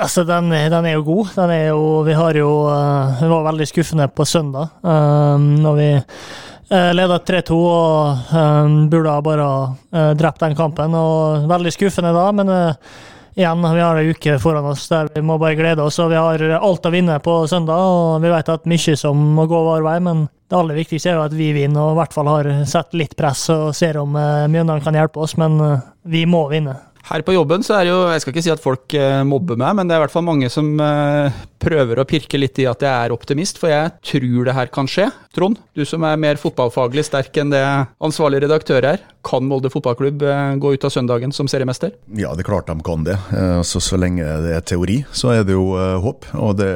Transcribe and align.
Altså, 0.01 0.25
den, 0.27 0.49
den, 0.49 0.89
er 0.89 0.97
jo 0.97 1.05
god. 1.11 1.35
Den 1.37 1.53
er 1.53 1.67
jo 1.69 2.01
Vi 2.03 2.17
har 2.17 2.35
jo 2.41 2.49
uh, 2.65 3.21
var 3.21 3.49
veldig 3.51 3.69
skuffende 3.69 4.09
på 4.09 4.25
søndag, 4.25 4.73
uh, 4.81 5.37
når 5.37 5.77
vi 5.77 5.89
uh, 5.93 6.91
leda 6.97 7.21
3-2 7.21 7.63
og 7.69 8.87
burde 8.89 9.19
bare 9.29 9.45
ha 9.45 10.13
drept 10.17 10.41
den 10.41 10.57
kampen. 10.57 10.97
og 10.97 11.45
Veldig 11.53 11.77
skuffende 11.77 12.17
da, 12.17 12.31
men 12.33 12.57
igjen, 13.35 13.75
vi 13.75 13.81
har 13.83 13.97
en 13.99 14.09
uke 14.09 14.37
foran 14.39 14.65
oss 14.71 14.87
der 14.89 15.09
vi 15.13 15.23
må 15.25 15.37
bare 15.41 15.57
glede 15.59 15.83
oss. 15.83 15.99
og 15.99 16.11
Vi 16.11 16.19
har 16.19 16.41
alt 16.57 16.87
å 16.87 16.93
vinne 16.93 17.19
på 17.23 17.37
søndag, 17.51 17.75
og 17.75 18.23
vi 18.23 18.31
vet 18.31 18.49
at 18.51 18.65
mye 18.69 18.97
som 18.99 19.21
må 19.37 19.47
gå 19.51 19.61
vår 19.67 19.85
vei. 19.85 19.99
Men 20.03 20.25
det 20.49 20.57
aller 20.57 20.79
viktigste 20.81 21.11
er 21.11 21.19
jo 21.19 21.27
at 21.27 21.35
vi 21.35 21.51
vinner, 21.55 21.83
og 21.83 21.95
i 21.95 22.01
hvert 22.01 22.15
fall 22.15 22.31
har 22.31 22.49
sett 22.69 22.95
litt 22.97 23.15
press 23.17 23.47
og 23.53 23.69
ser 23.75 23.99
om 24.01 24.17
uh, 24.17 24.47
Mjøndalen 24.51 24.83
kan 24.85 24.97
hjelpe 24.97 25.23
oss. 25.25 25.37
Men 25.41 25.57
uh, 25.61 25.79
vi 26.07 26.25
må 26.29 26.47
vinne. 26.51 26.77
Her 27.05 27.21
på 27.21 27.35
jobben 27.35 27.61
så 27.61 27.75
er 27.77 27.85
det 27.85 27.91
jo, 27.91 27.97
jeg 28.09 28.21
skal 28.23 28.33
ikke 28.33 28.43
si 28.47 28.53
at 28.53 28.63
folk 28.63 28.95
uh, 28.97 29.21
mobber 29.27 29.59
meg, 29.61 29.75
men 29.77 29.85
det 29.85 29.93
er 29.93 29.99
i 29.99 30.05
hvert 30.07 30.15
fall 30.15 30.25
mange 30.25 30.49
som 30.49 30.71
prøver 31.61 32.01
å 32.01 32.05
pirke 32.09 32.39
litt 32.39 32.57
i 32.61 32.65
at 32.69 32.81
jeg 32.81 32.89
er 32.89 33.13
optimist, 33.13 33.59
for 33.61 33.69
jeg 33.69 33.91
tror 34.09 34.47
det 34.47 34.55
her 34.57 34.71
kan 34.73 34.89
skje. 34.89 35.11
Trond, 35.35 35.59
du 35.77 35.83
som 35.85 36.05
er 36.07 36.17
mer 36.21 36.41
fotballfaglig 36.41 37.05
sterk 37.05 37.37
enn 37.41 37.53
det 37.53 37.61
ansvarlig 38.01 38.41
redaktør 38.45 38.89
er. 38.95 39.05
Kan 39.25 39.47
Molde 39.49 39.69
fotballklubb 39.73 40.21
eh, 40.21 40.55
gå 40.55 40.73
ut 40.73 40.83
av 40.85 40.91
søndagen 40.93 41.31
som 41.33 41.47
seriemester? 41.49 41.95
Ja, 42.13 42.35
det 42.37 42.43
er 42.43 42.49
klart 42.51 42.67
de 42.69 42.77
kan 42.85 43.05
det. 43.07 43.17
Eh, 43.33 43.61
så, 43.65 43.81
så 43.81 43.97
lenge 43.97 44.25
det 44.45 44.53
er 44.53 44.65
teori, 44.69 44.99
så 45.15 45.31
er 45.33 45.47
det 45.47 45.55
jo 45.55 45.71
uh, 45.73 45.97
håp. 46.03 46.27
Og 46.37 46.53
det, 46.59 46.69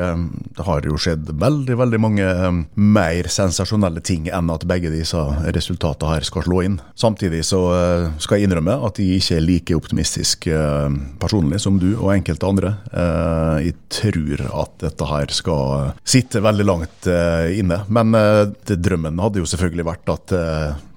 det, 0.57 0.65
har 0.65 0.87
jo 0.87 0.97
skjedd 0.97 1.29
veldig 1.39 1.77
veldig 1.77 1.99
mange 2.01 2.29
mer 2.73 3.29
sensasjonelle 3.29 4.01
ting 4.05 4.27
enn 4.33 4.49
at 4.49 4.65
begge 4.69 4.89
disse 4.93 5.19
resultatene 5.53 6.15
her 6.15 6.25
skal 6.25 6.47
slå 6.47 6.63
inn. 6.65 6.79
Samtidig 6.97 7.43
så 7.47 7.61
skal 8.21 8.39
jeg 8.39 8.49
innrømme 8.49 8.79
at 8.87 8.99
jeg 9.01 9.21
ikke 9.21 9.37
er 9.37 9.45
like 9.45 9.77
optimistisk 9.77 10.47
personlig 11.21 11.61
som 11.61 11.77
du 11.81 11.91
og 11.91 12.11
enkelte 12.15 12.49
andre. 12.49 12.73
jeg 13.63 13.75
tror 13.93 14.43
at 14.63 14.75
dette 14.83 15.09
her 15.09 15.33
skal 15.35 15.93
sitte 16.03 16.41
veldig 16.43 16.67
langt 16.67 17.09
inne. 17.55 17.81
Men 17.87 18.15
drømmen 18.69 19.21
hadde 19.23 19.43
jo 19.43 19.49
selvfølgelig 19.49 19.87
vært 19.89 20.13
at 20.15 20.35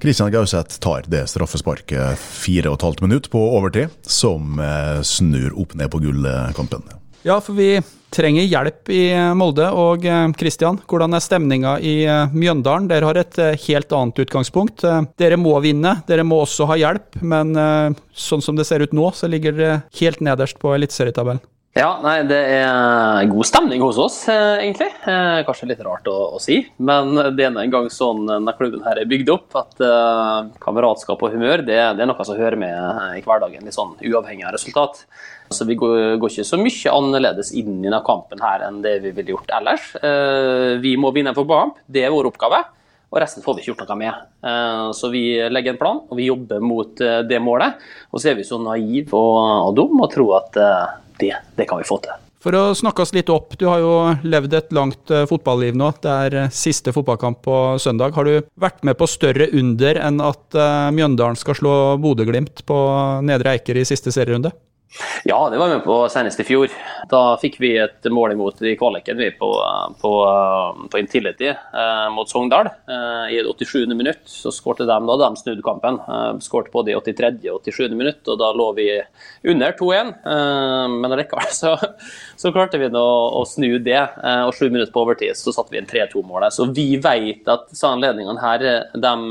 Christian 0.02 0.32
Gauseth 0.34 0.80
tar 0.82 1.04
det 1.06 1.28
straffesparket 1.30 2.18
fire 2.18 2.72
og 2.72 2.80
et 2.80 2.84
halvt 2.88 3.02
minutt 3.04 3.28
på 3.30 3.38
overtid, 3.54 3.92
som 4.02 4.58
uh, 4.58 4.98
snur 5.06 5.54
opp 5.62 5.76
ned 5.78 5.92
på 5.92 6.00
gullkampen. 6.02 6.88
Ja, 7.22 7.36
for 7.38 7.54
vi 7.54 7.76
trenger 8.10 8.48
hjelp 8.50 8.90
i 8.90 9.04
Molde. 9.38 9.68
Og 9.78 10.02
Kristian, 10.40 10.80
eh, 10.80 10.88
hvordan 10.90 11.14
er 11.14 11.22
stemninga 11.22 11.76
i 11.78 11.94
Mjøndalen? 12.34 12.88
Dere 12.90 13.06
har 13.06 13.20
et 13.20 13.38
helt 13.68 13.94
annet 13.94 14.18
utgangspunkt. 14.24 14.82
Dere 15.22 15.38
må 15.38 15.54
vinne, 15.62 15.94
dere 16.10 16.26
må 16.26 16.40
også 16.42 16.66
ha 16.72 16.80
hjelp. 16.82 17.22
Men 17.22 17.54
sånn 18.10 18.42
som 18.42 18.58
det 18.58 18.66
ser 18.66 18.82
ut 18.82 18.92
nå, 18.92 19.06
så 19.14 19.30
ligger 19.30 19.54
dere 19.54 19.80
helt 20.02 20.18
nederst 20.18 20.58
på 20.58 20.74
eliteserietabellen. 20.74 21.40
Ja, 21.72 21.94
nei, 22.04 22.18
det 22.28 22.36
er 22.52 23.24
god 23.30 23.46
stemning 23.48 23.80
hos 23.80 23.96
oss, 23.96 24.16
eh, 24.28 24.58
egentlig. 24.60 24.90
Eh, 25.08 25.38
kanskje 25.46 25.70
litt 25.70 25.80
rart 25.80 26.04
å, 26.10 26.16
å, 26.36 26.40
si, 26.42 26.58
men 26.76 27.16
det 27.32 27.46
er 27.46 27.56
en 27.56 27.72
gang 27.72 27.88
sånn 27.88 28.26
denne 28.28 28.52
klubben 28.58 28.84
her 28.84 29.00
er 29.00 29.08
bygd 29.08 29.30
opp. 29.32 29.56
At 29.56 29.80
uh, 29.80 30.50
kameratskap 30.60 31.24
og 31.24 31.32
humør 31.32 31.64
det, 31.64 31.78
det, 31.96 32.04
er 32.04 32.10
noe 32.10 32.26
som 32.28 32.36
hører 32.36 32.60
med 32.60 33.16
i 33.16 33.24
hverdagen, 33.24 33.64
litt 33.64 33.78
sånn 33.78 33.96
uavhengig 34.04 34.44
av 34.44 34.52
resultat. 34.52 35.00
Så 35.48 35.64
vi 35.64 35.78
går, 35.80 36.18
går, 36.20 36.34
ikke 36.34 36.50
så 36.50 36.60
mye 36.60 36.92
annerledes 36.92 37.54
inn 37.56 37.78
i 37.78 37.88
denne 37.88 38.04
kampen 38.04 38.44
her 38.44 38.68
enn 38.68 38.84
det 38.84 38.98
vi 39.06 39.16
ville 39.16 39.32
gjort 39.32 39.56
ellers. 39.56 39.94
Uh, 40.04 40.76
vi 40.84 40.98
må 41.00 41.08
vinne 41.16 41.32
en 41.32 41.40
fotballkamp, 41.40 41.80
det 41.88 42.04
er 42.04 42.12
vår 42.12 42.34
oppgave. 42.34 42.60
Og 43.12 43.20
resten 43.20 43.44
får 43.44 43.56
vi 43.56 43.64
ikke 43.64 43.72
gjort 43.72 43.88
noe 43.88 43.96
med. 44.00 44.28
Så 44.96 45.10
vi 45.12 45.36
legger 45.52 45.74
en 45.74 45.80
plan, 45.80 45.98
og 46.00 46.16
vi 46.16 46.30
jobber 46.30 46.62
mot 46.64 46.96
det 46.96 47.40
målet. 47.44 47.76
Og 48.08 48.22
så 48.22 48.30
er 48.30 48.38
vi 48.38 48.46
så 48.48 48.56
naive 48.56 49.12
og, 49.12 49.68
og 49.68 49.74
dumme 49.76 50.06
og 50.06 50.14
tror 50.14 50.38
at 50.38 50.56
det, 51.22 51.34
det 51.56 51.70
kan 51.70 51.80
vi 51.80 51.88
få 51.88 52.02
til. 52.04 52.18
For 52.42 52.54
å 52.58 52.62
snakke 52.74 53.04
oss 53.04 53.12
litt 53.14 53.30
opp, 53.30 53.54
du 53.58 53.68
har 53.70 53.78
jo 53.78 53.92
levd 54.26 54.54
et 54.58 54.72
langt 54.74 55.12
uh, 55.14 55.22
fotballiv 55.30 55.76
nå. 55.78 55.92
Det 56.02 56.10
er 56.10 56.36
uh, 56.40 56.48
siste 56.50 56.90
fotballkamp 56.94 57.38
på 57.46 57.58
søndag. 57.82 58.16
Har 58.16 58.26
du 58.26 58.48
vært 58.58 58.82
med 58.86 58.98
på 58.98 59.06
større 59.06 59.46
under 59.54 60.00
enn 60.02 60.18
at 60.26 60.58
uh, 60.58 60.90
Mjøndalen 60.94 61.38
skal 61.38 61.58
slå 61.60 61.76
Bodø-Glimt 62.02 62.64
på 62.66 62.78
Nedre 63.28 63.54
Eiker 63.54 63.78
i 63.78 63.86
siste 63.86 64.10
serierunde? 64.14 64.50
Ja, 65.24 65.48
det 65.50 65.58
var 65.58 65.68
vi 65.68 65.74
med 65.74 65.84
på 65.84 65.94
senest 66.12 66.40
i 66.40 66.44
fjor. 66.44 66.72
Da 67.08 67.36
fikk 67.40 67.56
vi 67.62 67.70
et 67.80 68.04
mål 68.12 68.34
imot 68.34 68.58
i 68.66 68.74
kvaliken 68.76 69.16
vi 69.16 69.30
på, 69.38 69.48
på, 70.02 70.12
på 70.92 71.00
Intility 71.00 71.48
eh, 71.48 72.08
mot 72.12 72.28
Sogndal. 72.28 72.68
Eh, 72.68 73.32
I 73.32 73.38
det 73.40 73.54
87. 73.56 73.86
minutt 73.96 74.20
så 74.28 74.52
skårte 74.52 74.84
de 74.88 74.98
da 75.08 75.16
de 75.22 75.30
snudde 75.40 75.64
kampen. 75.64 75.96
Eh, 75.96 76.34
skårte 76.44 76.72
både 76.74 76.92
i 76.92 76.98
83. 76.98 77.32
og 77.54 77.64
87. 77.64 77.96
minutt, 77.96 78.20
og 78.28 78.40
da 78.42 78.52
lå 78.56 78.68
vi 78.76 78.88
under 79.54 79.72
2-1. 79.80 80.12
Eh, 80.34 80.98
men 80.98 81.16
likevel 81.22 81.48
så, 81.62 81.72
så, 82.36 82.52
klarte 82.52 82.80
vi 82.82 82.92
å, 82.92 83.08
å 83.40 83.46
snu 83.48 83.78
det, 83.80 83.96
eh, 83.96 84.44
og 84.44 84.52
sju 84.58 84.68
minutter 84.68 84.92
på 84.92 85.06
overtid 85.06 85.38
så 85.40 85.56
satte 85.56 85.72
vi 85.72 85.80
en 85.80 85.88
3-2-målet. 85.88 86.52
Så 86.52 86.68
vi 86.68 86.90
vet 87.00 87.48
at 87.48 87.70
disse 87.72 87.88
anledningene 87.88 88.44
her, 88.44 88.68
dem, 88.92 89.28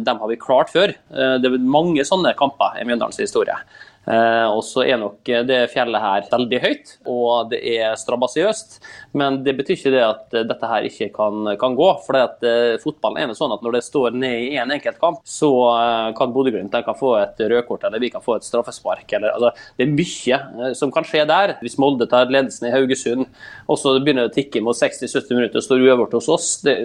dem 0.00 0.24
har 0.24 0.32
vi 0.32 0.40
klart 0.40 0.72
før. 0.72 0.96
Eh, 1.12 1.38
det 1.42 1.52
er 1.52 1.72
mange 1.80 2.08
sånne 2.08 2.32
kamper 2.38 2.80
i 2.80 2.88
Mjøndalens 2.88 3.20
historie. 3.20 3.60
Eh, 4.02 4.46
og 4.50 4.64
så 4.66 4.82
er 4.82 4.98
nok 4.98 5.28
det 5.46 5.60
fjellet 5.70 6.02
her 6.02 6.26
veldig 6.32 6.60
høyt, 6.64 6.96
og 7.06 7.52
det 7.52 7.60
er 7.76 7.94
strabasiøst. 7.98 8.80
Men 9.18 9.42
det 9.46 9.54
betyr 9.58 9.76
ikke 9.76 9.92
det 9.94 10.02
at 10.02 10.36
dette 10.48 10.70
her 10.70 10.88
ikke 10.88 11.10
kan, 11.14 11.52
kan 11.60 11.76
gå. 11.78 11.88
For 12.06 12.18
at, 12.18 12.38
uh, 12.42 12.78
fotballen 12.82 13.30
er 13.30 13.36
sånn 13.36 13.52
at 13.54 13.62
når 13.64 13.76
det 13.76 13.84
står 13.86 14.16
ned 14.16 14.46
i 14.46 14.50
én 14.56 14.62
en 14.62 14.74
enkelt 14.76 14.98
kamp, 15.00 15.20
så 15.28 15.50
eh, 15.74 16.08
kan 16.16 16.32
Bodø-Glimt 16.34 16.74
få 16.98 17.14
et 17.18 17.40
rødkort 17.50 17.84
eller 17.86 18.00
vi 18.02 18.10
kan 18.12 18.22
få 18.24 18.36
et 18.38 18.46
straffespark. 18.46 19.04
Eller, 19.12 19.34
altså, 19.34 19.52
det 19.78 19.86
er 19.86 19.92
mye 19.92 20.38
uh, 20.58 20.72
som 20.78 20.92
kan 20.94 21.06
skje 21.06 21.24
der. 21.28 21.56
Hvis 21.62 21.78
Molde 21.82 22.08
tar 22.10 22.30
ledelsen 22.32 22.68
i 22.68 22.72
Haugesund, 22.74 23.26
og 23.68 23.80
så 23.80 23.94
begynner 23.98 24.26
det 24.26 24.32
å 24.32 24.36
tikke 24.36 24.62
mot 24.64 24.78
60-70 24.78 25.38
minutter 25.38 25.60
og 25.60 25.66
står 25.66 25.84
uavgjort 25.86 26.16
hos 26.18 26.30
oss, 26.32 26.48
det, 26.66 26.78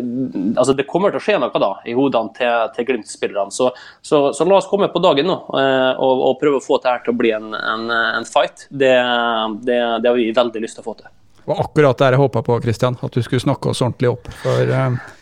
altså, 0.56 0.75
det, 0.78 0.88
kommer 0.88 1.13
til 1.13 1.22
å 1.22 1.25
skje 1.25 1.40
noe 1.42 1.62
da 1.62 1.72
i 1.88 1.96
hodene 1.98 2.34
til, 2.38 2.74
til 2.75 2.90
Glimt-spillerne. 2.92 3.54
Så, 3.54 3.72
så, 4.02 4.22
så, 4.36 4.48
la 4.48 4.60
oss 4.60 4.70
komme 4.70 4.90
på 4.92 5.02
dagen 5.04 5.28
nå 5.28 5.36
og, 5.48 6.22
og 6.30 6.38
prøve 6.42 6.62
å 6.62 6.63
få 6.63 6.80
det 6.84 6.92
her 6.92 7.04
til 7.07 7.15
å 7.15 7.19
bli 7.19 7.33
en, 7.36 7.54
en, 7.57 7.92
en 7.92 8.27
fight. 8.27 8.68
Det, 8.69 8.94
det, 9.65 9.77
det 10.04 10.12
har 10.12 10.18
vi 10.18 10.30
veldig 10.36 10.63
lyst 10.63 10.80
til 10.80 10.86
å 10.86 10.89
få 10.92 10.98
til. 11.00 11.12
Det 11.38 11.54
var 11.54 11.63
akkurat 11.63 12.01
det 12.01 12.09
jeg 12.12 12.19
håpa 12.19 12.44
på, 12.44 12.57
Christian, 12.65 12.98
at 13.01 13.13
du 13.13 13.24
skulle 13.24 13.44
snakke 13.44 13.71
oss 13.71 13.83
ordentlig 13.86 14.12
opp. 14.18 14.27
For, 14.42 14.68
uh... 14.68 15.15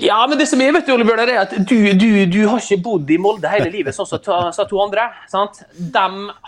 Ja, 0.00 0.22
men 0.28 0.38
det 0.40 0.46
som 0.48 0.60
er, 0.64 0.72
vet 0.72 0.88
du, 0.88 0.94
Ole 0.94 1.04
Bjørnar, 1.04 1.30
er 1.30 1.42
at 1.42 1.52
du, 1.68 1.76
du, 2.00 2.08
du, 2.32 2.40
har 2.48 2.62
ikke 2.62 2.80
bodd 2.84 3.10
i 3.12 3.18
Molde 3.20 3.50
hele 3.52 3.68
livet, 3.72 3.94
sånn 3.94 4.08
som 4.08 4.22
så, 4.24 4.38
så 4.56 4.64
to 4.68 4.80
andre. 4.80 5.10
sant? 5.28 5.60
De 5.76 6.06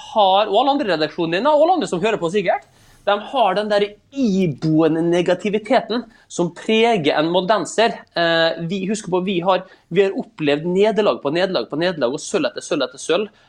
har, 0.09 0.49
og 0.49 0.57
alle 0.63 0.75
andre 0.75 0.95
redaksjonene 0.95 1.39
din, 1.39 1.51
og 1.51 1.67
alle 1.67 1.79
andre 1.79 1.91
som 1.91 2.01
hører 2.03 2.21
på 2.21 2.33
sikkert, 2.33 2.65
de 3.09 3.15
har 3.31 3.55
den 3.57 3.71
der 3.71 3.85
iboende 4.13 5.01
negativiteten 5.07 6.03
som 6.29 6.51
preger 6.57 7.17
en 7.17 7.31
moldenser. 7.33 7.95
Eh, 8.13 8.59
vi 8.69 8.83
husker 8.91 9.13
på, 9.13 9.23
vi 9.25 9.39
har, 9.45 9.63
vi 9.89 10.05
har 10.05 10.17
opplevd 10.19 10.67
nederlag 10.69 11.23
på 11.23 11.33
nederlag 11.33 11.71
på 11.71 11.79
nederlag 11.81 12.17
og 12.19 12.21
sølv 12.21 12.51
etter 12.51 12.65
sølv 12.65 12.85
etter 12.85 13.01
sølv 13.01 13.47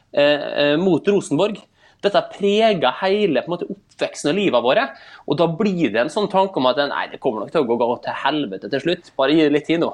mot 0.82 1.06
Rosenborg. 1.12 1.60
Dette 2.00 2.22
preger 2.32 2.96
hele 3.02 3.42
måte, 3.52 3.68
oppveksten 3.68 4.32
og 4.32 4.38
livet 4.38 4.64
våre. 4.64 4.86
Og 5.28 5.36
da 5.40 5.50
blir 5.52 5.92
det 5.92 6.00
en 6.00 6.12
sånn 6.12 6.30
tanke 6.32 6.60
om 6.62 6.70
at 6.70 6.80
nei, 6.88 7.08
det 7.12 7.20
kommer 7.20 7.44
nok 7.44 7.52
til 7.52 7.66
å 7.66 7.78
gå 7.80 7.90
til 8.06 8.20
helvete 8.22 8.72
til 8.72 8.84
slutt. 8.86 9.12
Bare 9.20 9.36
gi 9.36 9.44
det 9.44 9.54
litt 9.58 9.68
tid 9.68 9.84
nå. 9.84 9.92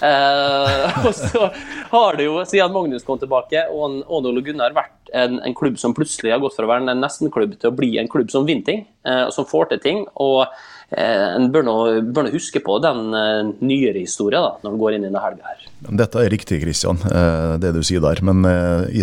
Eh, 0.00 1.02
og 1.06 1.12
så 1.18 1.50
har 1.92 2.18
det 2.18 2.28
jo, 2.30 2.40
siden 2.48 2.72
Magnus 2.72 3.04
kom 3.04 3.20
tilbake 3.20 3.66
og 3.68 4.00
Odd 4.08 4.30
Ole 4.32 4.44
Gunnar, 4.46 4.72
vært 4.76 5.12
en, 5.12 5.42
en, 5.44 5.56
klubb 5.56 5.76
som 5.80 5.92
plutselig 5.96 6.32
har 6.32 6.40
gått 6.40 6.56
fra 6.56 6.64
å 6.64 6.72
være 6.72 6.88
en 6.88 7.04
nesten-klubb 7.04 7.58
til 7.60 7.68
å 7.68 7.76
bli 7.76 7.98
en 8.00 8.08
klubb 8.12 8.32
som 8.32 8.48
vinner 8.48 8.64
ting, 8.68 8.86
eh, 9.04 9.26
som 9.34 9.48
får 9.48 9.74
til 9.74 9.84
ting. 9.84 10.06
og 10.16 10.46
Eh, 10.46 10.71
en 10.98 11.48
bør 11.52 11.64
nå, 11.66 11.76
bør 12.12 12.26
nå, 12.26 12.32
huske 12.34 12.60
på 12.64 12.76
den 12.84 13.14
uh, 13.14 13.50
nyere 13.64 14.02
historien 14.02 14.44
da, 14.44 14.52
når 14.62 14.74
en 14.74 14.80
går 14.82 14.96
inn 14.96 15.04
i 15.04 15.08
denne 15.08 15.22
helga. 15.24 15.52
her. 15.52 15.66
Dette 16.02 16.20
er 16.22 16.30
riktig, 16.32 16.60
Kristian, 16.62 17.00
uh, 17.08 17.54
det 17.62 17.72
du 17.76 17.80
sier 17.86 18.02
der. 18.04 18.22
Men 18.26 18.44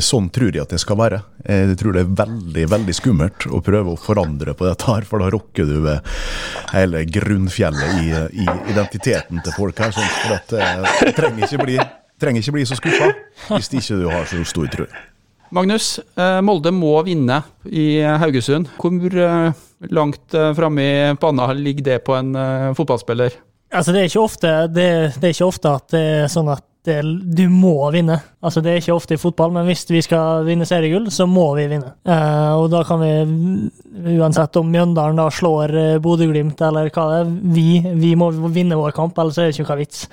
sånn 0.05 0.29
tror 0.33 0.53
jeg 0.53 0.63
at 0.63 0.73
det 0.75 0.81
skal 0.81 0.99
være. 0.99 1.21
Jeg 1.45 1.77
tror 1.81 1.97
det 1.97 2.05
er 2.05 2.15
veldig 2.21 2.65
veldig 2.75 2.95
skummelt 2.95 3.47
å 3.49 3.61
prøve 3.65 3.95
å 3.95 3.99
forandre 3.99 4.55
på 4.57 4.67
dette, 4.69 4.87
her, 4.89 5.07
for 5.09 5.23
da 5.23 5.29
rokker 5.33 5.69
du 5.69 5.89
hele 6.73 7.03
grunnfjellet 7.09 8.03
i, 8.03 8.09
i, 8.43 8.47
identiteten 8.71 9.41
til 9.45 9.57
folk 9.57 9.81
her. 9.81 9.95
Sånn, 9.95 10.15
for 10.23 10.37
at 10.37 11.15
trenger 11.17 11.47
ikke 11.49 11.63
bli, 11.65 11.79
trenger 12.21 12.45
ikke 12.45 12.57
bli 12.59 12.67
så 12.69 12.79
skuffa 12.79 13.13
hvis 13.49 13.71
ikke 13.73 14.01
du 14.03 14.09
har 14.11 14.27
så 14.29 14.43
stor 14.47 14.69
tro. 14.73 14.89
Magnus, 15.55 15.97
Molde 16.45 16.71
må 16.75 16.93
vinne 17.07 17.41
i 17.65 18.01
Haugesund. 18.21 18.69
Hvor 18.77 19.15
langt 19.89 20.35
uh, 20.37 20.51
framme 20.57 20.83
i 20.85 21.13
panna 21.19 21.49
ligger 21.57 21.85
det 21.87 21.99
på 22.05 22.15
en 22.17 22.33
fotballspiller? 22.77 23.37
Altså, 23.69 23.93
det 23.93 24.01
er, 24.01 24.09
ikke 24.09 24.23
ofte, 24.25 24.51
det, 24.73 24.89
det 25.19 25.29
er 25.29 25.33
ikke 25.35 25.47
ofte 25.49 25.71
at 25.77 25.93
det 25.93 26.03
er 26.23 26.31
sånn 26.31 26.49
at 26.53 26.65
du 26.89 27.43
må 27.51 27.75
vinne. 27.93 28.15
Altså, 28.41 28.63
det 28.65 28.71
er 28.71 28.79
ikke 28.79 28.95
ofte 28.95 29.13
i 29.17 29.21
fotball, 29.21 29.51
men 29.53 29.67
hvis 29.67 29.83
vi 29.91 29.99
skal 30.01 30.47
vinne 30.47 30.65
seriegull, 30.65 31.09
så 31.13 31.27
må 31.29 31.51
vi 31.57 31.67
vinne. 31.69 31.91
Uh, 32.07 32.55
og 32.61 32.69
da 32.73 32.81
kan 32.87 33.03
vi, 33.03 33.11
uansett 34.15 34.57
om 34.57 34.71
Mjøndalen 34.73 35.19
da 35.19 35.27
slår 35.33 35.75
Bodø-Glimt 36.01 36.61
eller 36.65 36.89
hva 36.89 37.05
det 37.11 37.21
er, 37.21 37.37
vi, 37.57 37.69
vi 37.99 38.15
må 38.17 38.31
vinne 38.49 38.79
vår 38.79 38.95
kamp, 38.97 39.17
ellers 39.21 39.37
er 39.37 39.49
det 39.49 39.57
ikke 39.57 39.69
noe 39.69 39.81
vits. 39.83 40.07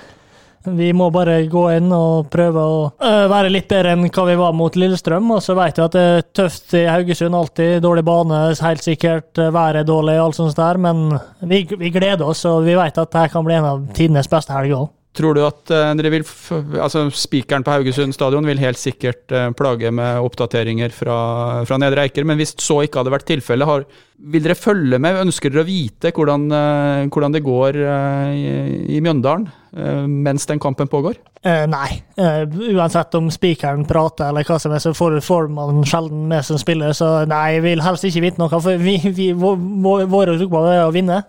Vi 0.66 0.90
må 0.96 1.08
bare 1.14 1.38
gå 1.50 1.62
inn 1.76 1.92
og 1.94 2.30
prøve 2.32 2.62
å 2.62 2.80
uh, 2.90 3.26
være 3.30 3.52
litt 3.52 3.68
bedre 3.70 3.94
enn 3.94 4.08
hva 4.08 4.26
vi 4.26 4.36
var 4.40 4.56
mot 4.56 4.76
Lillestrøm. 4.76 5.30
Og 5.36 5.42
så 5.44 5.54
vet 5.58 5.78
vi 5.78 5.84
at 5.86 5.96
det 5.96 6.04
er 6.10 6.26
tøft 6.36 6.74
i 6.78 6.84
Haugesund 6.90 7.38
alltid. 7.38 7.78
Dårlig 7.84 8.06
bane, 8.06 8.42
helt 8.66 8.86
sikkert. 8.86 9.30
Været 9.38 9.82
er 9.82 9.88
dårlig, 9.88 10.18
alt 10.20 10.38
sånt 10.38 10.58
der. 10.58 10.80
Men 10.82 11.06
vi, 11.46 11.62
vi 11.78 11.92
gleder 11.94 12.26
oss, 12.26 12.44
og 12.48 12.64
vi 12.66 12.76
vet 12.78 12.98
at 12.98 13.12
dette 13.12 13.32
kan 13.32 13.46
bli 13.46 13.58
en 13.58 13.70
av 13.72 13.88
tidenes 13.96 14.30
beste 14.32 14.54
helger 14.56 14.82
òg. 14.82 14.95
Tror 15.16 15.36
du 15.36 15.42
at 15.46 15.72
uh, 15.72 15.92
dere 15.96 16.12
vil 16.12 16.24
altså 16.82 17.06
Spikeren 17.14 17.64
på 17.64 17.72
Haugesund 17.72 18.14
stadion 18.14 18.46
vil 18.48 18.60
helt 18.60 18.80
sikkert 18.80 19.32
uh, 19.32 19.48
plage 19.56 19.92
med 19.94 20.20
oppdateringer 20.20 20.92
fra, 20.92 21.18
fra 21.68 21.78
Nedre 21.80 22.04
Eiker, 22.04 22.26
men 22.28 22.36
hvis 22.36 22.52
så 22.60 22.82
ikke 22.84 23.00
hadde 23.00 23.14
vært 23.14 23.28
tilfellet, 23.30 23.86
vil 24.16 24.44
dere 24.44 24.56
følge 24.58 25.00
med? 25.00 25.22
Ønsker 25.24 25.52
dere 25.52 25.64
å 25.64 25.68
vite 25.68 26.12
hvordan, 26.16 26.44
uh, 26.52 27.06
hvordan 27.08 27.36
det 27.36 27.44
går 27.46 27.80
i, 27.80 28.44
i, 28.96 29.00
Mjøndalen 29.04 29.48
mens 29.76 30.46
den 30.48 30.60
kampen 30.62 30.88
pågår? 30.88 31.18
nei. 31.68 31.98
uansett 32.16 33.12
om 33.18 33.26
spikeren 33.30 33.82
prater 33.86 34.30
eller 34.30 34.46
hva 34.48 34.56
som 34.58 34.72
er, 34.72 34.80
så 34.80 34.94
får, 34.96 35.18
får 35.20 35.50
man 35.52 35.82
sjelden 35.84 36.22
med 36.30 36.46
som 36.48 36.56
spiller. 36.58 36.94
Så 36.96 37.10
nei, 37.28 37.58
jeg 37.58 37.64
vil 37.66 37.84
helst 37.84 38.06
ikke 38.08 38.22
vite 38.24 38.40
noe, 38.40 38.48
for 38.56 38.80
vi, 38.80 38.96
vi, 39.04 39.28
våre 39.36 40.32
oppgave 40.32 40.72
er 40.78 40.86
å 40.86 40.94
vinne 40.96 41.20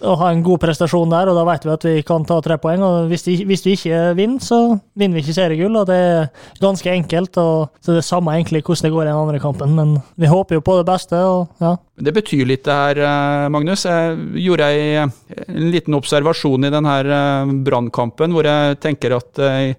å 0.00 0.14
ha 0.20 0.30
en 0.32 0.42
god 0.44 0.60
prestasjon 0.62 1.12
der, 1.12 1.28
og 1.30 1.36
da 1.36 1.44
vet 1.48 1.66
vi 1.66 1.72
at 1.74 1.84
vi 1.86 2.02
kan 2.06 2.24
ta 2.28 2.38
tre 2.44 2.56
poeng. 2.60 2.82
og 2.84 3.10
Hvis, 3.10 3.24
de, 3.26 3.36
hvis 3.48 3.64
vi 3.66 3.74
ikke 3.76 4.00
vinner, 4.18 4.40
så 4.44 4.60
vinner 4.98 5.18
vi 5.18 5.24
ikke 5.24 5.36
seriegull. 5.36 5.76
og 5.76 5.86
Det 5.90 5.98
er 5.98 6.30
ganske 6.62 6.90
enkelt. 6.92 7.36
og 7.36 7.70
så 7.80 7.92
Det 7.92 8.00
er 8.02 8.08
samme 8.08 8.34
egentlig 8.36 8.62
hvordan 8.64 8.88
det 8.88 8.94
går 8.94 9.04
i 9.04 9.10
den 9.10 9.20
andre 9.20 9.42
kampen, 9.42 9.76
men 9.76 9.94
vi 10.16 10.30
håper 10.30 10.58
jo 10.58 10.64
på 10.64 10.78
det 10.80 10.86
beste. 10.88 11.16
og 11.16 11.48
ja. 11.60 11.76
Det 12.00 12.14
betyr 12.16 12.46
litt 12.48 12.64
det 12.64 12.72
her, 12.72 12.98
eh, 13.04 13.48
Magnus. 13.52 13.84
Jeg 13.84 14.18
gjorde 14.46 14.72
en 14.72 15.70
liten 15.70 15.94
observasjon 15.94 16.64
i 16.64 16.72
denne 16.72 16.98
eh, 17.04 17.54
brannkampen, 17.64 18.32
hvor 18.32 18.48
jeg 18.48 18.80
tenker 18.80 19.16
at 19.18 19.38
eh, 19.38 19.74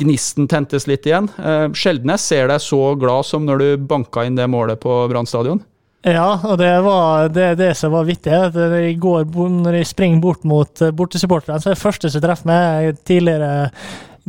gnisten 0.00 0.48
tentes 0.48 0.86
litt 0.88 1.04
igjen. 1.04 1.28
Sjelden 1.76 2.08
jeg 2.14 2.24
ser 2.24 2.48
deg 2.48 2.62
så 2.64 2.96
glad 2.96 3.26
som 3.28 3.44
når 3.44 3.60
du 3.60 3.84
banka 3.84 4.24
inn 4.24 4.38
det 4.38 4.48
målet 4.48 4.80
på 4.80 5.04
Brann 5.12 5.28
stadion. 5.28 5.60
Ja, 6.00 6.40
og 6.48 6.56
det 6.56 6.70
var 6.80 7.28
det, 7.28 7.48
det 7.60 7.74
som 7.76 7.92
var 7.92 8.06
vittig. 8.08 8.32
I 8.32 8.94
går 8.96 9.26
når 9.52 9.80
jeg 9.80 9.88
springer 9.90 10.22
bort 10.22 10.46
mot 10.48 10.80
eh, 10.80 10.94
bortesupporterne, 10.96 11.60
så 11.60 11.70
er 11.70 11.76
det 11.76 11.82
første 11.82 12.10
som 12.12 12.24
treffer 12.24 12.48
meg, 12.48 13.02
tidligere 13.04 13.68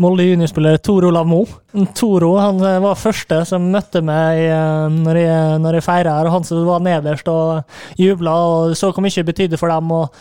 Molde 0.01 0.25
juniorspiller 0.25 0.81
Tor 0.83 1.07
Olav 1.07 1.27
Mo. 1.27 1.45
Toro 1.71 2.33
han 2.35 2.59
eh, 2.65 2.79
var 2.83 3.00
første 3.00 3.41
som 3.47 3.69
møtte 3.71 4.01
meg 4.03 4.41
eh, 4.44 4.88
når 4.91 5.19
jeg, 5.21 5.59
når 5.63 5.77
jeg 5.77 5.85
feira 5.85 6.18
her. 6.19 6.31
Han 6.33 6.47
som 6.47 6.65
var 6.68 6.83
nederst 6.83 7.29
og 7.31 8.00
jubla 8.00 8.33
og 8.47 8.73
så 8.75 8.91
hvor 8.91 9.03
mye 9.03 9.15
det 9.15 9.29
betydde 9.29 9.59
for 9.59 9.71
dem. 9.71 9.94
og 9.95 10.12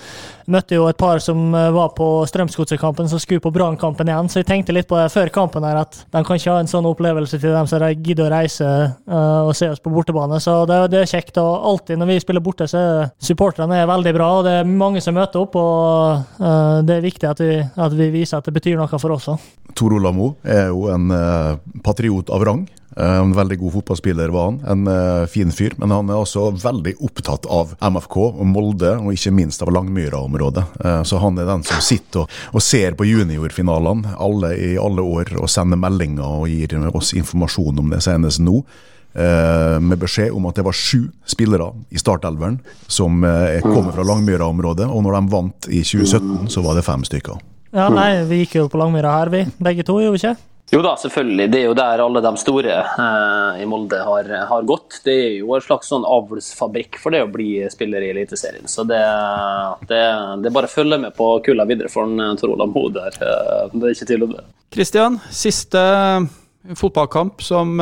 Møtte 0.50 0.74
jo 0.74 0.88
et 0.90 0.98
par 0.98 1.20
som 1.22 1.52
eh, 1.54 1.68
var 1.74 1.92
på 1.94 2.06
Strømsgodset-kampen, 2.30 3.10
som 3.10 3.22
skulle 3.22 3.42
på 3.42 3.52
Brann-kampen 3.54 4.08
igjen. 4.10 4.30
Så 4.30 4.40
jeg 4.40 4.48
tenkte 4.48 4.74
litt 4.74 4.88
på 4.90 4.98
det 4.98 5.10
før 5.14 5.30
kampen 5.34 5.66
her, 5.66 5.82
at 5.82 6.00
de 6.06 6.22
kan 6.26 6.38
ikke 6.38 6.54
ha 6.54 6.62
en 6.62 6.70
sånn 6.70 6.88
opplevelse 6.90 7.38
til 7.38 7.54
dem 7.54 7.70
som 7.70 7.82
de 7.82 7.90
gidder 7.98 8.28
å 8.28 8.32
reise 8.34 8.70
og 9.10 9.52
se 9.58 9.68
oss 9.70 9.82
på 9.82 9.92
bortebane. 9.94 10.40
Så 10.42 10.56
det, 10.70 10.80
det, 10.94 11.02
er 11.02 11.10
kjekt. 11.10 11.38
Og 11.42 11.68
alltid 11.70 12.00
når 12.00 12.10
vi 12.10 12.18
spiller 12.22 12.44
borte, 12.44 12.66
så 12.70 12.80
er 12.80 13.12
supporterne 13.22 13.78
er 13.78 13.90
veldig 13.90 14.14
bra. 14.16 14.30
og 14.38 14.46
Det 14.46 14.56
er 14.60 14.70
mange 14.70 15.02
som 15.04 15.14
møter 15.18 15.42
opp, 15.42 15.58
og 15.58 16.42
det 16.86 16.98
er 16.98 17.06
viktig 17.06 17.30
at 17.30 17.42
vi, 17.42 17.56
at 17.60 17.94
vi, 17.94 18.10
viser 18.14 18.40
at 18.40 18.50
det 18.50 18.56
betyr 18.58 18.78
noe 18.80 19.02
for 19.02 19.14
oss 19.14 19.30
òg. 19.30 19.50
Tor 19.78 19.94
Ola 19.94 20.10
Mo 20.14 20.32
er 20.42 20.72
jo 20.72 20.88
en 20.90 21.12
patriot 21.84 22.30
av 22.30 22.44
rang. 22.44 22.68
Eh, 22.96 23.16
en 23.16 23.32
veldig 23.32 23.58
god 23.58 23.72
fotballspiller 23.72 24.28
var 24.28 24.44
han, 24.44 24.60
en 24.66 24.88
uh, 24.88 25.26
fin 25.26 25.52
fyr. 25.52 25.74
Men 25.78 25.92
han 25.94 26.10
er 26.10 26.18
også 26.18 26.50
veldig 26.58 26.96
opptatt 27.06 27.46
av 27.50 27.74
MFK 27.78 28.18
og 28.26 28.44
Molde, 28.50 28.96
og 28.98 29.14
ikke 29.14 29.32
minst 29.34 29.62
av 29.62 29.70
Langmyra-området. 29.74 30.64
Så 31.06 31.20
han 31.22 31.38
er 31.38 31.48
den 31.48 31.64
som 31.66 31.82
sitter 31.84 32.24
og, 32.24 32.38
og 32.52 32.64
ser 32.64 32.96
på 32.98 33.06
juniorfinalene 33.06 34.16
alle, 34.18 34.54
i 34.58 34.72
alle 34.80 35.04
år 35.06 35.34
og 35.38 35.50
sender 35.50 35.78
meldinger 35.80 36.42
og 36.42 36.48
gir 36.50 36.74
oss 36.90 37.12
informasjon 37.16 37.78
om 37.82 37.92
det 37.92 38.02
senest 38.04 38.42
nå. 38.42 38.62
Med 39.10 39.98
beskjed 39.98 40.30
om 40.36 40.44
at 40.46 40.60
det 40.60 40.62
var 40.62 40.76
sju 40.76 41.08
spillere 41.26 41.66
i 41.90 41.98
startelveren 41.98 42.60
som 42.86 43.24
kommer 43.64 43.90
fra 43.96 44.06
Langmyra-området. 44.06 44.86
Og 44.86 45.02
når 45.06 45.16
de 45.16 45.34
vant 45.34 45.70
i 45.70 45.82
2017, 45.82 46.50
så 46.54 46.62
var 46.66 46.78
det 46.78 46.86
fem 46.86 47.02
stykker. 47.06 47.42
Ja, 47.74 47.88
nei, 47.90 48.22
vi 48.30 48.44
gikk 48.44 48.60
jo 48.60 48.68
på 48.70 48.78
Langmyra 48.80 49.16
her, 49.18 49.34
vi. 49.34 49.44
Begge 49.62 49.86
to, 49.86 49.98
gjorde 50.02 50.18
vi 50.18 50.22
ikke? 50.22 50.36
Jo 50.70 50.82
da, 50.84 50.92
selvfølgelig. 50.96 51.48
Det 51.50 51.58
er 51.58 51.64
jo 51.66 51.74
der 51.74 52.00
alle 52.04 52.20
de 52.22 52.30
store 52.38 52.74
eh, 52.78 53.62
i 53.62 53.66
Molde 53.66 53.98
har, 54.06 54.28
har, 54.46 54.66
gått. 54.68 55.00
Det 55.04 55.14
er 55.14 55.32
jo 55.40 55.56
en 55.56 55.64
slags 55.64 55.90
sånn 55.90 56.06
avlsfabrikk 56.06 57.00
for 57.02 57.14
det 57.14 57.24
å 57.24 57.30
bli 57.32 57.64
spiller 57.72 58.06
i 58.06 58.12
Eliteserien. 58.12 58.70
Så 58.70 58.84
det, 58.86 59.00
det, 59.90 60.02
det 60.44 60.54
bare 60.54 60.70
å 60.70 60.74
følge 60.74 61.00
med 61.02 61.16
på 61.18 61.32
kulla 61.46 61.66
videre 61.66 61.90
for 61.90 62.06
en, 62.06 62.22
eh, 62.22 62.36
Tor 62.38 62.54
Olav 62.54 62.70
Moe 62.70 62.92
der. 62.94 63.18
Eh, 63.18 63.74
det 63.74 63.82
er 63.82 63.96
ikke 63.96 64.10
tvil 64.12 64.28
om 64.28 64.36
det. 64.36 64.46
Kristian, 64.70 65.18
siste 65.34 65.82
fotballkamp 66.78 67.42
som 67.42 67.74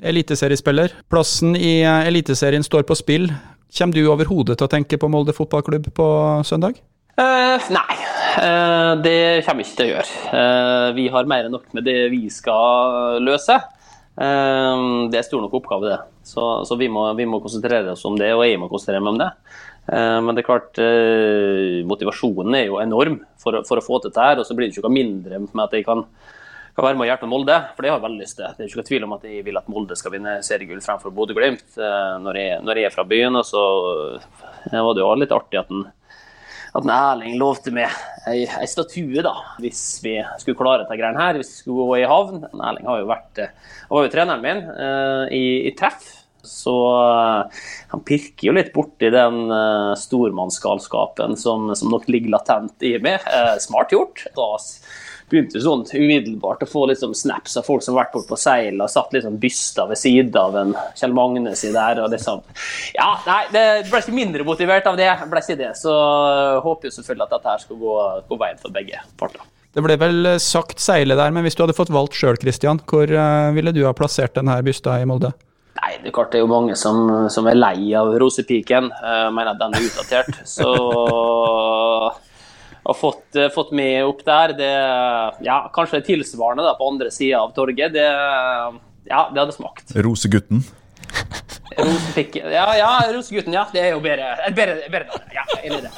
eliteseriespiller. 0.00 0.94
Plassen 1.12 1.52
i 1.58 1.80
Eliteserien 1.84 2.64
står 2.64 2.88
på 2.88 2.96
spill. 2.96 3.28
Kommer 3.76 3.98
du 3.98 4.06
overhodet 4.08 4.56
til 4.56 4.66
å 4.66 4.70
tenke 4.70 4.96
på 4.98 5.10
Molde 5.12 5.36
fotballklubb 5.36 5.92
på 5.94 6.06
søndag? 6.48 6.80
Uh, 7.18 7.58
nei, 7.74 7.96
uh, 8.38 8.94
det 9.02 9.42
kommer 9.44 9.60
vi 9.60 9.66
ikke 9.66 9.78
til 9.80 9.88
å 9.88 9.90
gjøre. 9.90 10.20
Uh, 10.30 10.88
vi 10.96 11.08
har 11.10 11.28
mer 11.28 11.48
enn 11.48 11.54
nok 11.56 11.66
med 11.76 11.84
det 11.88 11.98
vi 12.12 12.22
skal 12.32 13.18
løse. 13.24 13.58
det 14.20 15.16
er 15.16 15.24
stor 15.24 15.40
nok 15.40 15.54
oppgave, 15.56 15.88
det. 15.88 15.98
Så, 16.28 16.42
så 16.68 16.76
vi, 16.76 16.90
må, 16.92 17.06
vi, 17.16 17.24
må, 17.26 17.40
konsentrere 17.40 17.94
oss 17.94 18.04
om 18.04 18.18
det, 18.20 18.28
og 18.36 18.44
jeg 18.44 18.58
må 18.60 18.68
konsentrere 18.68 19.00
meg 19.00 19.14
om 19.14 19.20
det. 19.22 19.28
men 20.26 20.36
det 20.36 20.42
er 20.42 20.46
klart, 20.46 20.80
motivasjonen 21.88 22.58
er 22.58 22.66
jo 22.66 22.76
enorm 22.82 23.16
for, 23.40 23.62
for, 23.64 23.80
å 23.80 23.86
få 23.86 24.00
til 24.02 24.12
dette. 24.12 24.26
her, 24.26 24.42
Og 24.42 24.44
så 24.44 24.54
blir 24.54 24.68
det 24.68 24.76
ikke 24.76 24.84
noe 24.84 24.98
mindre 24.98 25.40
med 25.46 25.62
at 25.64 25.78
jeg 25.78 25.86
kan, 25.86 26.04
kan 26.76 26.84
være 26.84 27.00
med 27.00 27.06
å 27.06 27.08
hjelpe 27.08 27.30
Molde, 27.32 27.56
for 27.72 27.86
det 27.86 27.92
har 27.94 27.96
jeg 27.96 28.06
veldig 28.08 28.20
lyst 28.26 28.38
til. 28.42 28.52
Det 28.58 28.66
er 28.66 28.68
ikke 28.68 28.82
noe 28.82 28.90
tvil 28.90 29.08
om 29.08 29.16
at 29.16 29.24
jeg 29.30 29.46
vil 29.46 29.62
at 29.62 29.72
Molde 29.72 29.96
skal 29.96 30.14
vinne 30.18 30.36
seriegull 30.44 30.84
fremfor 30.84 31.16
Bodø-Glimt 31.16 31.80
når, 31.80 32.42
når, 32.66 32.82
jeg 32.82 32.90
er 32.90 32.96
fra 32.98 33.06
byen. 33.08 33.40
og 33.40 33.48
så 33.48 33.64
var 34.68 34.92
det 34.92 35.06
jo 35.06 35.14
litt 35.22 35.38
artig 35.38 35.62
at 35.62 35.72
den 35.72 35.88
at 36.70 36.86
Erling 36.86 37.36
lovte 37.40 37.72
meg 37.74 37.90
ei, 38.30 38.44
statue 38.70 39.24
da, 39.24 39.34
hvis 39.62 39.82
vi 40.04 40.16
skulle 40.42 40.58
klare 40.58 40.84
dette 40.84 40.98
greiene 40.98 41.20
her, 41.20 41.40
hvis 41.40 41.52
vi 41.52 41.62
skulle 41.64 41.88
gå 41.88 42.00
i 42.00 42.08
havn. 42.08 42.44
Erling 42.52 42.88
har 42.88 43.02
jo 43.02 43.10
vært, 43.10 43.42
eh, 43.42 43.76
var 43.90 44.06
jo 44.06 44.12
treneren 44.12 44.44
min 44.44 44.64
uh, 44.70 45.24
i, 45.34 45.44
i, 45.66 45.74
treff, 45.78 46.06
så 46.46 46.76
uh, 46.94 47.62
han 47.90 48.04
pirker 48.06 48.48
jo 48.48 48.56
litt 48.56 48.72
borti 48.76 49.10
den 49.12 49.42
uh, 49.50 49.96
stormannsgalskapen 49.98 51.36
som, 51.40 51.72
som, 51.74 51.92
nok 51.92 52.08
ligger 52.12 52.36
latent 52.36 52.86
i 52.86 52.96
meg. 53.02 53.26
smart 53.64 53.92
gjort. 53.94 54.24
Da 54.36 54.52
begynte 55.30 55.62
sånn 55.62 55.84
umiddelbart 55.86 56.64
å 56.64 56.68
få 56.68 56.86
liksom 56.90 57.14
snaps 57.16 57.56
av 57.60 57.66
folk 57.68 57.84
som 57.84 57.94
har 57.94 58.04
vært 58.04 58.16
borte 58.16 58.30
på 58.32 58.38
seil 58.40 58.80
og 58.80 58.90
satt 58.92 59.14
liksom 59.14 59.38
byster 59.42 59.90
ved 59.90 60.00
siden 60.00 60.36
av 60.40 60.58
en 60.60 60.74
Kjell 60.98 61.14
Magnus 61.16 61.64
i 61.66 61.72
der. 61.74 62.02
og 62.02 62.10
liksom, 62.14 62.42
ja, 62.96 63.12
nei, 63.26 63.42
Det 63.54 63.64
ble 63.90 64.02
ikke 64.02 64.16
mindre 64.16 64.46
motivert 64.46 64.86
av 64.90 64.98
det. 65.00 65.10
ble 65.30 65.44
ikke 65.44 65.58
det, 65.60 65.72
Så 65.78 65.94
håper 66.64 66.88
jo 66.88 66.96
selvfølgelig 66.98 67.26
at 67.28 67.36
dette 67.36 67.54
her 67.54 67.64
skal 67.64 67.80
gå, 67.80 67.96
gå 68.28 68.40
veien 68.40 68.62
for 68.62 68.74
begge 68.74 69.02
parter. 69.16 69.42
Det 69.70 69.82
ble 69.86 69.94
vel 69.96 70.32
sagt 70.42 70.82
seile 70.82 71.14
der, 71.14 71.30
men 71.30 71.46
hvis 71.46 71.54
du 71.54 71.62
hadde 71.62 71.76
fått 71.78 71.92
valgt 71.94 72.16
sjøl, 72.18 72.38
Christian, 72.42 72.80
hvor 72.90 73.06
uh, 73.06 73.54
ville 73.54 73.70
du 73.70 73.84
ha 73.86 73.94
plassert 73.94 74.34
denne 74.34 74.56
bysta 74.66 74.98
i 74.98 75.06
Molde? 75.06 75.30
Nei, 75.78 75.92
det 76.02 76.10
er 76.10 76.14
klart 76.16 76.32
det 76.32 76.40
er 76.40 76.42
jo 76.42 76.50
mange 76.50 76.74
som, 76.76 77.28
som 77.30 77.46
er 77.46 77.54
lei 77.56 77.92
av 77.96 78.10
rosepiken. 78.18 78.90
Jeg 78.90 79.30
mener 79.36 79.54
at 79.54 79.60
den 79.62 79.76
er 79.78 79.86
utdatert. 79.86 80.40
Så 80.48 80.66
å 82.90 82.94
fått, 82.96 83.36
eh, 83.36 83.50
fått 83.54 83.72
med 83.76 84.04
opp 84.04 84.24
der, 84.26 84.48
det 84.58 84.72
Ja, 85.46 85.70
kanskje 85.74 86.00
tilsvarende 86.04 86.64
da, 86.66 86.74
på 86.78 86.88
andre 86.90 87.10
sida 87.14 87.36
av 87.44 87.50
torget. 87.56 87.92
Det, 87.94 88.06
ja, 89.10 89.20
det 89.32 89.40
hadde 89.40 89.52
smakt. 89.56 89.86
Rosegutten? 89.94 90.58
Rosepikken 91.78 92.52
Ja, 92.52 92.76
ja, 92.76 92.90
Rosegutten, 93.14 93.52
ja. 93.54 93.66
Det 93.72 93.80
er 93.80 93.90
jo 93.94 94.00
bedre. 94.04 94.36
Bedre, 94.56 94.74
bedre. 94.90 95.06
Ja, 95.34 95.44
enig 95.62 95.78
i 95.78 95.80
det. 95.86 95.90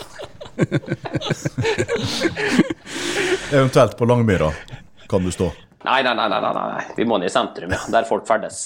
Eventuelt 3.53 3.97
på 3.99 4.05
Langmyra 4.09 4.53
kan 5.09 5.25
du 5.25 5.31
stå. 5.33 5.53
Nei, 5.83 6.03
nei, 6.07 6.15
nei, 6.15 6.29
nei, 6.31 6.41
nei. 6.55 6.83
vi 6.97 7.05
må 7.09 7.19
ned 7.19 7.27
i 7.27 7.31
sentrum, 7.33 7.71
ja. 7.75 7.79
Der 7.93 8.05
folk 8.09 8.27
ferdes. 8.29 8.57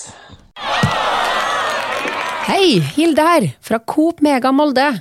Hei, 2.47 2.78
Hilde 2.95 3.23
her, 3.26 3.45
fra 3.64 3.78
Coop 3.83 4.21
Mega 4.23 4.52
Molde. 4.54 5.00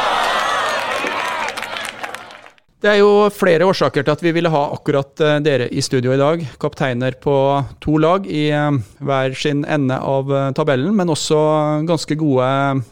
Det 2.81 2.89
er 2.89 2.97
jo 2.97 3.27
flere 3.29 3.67
årsaker 3.69 4.01
til 4.01 4.09
at 4.15 4.21
vi 4.25 4.31
ville 4.33 4.49
ha 4.49 4.61
akkurat 4.73 5.21
eh, 5.21 5.35
dere 5.45 5.67
i 5.69 5.83
studio 5.85 6.15
i 6.15 6.17
dag. 6.17 6.41
Kapteiner 6.61 7.13
på 7.21 7.35
to 7.83 7.99
lag 8.01 8.25
i 8.25 8.47
eh, 8.49 8.79
hver 9.05 9.35
sin 9.37 9.61
ende 9.69 9.99
av 10.01 10.33
eh, 10.33 10.47
tabellen, 10.57 10.95
men 10.97 11.13
også 11.13 11.37
ganske 11.85 12.17
gode 12.17 12.49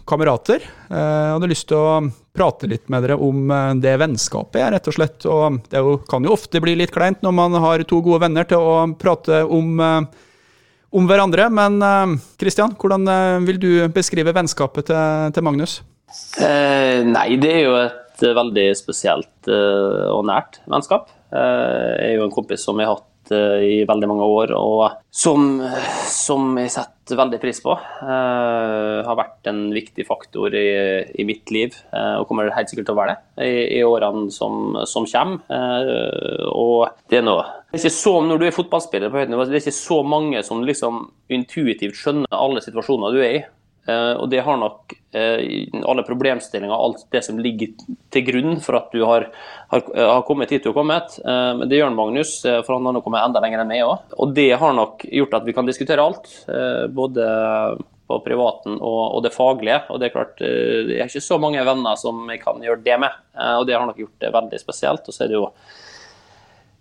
kamerater. 0.10 0.62
Jeg 0.90 1.34
hadde 1.34 1.50
lyst 1.50 1.68
til 1.72 1.82
å 1.82 2.04
prate 2.38 2.70
litt 2.70 2.86
med 2.90 3.04
dere 3.06 3.18
om 3.18 3.50
det 3.82 3.96
vennskapet 4.02 4.62
er, 4.62 4.72
rett 4.76 4.90
og 4.90 4.96
slett. 4.96 5.26
Og 5.26 5.60
det 5.74 5.82
kan 6.10 6.26
jo 6.26 6.38
ofte 6.38 6.62
bli 6.62 6.78
litt 6.78 6.94
kleint 6.94 7.26
når 7.26 7.34
man 7.42 7.58
har 7.62 7.82
to 7.90 8.04
gode 8.06 8.22
venner 8.28 8.46
til 8.50 8.62
å 8.62 8.76
prate 8.98 9.42
om, 9.46 9.78
om 10.90 11.10
hverandre. 11.10 11.50
Men 11.54 11.82
Kristian, 12.42 12.78
hvordan 12.78 13.10
vil 13.46 13.62
du 13.62 13.72
beskrive 13.94 14.34
vennskapet 14.38 14.90
til, 14.90 15.34
til 15.34 15.46
Magnus? 15.46 15.82
Eh, 16.42 17.06
nei, 17.06 17.36
det 17.42 17.52
er 17.54 17.66
jo 17.68 17.76
et 17.84 18.09
veldig 18.24 18.72
spesielt 18.78 19.50
eh, 19.50 20.08
og 20.12 20.26
nært 20.30 20.62
vennskap. 20.70 21.12
Eh, 21.32 21.94
jeg 22.00 22.10
er 22.12 22.18
jo 22.20 22.28
en 22.28 22.34
kompis 22.34 22.66
som 22.66 22.80
jeg 22.80 22.90
har 22.90 23.00
hatt 23.00 23.34
eh, 23.36 23.66
i 23.66 23.76
veldig 23.90 24.10
mange 24.12 24.28
år, 24.30 24.54
og 24.58 24.98
som, 25.14 25.62
som 26.10 26.58
jeg 26.60 26.74
setter 26.76 27.20
veldig 27.20 27.40
pris 27.42 27.58
på. 27.64 27.74
har 27.74 29.18
vært 29.18 29.48
en 29.50 29.64
viktig 29.74 30.06
faktor 30.06 30.54
i, 30.54 30.68
i 31.18 31.26
mitt 31.26 31.50
liv, 31.50 31.74
og 31.90 32.28
kommer 32.30 32.52
helt 32.54 32.70
sikkert 32.70 32.86
til 32.92 32.94
å 32.94 33.00
være 33.00 33.16
det 33.16 33.48
i, 33.48 33.80
i 33.80 33.86
årene 33.88 34.28
som, 34.30 34.78
som 34.86 35.08
kommer. 35.10 35.42
og 36.54 37.00
det 37.10 37.24
er 37.24 37.26
noe 37.26 37.48
det 37.70 37.78
er 37.78 37.84
ikke 37.84 37.98
så, 37.98 38.16
Når 38.26 38.40
du 38.40 38.46
er 38.48 38.54
fotballspiller 38.54 39.12
på 39.14 39.20
høyt 39.22 39.30
nivå, 39.30 39.44
det 39.46 39.60
er 39.60 39.62
ikke 39.62 39.78
så 39.78 40.00
mange 40.02 40.42
som 40.46 40.64
liksom 40.66 41.04
intuitivt 41.30 41.98
skjønner 42.00 42.34
alle 42.34 42.64
situasjoner 42.66 43.14
du 43.14 43.20
er 43.22 43.36
i. 43.36 43.42
Eh, 43.90 44.14
og 44.22 44.30
det 44.30 44.42
har 44.46 44.58
nok 44.60 44.94
eh, 45.16 45.68
alle 45.88 46.06
problemstillinger, 46.08 46.76
alt 46.76 47.06
det 47.14 47.24
som 47.26 47.40
ligger 47.42 47.74
til 48.14 48.26
grunn 48.28 48.60
for 48.64 48.80
at 48.80 48.94
du 48.94 49.04
har, 49.08 49.30
har, 49.74 49.86
har 49.98 50.26
kommet 50.28 50.54
hit 50.54 50.66
du 50.66 50.72
har 50.72 50.78
kommet. 50.78 51.18
Eh, 51.24 51.52
men 51.60 51.70
det 51.72 51.82
gjør 51.82 51.96
Magnus, 51.96 52.36
for 52.46 52.76
han 52.76 52.90
har 52.90 52.98
nå 52.98 53.04
kommet 53.06 53.26
enda 53.26 53.44
lenger 53.44 53.64
enn 53.64 53.72
meg 53.72 53.86
òg. 53.88 54.18
Og 54.20 54.36
det 54.38 54.52
har 54.62 54.76
nok 54.78 55.08
gjort 55.08 55.40
at 55.40 55.48
vi 55.48 55.56
kan 55.58 55.70
diskutere 55.70 56.06
alt. 56.06 56.30
Både 56.96 57.26
på 58.10 58.18
privaten 58.26 58.80
og, 58.80 59.02
og, 59.16 59.20
det 59.26 59.36
faglige. 59.36 59.84
Og 59.94 60.02
det 60.02 60.10
er 60.10 60.16
klart, 60.16 60.40
det 60.40 60.98
er 60.98 61.06
ikke 61.06 61.22
så 61.22 61.38
mange 61.42 61.62
venner 61.66 62.00
som 62.00 62.24
jeg 62.32 62.42
kan 62.42 62.62
gjøre 62.64 62.82
det 62.86 62.98
med. 63.06 63.20
Og 63.60 63.68
det 63.70 63.78
har 63.78 63.86
nok 63.86 64.02
gjort 64.02 64.26
det 64.26 64.34
veldig 64.34 64.62
spesielt. 64.62 65.06
Og 65.06 65.16
så 65.16 65.26
er 65.26 65.32
det 65.32 65.38
jo 65.38 65.48
Eh, 65.48 65.88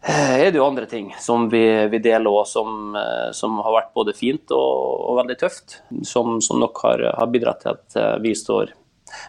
er 0.07 0.51
det 0.53 0.59
jo 0.61 0.67
andre 0.67 0.87
ting 0.87 1.11
som 1.21 1.49
vi, 1.51 1.63
vi 1.91 1.99
deler 2.03 2.31
òg, 2.31 2.47
som, 2.47 2.95
eh, 2.97 3.31
som, 3.35 3.59
har 3.65 3.75
vært 3.75 3.95
både 3.97 4.15
fint 4.17 4.55
og, 4.55 5.05
og 5.11 5.19
veldig 5.23 5.39
tøft. 5.41 5.81
Som, 6.07 6.39
som 6.45 6.61
nok 6.63 6.83
har, 6.87 7.03
har, 7.19 7.31
bidratt 7.33 7.65
til 7.65 7.75
at 7.75 7.99
eh, 7.99 8.15
vi 8.23 8.35
står, 8.39 8.73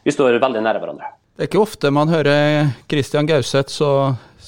vi 0.06 0.14
står 0.14 0.40
veldig 0.40 0.64
nære 0.66 0.82
hverandre. 0.84 1.14
Det 1.40 1.46
er 1.46 1.52
ikke 1.52 1.62
ofte 1.64 1.92
man 1.96 2.12
hører 2.12 2.74
Christian 2.92 3.28
Gauseth 3.30 3.72
så 3.72 3.92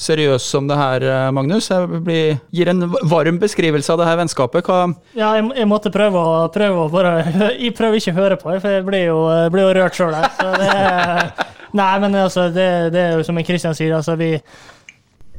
seriøs 0.01 0.43
som 0.43 0.65
det 0.67 0.75
her, 0.75 1.05
Magnus. 1.35 1.69
Jeg 1.71 2.01
blir, 2.03 2.39
gir 2.51 2.71
en 2.71 2.83
varm 2.89 3.37
beskrivelse 3.39 3.93
av 3.93 4.01
det 4.01 4.07
her 4.09 4.19
vennskapet. 4.19 4.65
Hva 4.65 4.81
Ja, 5.15 5.31
jeg, 5.37 5.45
jeg, 5.55 5.69
måtte 5.69 5.91
prøve 5.93 6.19
å, 6.19 6.33
prøve 6.51 6.85
å 6.85 6.89
bare 6.91 7.13
Jeg 7.61 7.75
prøver 7.77 7.99
ikke 7.99 8.13
å 8.15 8.19
høre 8.19 8.37
på, 8.41 8.51
for 8.57 8.75
jeg 8.75 8.85
blir 8.87 9.07
jo, 9.07 9.21
blir 9.53 9.67
jo 9.69 9.73
rørt 9.79 9.97
sjøl 9.97 10.17
her. 10.17 11.31
Nei, 11.77 11.93
men 12.03 12.15
altså, 12.19 12.49
det, 12.51 12.67
det, 12.91 13.01
er 13.01 13.15
jo 13.15 13.25
som 13.25 13.39
Christian 13.47 13.75
sier, 13.77 13.93
altså 13.95 14.17
vi 14.19 14.33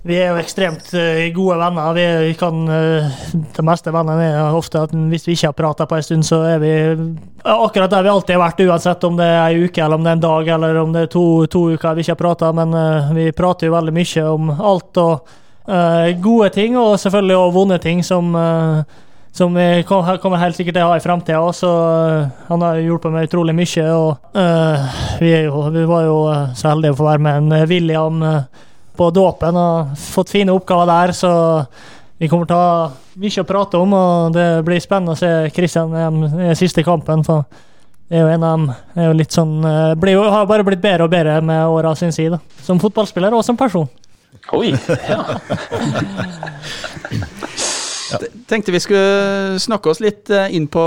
vi 0.02 0.16
er 0.18 0.32
jo 0.32 0.38
ekstremt 0.40 0.88
uh, 0.96 1.28
gode 1.34 1.58
venner. 1.60 1.92
Vi, 1.94 2.32
kan 2.38 2.64
uh, 2.66 3.20
Det 3.54 3.62
meste 3.66 3.92
vennene 3.94 4.32
er 4.32 4.56
ofte 4.58 4.80
at 4.82 4.94
hvis 4.94 5.28
vi 5.28 5.36
ikke 5.36 5.52
har 5.52 5.58
prata 5.58 5.86
på 5.86 5.98
en 5.98 6.06
stund, 6.06 6.26
så 6.26 6.40
er 6.48 6.62
vi 6.62 6.72
akkurat 7.42 7.90
der 7.90 8.02
vi 8.02 8.10
alltid 8.10 8.34
har 8.34 8.42
vært, 8.42 8.64
uansett 8.66 9.06
om 9.06 9.20
det 9.20 9.28
er 9.28 9.44
ei 9.44 9.68
uke, 9.68 9.78
eller 9.78 10.00
om 10.00 10.02
det 10.02 10.10
er 10.10 10.18
en 10.18 10.24
dag, 10.24 10.50
eller 10.56 10.80
om 10.80 10.96
det 10.96 11.04
er 11.06 11.12
to, 11.12 11.26
to 11.50 11.68
uker 11.76 11.94
vi 11.94 12.02
ikke 12.02 12.16
har 12.16 12.22
prata. 12.24 12.50
Men 12.56 12.74
uh, 12.74 13.12
vi 13.14 13.28
prater 13.36 13.70
jo 13.70 13.76
veldig 13.76 13.94
mye 14.00 14.26
om 14.32 14.52
alt 14.58 15.02
og 15.02 15.38
gode 15.62 16.48
ting, 16.50 16.74
og 16.74 16.96
selvfølgelig 16.98 17.36
også 17.38 17.54
vonde 17.54 17.76
ting 17.78 18.00
som 18.02 18.32
som 19.32 19.54
vi 19.54 19.84
kommer 19.86 20.40
helt 20.40 20.56
sikkert 20.58 20.74
til 20.74 20.82
å 20.82 20.88
ha 20.90 20.96
i 20.98 21.04
framtida. 21.04 21.52
Så 21.54 21.70
han 22.48 22.64
har 22.66 22.80
hjulpet 22.82 23.14
meg 23.14 23.28
utrolig 23.30 23.54
mye. 23.54 23.84
Og 23.94 24.34
vi, 25.22 25.30
jo, 25.46 25.62
vi, 25.70 25.86
var 25.86 26.02
jo 26.08 26.18
så 26.58 26.72
heldige 26.72 26.96
å 26.96 26.98
få 26.98 27.06
være 27.06 27.22
med 27.22 27.38
en 27.38 27.70
William 27.70 28.18
på 28.96 29.08
dåpen 29.14 29.56
og 29.56 29.96
fått 29.98 30.32
fine 30.32 30.52
oppgaver 30.54 30.90
der, 30.90 31.12
så 31.16 31.32
vi 32.20 32.28
kommer 32.30 32.46
til 32.46 32.56
å 32.56 32.62
ha 32.62 32.90
mye 33.18 33.42
å 33.42 33.48
prate 33.48 33.80
om. 33.80 33.94
Og 33.98 34.36
det 34.36 34.46
blir 34.66 34.82
spennende 34.82 35.16
å 35.16 35.18
se 35.18 35.50
Kristian 35.54 35.92
i 36.50 36.54
siste 36.58 36.84
kampen. 36.86 37.24
for 37.26 37.44
det 38.08 38.18
er 38.18 38.26
jo 38.26 38.32
en 38.34 38.44
av 38.44 38.58
dem 38.58 38.66
er 39.00 39.06
jo 39.08 39.12
litt 39.16 39.32
sånn, 39.32 39.54
eh, 39.64 39.94
blir 39.96 40.18
jo, 40.18 40.26
har 40.28 40.46
bare 40.46 40.64
blitt 40.68 40.82
bedre 40.82 41.06
og 41.06 41.10
bedre 41.10 41.40
med 41.40 41.66
åra 41.66 41.94
sin 41.96 42.12
side. 42.12 42.38
Som 42.62 42.78
fotballspiller 42.78 43.32
og 43.32 43.44
som 43.44 43.56
person. 43.56 43.88
Oi, 44.52 44.74
ja. 45.08 45.24
Ja. 48.12 48.18
Tenkte 48.48 48.72
vi 48.74 48.80
skulle 48.82 49.58
snakke 49.62 49.90
oss 49.92 50.00
litt 50.02 50.30
eh, 50.32 50.52
inn 50.56 50.66
på 50.70 50.82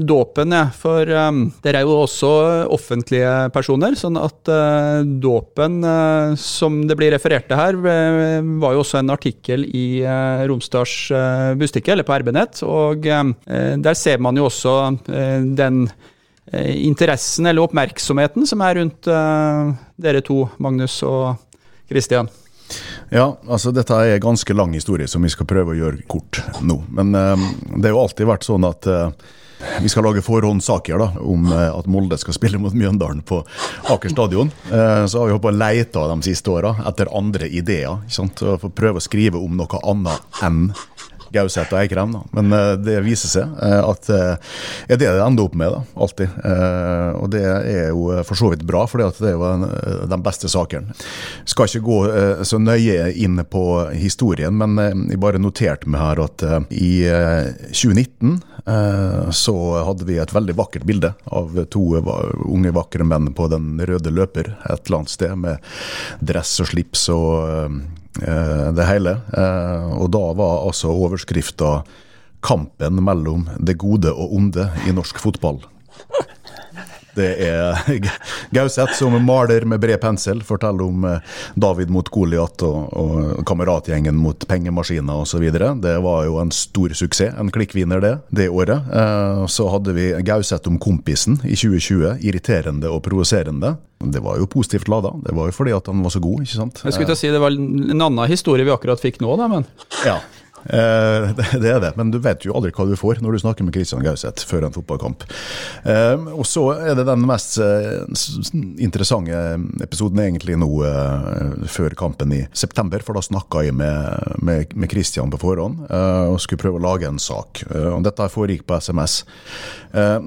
dåpen, 0.00 0.54
ja. 0.54 0.66
For 0.76 1.08
um, 1.08 1.46
dere 1.64 1.80
er 1.80 1.88
jo 1.88 1.98
også 2.04 2.30
offentlige 2.74 3.32
personer. 3.54 3.96
Sånn 3.98 4.18
at 4.20 4.50
uh, 4.50 5.02
dåpen, 5.04 5.80
uh, 5.84 6.34
som 6.40 6.82
det 6.88 6.96
blir 7.00 7.14
referert 7.14 7.48
til 7.50 7.60
her, 7.60 7.78
var 7.78 8.74
jo 8.74 8.82
også 8.84 9.00
en 9.00 9.12
artikkel 9.14 9.66
i 9.68 9.86
uh, 10.04 10.44
Romsdals 10.48 10.96
uh, 11.14 11.52
Bustikke, 11.60 11.94
eller 11.94 12.06
på 12.06 12.16
RB-nett. 12.22 12.62
Og 12.64 13.04
der 13.04 13.96
ser 13.98 14.20
man 14.22 14.36
jo 14.38 14.46
også 14.48 14.74
den 15.04 15.84
interessen 16.54 17.48
eller 17.48 17.64
oppmerksomheten 17.64 18.46
som 18.48 18.62
er 18.64 18.78
rundt 18.80 19.08
dere 19.08 20.22
to, 20.24 20.44
Magnus 20.62 21.00
og 21.06 21.34
Kristian. 21.90 22.30
Ja, 23.14 23.28
altså 23.48 23.72
dette 23.74 23.94
er 23.94 24.16
en 24.16 24.24
ganske 24.24 24.56
lang 24.56 24.74
historie 24.74 25.08
som 25.10 25.24
vi 25.24 25.32
skal 25.32 25.48
prøve 25.48 25.74
å 25.74 25.78
gjøre 25.78 26.04
kort 26.10 26.40
nå. 26.64 26.80
Men 26.96 27.14
eh, 27.14 27.48
det 27.76 27.88
har 27.88 27.96
jo 27.96 28.04
alltid 28.04 28.30
vært 28.30 28.46
sånn 28.46 28.66
at 28.66 28.88
eh, 28.90 29.10
vi 29.80 29.90
skal 29.92 30.04
lage 30.08 30.24
forhåndssaker 30.24 30.98
da, 31.00 31.10
om 31.22 31.46
eh, 31.52 31.68
at 31.70 31.88
Molde 31.90 32.18
skal 32.20 32.36
spille 32.36 32.60
mot 32.60 32.74
Mjøndalen 32.74 33.22
på 33.26 33.42
Aker 33.92 34.12
stadion. 34.12 34.50
så 34.68 35.20
har 35.20 35.28
vi 35.28 35.36
holdt 35.36 35.44
på 35.44 35.52
å 35.52 35.56
leite 35.56 36.08
de 36.10 36.18
siste 36.26 36.50
åra 36.50 36.74
etter 36.88 37.12
andre 37.14 37.48
ideer. 37.48 38.02
For 38.10 38.68
å 38.68 38.74
prøve 38.74 39.00
å 39.00 39.04
skrive 39.04 39.40
om 39.40 39.56
noe 39.60 39.84
annet 39.84 40.42
enn 40.44 40.66
Gauseth 41.34 41.74
og 41.74 41.80
Eikrem. 41.80 42.14
Da. 42.14 42.22
Men 42.36 42.54
uh, 42.54 42.72
det 42.80 43.00
viser 43.04 43.30
seg 43.32 43.52
uh, 43.58 43.82
at 43.90 44.08
uh, 44.12 44.54
er 44.88 45.00
det 45.00 45.04
det 45.04 45.22
ender 45.24 45.48
opp 45.48 45.56
med, 45.58 45.74
da, 45.74 45.82
alltid. 46.00 46.32
og 47.20 47.28
det 47.32 47.42
er 47.44 47.90
jo 47.92 48.06
for 48.26 48.38
så 48.38 48.48
vidt 48.52 48.64
bra, 48.66 48.84
for 48.88 49.00
det 49.00 49.28
er 49.28 49.36
jo 49.36 49.44
en, 49.46 49.66
den 50.10 50.24
beste 50.24 50.48
saken. 50.50 50.88
Skal 51.48 51.68
ikke 51.68 51.84
gå 51.84 51.98
så 52.46 52.58
nøye 52.60 53.10
inn 53.20 53.38
på 53.50 53.64
historien, 53.94 54.56
men 54.56 55.06
jeg 55.10 55.20
bare 55.22 55.40
noterte 55.42 55.90
meg 55.90 56.02
her 56.02 56.22
at 56.24 56.44
i 56.74 56.90
2019 57.70 58.40
så 59.34 59.56
hadde 59.84 60.08
vi 60.08 60.18
et 60.20 60.34
veldig 60.34 60.56
vakkert 60.56 60.86
bilde 60.88 61.12
av 61.26 61.58
to 61.72 61.84
unge, 62.00 62.74
vakre 62.74 63.06
menn 63.06 63.32
på 63.36 63.48
den 63.52 63.76
røde 63.84 64.12
løper 64.14 64.54
et 64.64 64.86
eller 64.86 65.02
annet 65.02 65.14
sted, 65.14 65.36
med 65.40 66.24
dress 66.24 66.56
og 66.64 66.72
slips 66.72 67.08
og 67.14 67.54
Eh, 67.54 67.70
det 68.14 68.84
hele. 68.86 69.16
Eh, 69.34 69.92
og 69.98 70.10
da 70.14 70.24
var 70.38 70.66
altså 70.66 70.92
overskrifta 70.94 71.82
'Kampen 72.44 73.00
mellom 73.04 73.48
det 73.58 73.78
gode 73.80 74.12
og 74.12 74.34
onde 74.36 74.68
i 74.86 74.92
norsk 74.92 75.16
fotball'. 75.18 75.64
Det 77.14 77.30
er 77.46 77.78
Gauseth 78.54 78.96
som 78.98 79.14
maler 79.24 79.66
med 79.68 79.82
bred 79.82 80.00
pensel, 80.02 80.42
forteller 80.46 80.86
om 80.86 81.06
eh, 81.08 81.34
David 81.54 81.92
mot 81.94 82.08
Goliat 82.12 82.64
og, 82.66 82.90
og 82.98 83.44
kameratgjengen 83.48 84.16
mot 84.18 84.46
pengemaskiner 84.50 85.22
osv. 85.24 85.46
Det 85.84 85.96
var 86.04 86.26
jo 86.28 86.38
en 86.42 86.52
stor 86.54 86.94
suksess, 86.96 87.34
en 87.40 87.52
klikkvinner 87.54 88.02
det, 88.04 88.14
det 88.34 88.50
året. 88.50 88.90
Eh, 88.90 89.44
så 89.50 89.68
hadde 89.72 89.96
vi 89.96 90.10
Gauseth 90.26 90.70
om 90.70 90.78
kompisen 90.82 91.40
i 91.44 91.56
2020, 91.56 92.18
irriterende 92.24 92.90
og 92.90 93.02
provoserende. 93.06 93.76
Det 94.04 94.20
var 94.20 94.36
jo 94.40 94.48
positivt 94.50 94.90
lada, 94.90 95.14
det 95.24 95.32
var 95.36 95.48
jo 95.48 95.56
fordi 95.56 95.72
at 95.72 95.86
han 95.88 96.02
var 96.04 96.12
så 96.12 96.20
god, 96.20 96.42
ikke 96.44 96.58
sant. 96.58 96.82
Jeg 96.84 96.96
skulle 96.96 97.08
til 97.08 97.16
å 97.16 97.20
si 97.22 97.30
Det 97.32 97.40
var 97.40 97.54
en 97.54 98.02
annen 98.04 98.26
historie 98.28 98.66
vi 98.66 98.74
akkurat 98.74 99.00
fikk 99.00 99.22
nå, 99.24 99.36
da, 99.40 99.48
men 99.48 99.64
Ja, 100.04 100.18
Eh, 100.66 101.30
det 101.62 101.70
er 101.70 101.80
det, 101.82 101.92
men 101.98 102.10
du 102.12 102.18
vet 102.22 102.44
jo 102.46 102.54
aldri 102.56 102.72
hva 102.74 102.86
du 102.88 102.96
får 102.98 103.20
når 103.24 103.36
du 103.36 103.42
snakker 103.42 103.66
med 103.66 103.74
Kristian 103.76 104.04
Gauseth 104.04 104.46
før 104.48 104.68
en 104.68 104.74
fotballkamp. 104.74 105.26
Eh, 105.84 106.28
og 106.34 106.46
så 106.48 106.66
er 106.76 106.96
det 106.98 107.06
den 107.08 107.26
mest 107.28 107.58
eh, 107.62 108.04
interessante 108.82 109.42
episoden 109.84 110.22
egentlig 110.24 110.56
nå 110.60 110.70
før 111.70 111.94
kampen 111.98 112.32
i 112.34 112.42
september, 112.56 113.02
for 113.04 113.16
da 113.16 113.22
snakka 113.24 113.64
jeg 113.66 113.74
med, 113.76 114.74
Christian 114.90 115.30
på 115.32 115.38
forhånd 115.40 115.84
og 115.88 116.36
skulle 116.42 116.60
prøve 116.60 116.78
å 116.78 116.82
lage 116.82 117.08
en 117.08 117.20
sak. 117.22 117.62
Og 117.70 118.02
dette 118.04 118.26
foregikk 118.30 118.64
på 118.68 118.76
SMS. 118.82 119.16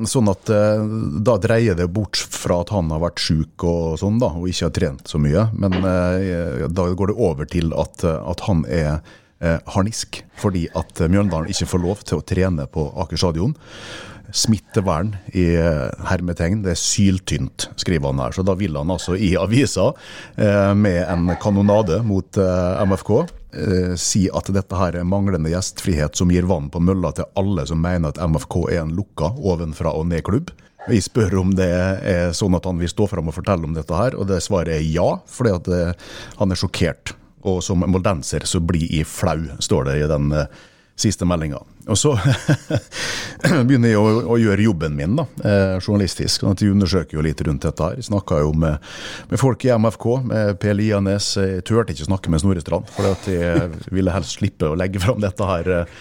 Sånn 0.09 0.31
at 0.31 0.49
da 1.27 1.35
dreier 1.43 1.77
det 1.77 1.87
bort 1.93 2.17
fra 2.17 2.61
at 2.63 2.73
han 2.73 2.91
har 2.93 3.03
vært 3.03 3.21
sjuk 3.23 3.65
og 3.67 3.99
sånn, 4.01 4.19
da, 4.21 4.31
og 4.33 4.49
ikke 4.49 4.67
har 4.69 4.75
trent 4.75 5.11
så 5.11 5.21
mye. 5.21 5.47
Men 5.59 5.77
da 5.77 6.87
går 6.97 7.13
det 7.13 7.17
over 7.29 7.49
til 7.51 7.73
at, 7.77 8.03
at 8.03 8.45
han 8.47 8.65
er 8.65 8.99
eh, 9.39 9.57
harnisk 9.73 10.21
fordi 10.37 10.67
at 10.77 11.01
eh, 11.01 11.09
Mjøndalen 11.11 11.49
ikke 11.51 11.69
får 11.73 11.83
lov 11.83 12.03
til 12.07 12.19
å 12.19 12.27
trene 12.27 12.67
på 12.71 12.89
Aker 13.03 13.19
stadion. 13.19 13.55
Smittevern 14.35 15.13
i 15.39 15.45
eh, 15.55 15.87
hermetegn, 16.09 16.61
det 16.65 16.73
er 16.73 16.81
syltynt, 16.81 17.69
skriver 17.79 18.11
han 18.11 18.21
her. 18.25 18.35
Så 18.35 18.43
da 18.47 18.57
vil 18.59 18.75
han 18.79 18.91
altså 18.91 19.15
i 19.15 19.35
avisa, 19.39 19.89
med 20.75 20.99
en 21.07 21.31
kanonade 21.41 22.01
mot 22.05 22.37
MFK, 22.37 23.11
si 23.97 24.25
at 24.35 24.51
dette 24.53 24.77
her 24.77 24.97
er 24.99 25.07
manglende 25.07 25.49
gjestfrihet 25.49 26.19
som 26.19 26.31
gir 26.33 26.45
vann 26.49 26.67
på 26.69 26.81
mølla 26.83 27.13
til 27.15 27.29
alle 27.39 27.63
som 27.69 27.79
mener 27.81 28.11
at 28.11 28.19
MFK 28.19 28.57
er 28.67 28.81
en 28.83 28.93
lukka 28.97 29.31
ovenfra 29.39 29.95
og 29.95 30.09
ned-klubb. 30.11 30.51
Vi 30.91 30.99
spør 31.03 31.39
om 31.41 31.55
det 31.55 31.71
er 31.71 32.35
sånn 32.37 32.55
at 32.59 32.67
han 32.67 32.83
vil 32.83 32.91
stå 32.91 33.07
fram 33.11 33.31
og 33.31 33.37
fortelle 33.39 33.67
om 33.67 33.73
dette 33.75 33.95
her, 33.95 34.19
og 34.19 34.27
det 34.29 34.43
svaret 34.45 34.75
er 34.75 34.85
ja, 34.85 35.07
fordi 35.31 35.55
at 35.55 35.71
han 36.37 36.53
er 36.53 36.59
sjokkert 36.59 37.15
og 37.45 37.61
som 37.63 37.85
moldenser 37.85 38.47
så 38.49 38.61
blir 38.63 38.87
jeg 38.89 39.07
flau, 39.09 39.43
står 39.59 39.89
det 39.89 39.97
i 40.01 40.09
den 40.09 40.31
uh, 40.33 40.47
siste 40.97 41.27
meldinga. 41.29 41.59
Og 41.87 41.97
så 41.99 42.13
begynner 43.67 43.93
jeg 43.93 43.99
å, 43.99 44.07
å, 44.33 44.37
gjøre 44.41 44.65
jobben 44.65 44.95
min, 44.97 45.15
da, 45.19 45.25
eh, 45.45 45.75
journalistisk. 45.77 46.41
sånn 46.41 46.55
at 46.55 46.63
Jeg 46.63 46.73
undersøker 46.73 47.19
jo 47.19 47.23
litt 47.23 47.41
rundt 47.45 47.63
dette. 47.63 47.83
her. 47.83 47.99
Jeg 47.99 48.09
snakka 48.09 48.41
jo 48.41 48.51
med, 48.57 48.81
med, 49.29 49.39
folk 49.39 49.63
i 49.65 49.71
MFK, 49.71 50.07
med 50.27 50.57
Per 50.59 50.75
Lianes. 50.75 51.29
Jeg 51.37 51.63
turte 51.67 51.93
ikke 51.93 52.09
snakke 52.09 52.33
med 52.33 52.43
Snorre 52.43 52.63
Strand, 52.63 52.89
for 52.91 53.07
jeg 53.29 53.69
ville 53.93 54.15
helst 54.15 54.39
slippe 54.39 54.71
å 54.71 54.77
legge 54.79 55.01
fram 55.03 55.21
dette 55.23 55.47
eh, 55.61 55.93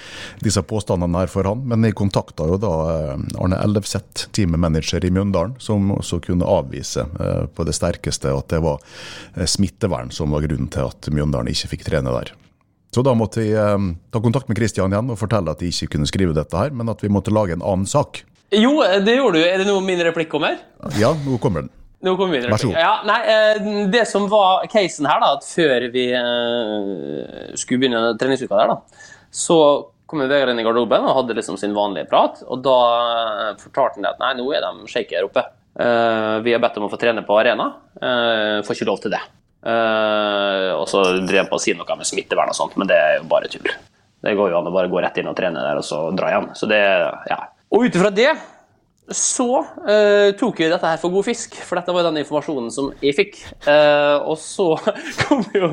disse 0.43 0.65
påstandene 0.67 1.23
her 1.23 1.31
for 1.33 1.49
han. 1.49 1.63
Men 1.69 1.87
jeg 1.87 1.99
kontakta 1.99 2.49
jo 2.49 2.59
da 2.63 2.73
eh, 2.95 3.29
Arne 3.39 3.61
Ellefseth, 3.63 4.31
teammanager 4.37 5.05
i 5.05 5.13
Mjøndalen, 5.13 5.55
som 5.63 5.93
også 5.95 6.23
kunne 6.25 6.49
avvise 6.49 7.07
eh, 7.21 7.45
på 7.53 7.69
det 7.69 7.77
sterkeste 7.77 8.33
at 8.33 8.51
det 8.51 8.65
var 8.65 8.81
eh, 9.37 9.47
smittevern 9.47 10.11
som 10.15 10.35
var 10.35 10.49
grunnen 10.49 10.73
til 10.73 10.89
at 10.89 11.13
Mjøndalen 11.13 11.53
ikke 11.53 11.77
fikk 11.77 11.89
trene 11.91 12.17
der. 12.17 12.35
Så 12.95 13.03
da 13.05 13.13
måtte 13.19 13.45
jeg 13.45 13.77
um, 13.77 13.91
ta 14.15 14.23
kontakt 14.25 14.49
med 14.49 14.59
Kristian 14.59 14.95
igjen 14.95 15.13
og 15.13 15.19
fortelle 15.21 15.53
at 15.53 15.61
de 15.61 15.69
ikke 15.73 15.97
kunne 15.97 16.09
skrive 16.09 16.37
dette 16.37 16.57
her, 16.57 16.73
men 16.73 16.89
at 16.93 17.03
vi 17.05 17.13
måtte 17.13 17.35
lage 17.35 17.57
en 17.57 17.65
annen 17.65 17.89
sak. 17.91 18.23
Jo, 18.55 18.79
det 19.03 19.17
gjorde 19.19 19.41
du. 19.41 19.45
Er 19.45 19.61
det 19.61 19.67
noe 19.69 19.83
min 19.85 20.01
replikk 20.07 20.31
kommer? 20.33 20.61
Ja, 21.01 21.11
nå 21.27 21.41
kommer 21.43 21.67
den. 21.67 21.73
Nå 22.07 22.15
kommer 22.15 22.37
min 22.37 22.47
replikk. 22.47 22.77
Ja, 22.79 23.01
nei, 23.09 23.19
eh, 23.33 23.69
det 23.93 24.07
som 24.09 24.29
var 24.31 24.65
casen 24.71 25.09
her, 25.11 25.21
da, 25.21 25.35
at 25.37 25.45
før 25.49 25.89
vi 25.93 26.07
uh, 26.15 27.53
skulle 27.59 27.83
begynne 27.83 28.15
treningsuka 28.21 28.55
der, 28.55 28.75
da, 28.77 29.13
så 29.35 29.59
kom 30.07 30.23
Vegard 30.23 30.53
inn 30.53 30.63
i 30.63 30.65
garderoben 30.65 31.05
og 31.05 31.17
hadde 31.19 31.35
liksom 31.37 31.59
sin 31.59 31.75
vanlige 31.77 32.07
prat. 32.11 32.39
Og 32.47 32.63
da 32.65 32.79
fortalte 33.59 33.99
han 33.99 34.11
at 34.13 34.21
nei, 34.23 34.37
nå 34.39 34.47
er 34.55 34.63
de 34.63 34.91
shaky 34.91 35.19
her 35.19 35.27
oppe. 35.27 35.43
Uh, 35.77 36.39
vi 36.47 36.55
har 36.55 36.63
bedt 36.63 36.79
om 36.81 36.87
å 36.87 36.93
få 36.93 37.01
trene 37.01 37.27
på 37.27 37.37
arena. 37.41 37.73
Uh, 37.99 38.63
får 38.65 38.79
ikke 38.79 38.89
lov 38.89 39.03
til 39.03 39.13
det. 39.17 39.25
Uh, 39.67 40.77
og 40.79 40.87
så 40.87 41.03
drev 41.27 41.43
han 41.43 41.51
på 41.51 41.59
å 41.59 41.63
si 41.63 41.75
noe 41.75 41.99
med 41.99 42.07
smittevern 42.07 42.53
og 42.53 42.59
sånt, 42.59 42.77
men 42.79 42.87
det 42.87 42.99
er 43.03 43.17
jo 43.19 43.31
bare 43.31 43.51
tull. 43.51 43.67
Det 44.23 44.35
går 44.39 44.53
jo 44.53 44.61
an 44.61 44.69
å 44.71 44.75
bare 44.75 44.91
gå 44.91 45.01
rett 45.03 45.19
inn 45.19 45.31
og 45.31 45.37
trene 45.39 45.63
der, 45.63 45.81
og 45.81 45.87
så 45.87 46.05
dra 46.15 46.31
igjen. 46.31 46.53
Så 46.59 46.69
det, 46.71 46.83
ja. 47.31 47.41
Og 47.75 47.87
ut 47.87 47.99
ifra 47.99 48.13
det 48.15 48.31
så 49.15 49.61
uh, 49.63 50.31
tok 50.39 50.61
vi 50.61 50.71
dette 50.71 50.87
her 50.91 50.99
for 50.99 51.15
god 51.15 51.27
fisk, 51.29 51.55
for 51.63 51.79
dette 51.79 51.95
var 51.95 52.09
den 52.09 52.19
informasjonen 52.23 52.73
som 52.75 52.89
jeg 53.03 53.15
fikk. 53.15 53.39
Uh, 53.67 54.19
og 54.27 54.39
så 54.43 54.73
kom 55.23 55.45
jo 55.55 55.71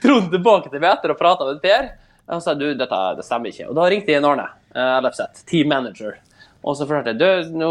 Trond 0.00 0.30
tilbake 0.32 0.72
til 0.72 0.80
meg 0.80 0.94
etter 0.94 1.12
å 1.12 1.18
prate 1.18 1.48
med 1.48 1.60
Per 1.64 1.90
og 2.30 2.42
sa 2.44 2.54
du, 2.54 2.68
dette 2.78 2.98
det 3.18 3.26
stemmer 3.26 3.50
ikke. 3.50 3.68
Og 3.72 3.76
da 3.76 3.88
ringte 3.90 4.12
jeg 4.12 4.22
inn 4.22 4.28
Arne 4.28 4.46
uh, 4.46 4.98
Ellefseth, 5.00 5.42
team 5.50 5.68
manager. 5.72 6.14
Og 6.60 6.76
så 6.76 6.84
fortalte 6.84 7.14
jeg 7.14 7.20
du, 7.20 7.54
nå 7.56 7.70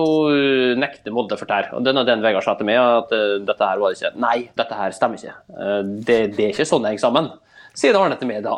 nekter 0.81 1.13
Molde 1.13 1.37
for 1.37 1.49
dette. 1.49 1.75
Og 1.77 1.85
det 1.85 1.93
er 1.93 2.07
den 2.07 2.23
Vegard 2.25 2.45
sa 2.45 2.55
til 2.57 2.69
meg, 2.69 2.79
at 2.81 3.13
uh, 3.13 3.35
dette 3.45 3.67
her 3.71 3.81
var 3.81 3.93
det 3.93 3.99
ikke. 3.99 4.13
Nei, 4.23 4.37
dette 4.57 4.79
her 4.79 4.95
stemmer 4.95 5.21
ikke. 5.21 5.35
Uh, 5.53 5.81
det, 5.85 6.17
det, 6.33 6.47
er 6.47 6.55
ikke 6.55 6.65
sånn 6.69 6.85
det 6.85 6.95
henger 6.95 7.05
sammen, 7.05 7.29
sier 7.77 7.99
Arne 7.99 8.17
til 8.19 8.31
meg 8.31 8.41
da. 8.45 8.57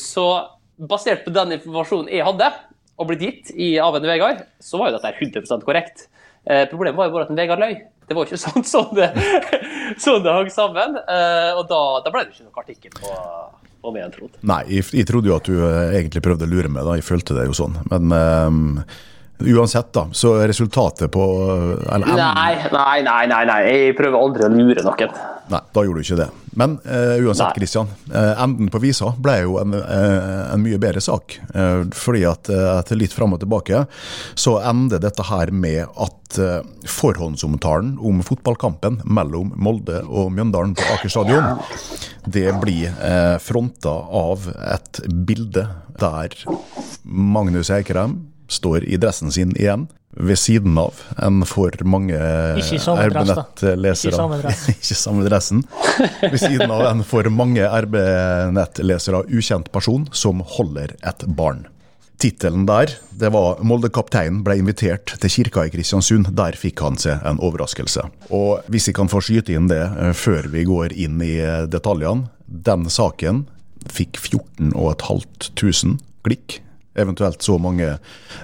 Så 0.00 0.24
basert 0.78 1.26
på 1.26 1.34
den 1.36 1.58
informasjonen 1.58 2.08
jeg 2.14 2.24
hadde, 2.24 2.48
og 2.98 3.10
blitt 3.10 3.22
gitt 3.22 3.52
i, 3.54 3.74
av 3.82 3.98
en 3.98 4.08
Vegard, 4.08 4.40
så 4.64 4.80
var 4.80 4.90
jo 4.90 4.96
dette 4.96 5.12
100% 5.20 5.66
korrekt. 5.66 6.08
Problemet 6.70 6.96
var 6.98 7.10
jo 7.10 7.14
bare 7.14 7.26
at 7.28 7.30
en 7.30 7.38
Vegard 7.38 7.62
løy. 7.62 7.76
Det 8.08 8.16
var 8.16 8.26
ikke 8.26 8.40
sånn, 8.46 8.64
sånn, 8.66 8.88
det, 8.96 9.10
sånn 10.00 10.24
det 10.24 10.32
hang 10.34 10.48
sammen. 10.50 10.96
og 10.96 11.62
da, 11.68 11.82
da 12.02 12.10
ble 12.14 12.24
det 12.24 12.32
ikke 12.32 12.48
noen 12.48 12.62
artikkel 12.64 12.96
på 12.96 13.12
om 13.84 13.94
mer 13.94 14.08
enn 14.08 14.16
trodd. 14.16 14.40
Nei, 14.48 14.62
jeg, 14.72 14.88
jeg, 14.96 15.06
trodde 15.06 15.30
jo 15.30 15.36
at 15.36 15.46
du 15.46 15.60
egentlig 15.62 16.24
prøvde 16.24 16.48
å 16.48 16.50
lure 16.50 16.72
meg, 16.72 16.88
da. 16.88 16.96
Jeg 16.98 17.06
følte 17.06 17.36
det 17.36 17.46
jo 17.46 17.54
sånn. 17.60 17.78
Men 17.92 18.16
um, 18.16 18.64
Uansett, 19.38 19.92
da. 19.92 20.08
Så 20.12 20.34
resultatet 20.46 21.10
på 21.14 21.24
eller, 21.92 22.06
nei, 22.06 22.54
nei, 22.72 23.02
nei, 23.06 23.26
nei, 23.30 23.42
nei. 23.46 23.58
Jeg 23.70 23.96
prøver 23.98 24.18
aldri 24.18 24.46
å 24.48 24.50
lure 24.50 24.82
noen. 24.82 25.12
Nei, 25.48 25.60
da 25.72 25.82
gjorde 25.84 26.02
du 26.02 26.06
ikke 26.08 26.18
det. 26.18 26.26
Men 26.58 26.74
uh, 26.82 27.14
uansett, 27.22 27.54
Kristian. 27.54 27.90
Uh, 28.10 28.34
enden 28.42 28.66
på 28.72 28.80
visa 28.82 29.12
ble 29.22 29.36
jo 29.44 29.60
en, 29.60 29.76
uh, 29.78 30.50
en 30.50 30.64
mye 30.64 30.80
bedre 30.82 31.00
sak. 31.04 31.38
fordi 31.94 32.24
at 32.26 32.50
etter 32.50 32.98
litt 32.98 33.14
fram 33.14 33.34
og 33.36 33.40
tilbake 33.42 33.84
så 34.38 34.58
ender 34.66 35.00
dette 35.02 35.24
her 35.28 35.50
med 35.54 35.86
at 35.86 36.38
forhåndsomtalen 36.88 37.94
om 38.04 38.20
fotballkampen 38.26 39.00
mellom 39.08 39.54
Molde 39.56 40.02
og 40.04 40.32
Mjøndalen 40.34 40.74
på 40.76 40.84
Aker 40.96 41.12
stadion, 41.12 41.62
det 42.26 42.50
blir 42.60 42.92
fronta 43.40 43.94
av 44.22 44.50
et 44.68 45.00
bilde 45.08 45.64
der 45.98 46.36
Magnus 47.08 47.72
Eikrem 47.74 48.18
står 48.48 48.84
i 48.88 48.96
dressen 49.00 49.32
sin 49.32 49.52
igjen, 49.56 49.86
ved 50.18 50.38
siden 50.40 50.78
av 50.80 50.96
en 51.22 51.44
for 51.46 51.70
mange 51.86 52.16
RB-nettlesere 52.16 54.16
Ikke 54.72 54.96
samme 55.04 55.26
dressen. 55.28 55.62
ved 56.22 56.38
siden 56.40 56.72
av 56.72 56.86
en 56.88 57.04
for 57.06 57.28
mange 57.30 57.62
RB-nettlesere 57.62 59.26
ukjent 59.28 59.68
person 59.74 60.08
som 60.12 60.40
holder 60.56 60.96
et 61.06 61.26
barn. 61.38 61.66
Tittelen 62.18 62.64
der 62.66 62.90
det 63.14 63.30
var 63.30 63.60
'Molde-kapteinen 63.62 64.42
ble 64.42 64.56
invitert 64.58 65.12
til 65.22 65.30
kirka 65.30 65.66
i 65.66 65.70
Kristiansund'. 65.70 66.32
Der 66.34 66.56
fikk 66.58 66.82
han 66.82 66.98
seg 66.98 67.22
en 67.22 67.38
overraskelse. 67.38 68.08
Og 68.34 68.64
Hvis 68.66 68.88
jeg 68.88 68.98
kan 68.98 69.08
få 69.08 69.22
skyte 69.22 69.54
inn 69.54 69.70
det 69.70 69.84
eh, 69.86 70.12
før 70.12 70.50
vi 70.50 70.64
går 70.64 70.98
inn 70.98 71.22
i 71.22 71.38
eh, 71.38 71.66
detaljene. 71.70 72.26
Den 72.48 72.90
saken 72.90 73.46
fikk 73.86 74.18
14 74.18 74.74
500 74.74 75.98
klikk 76.26 76.58
eventuelt 76.98 77.42
så 77.42 77.58
mange 77.58 77.96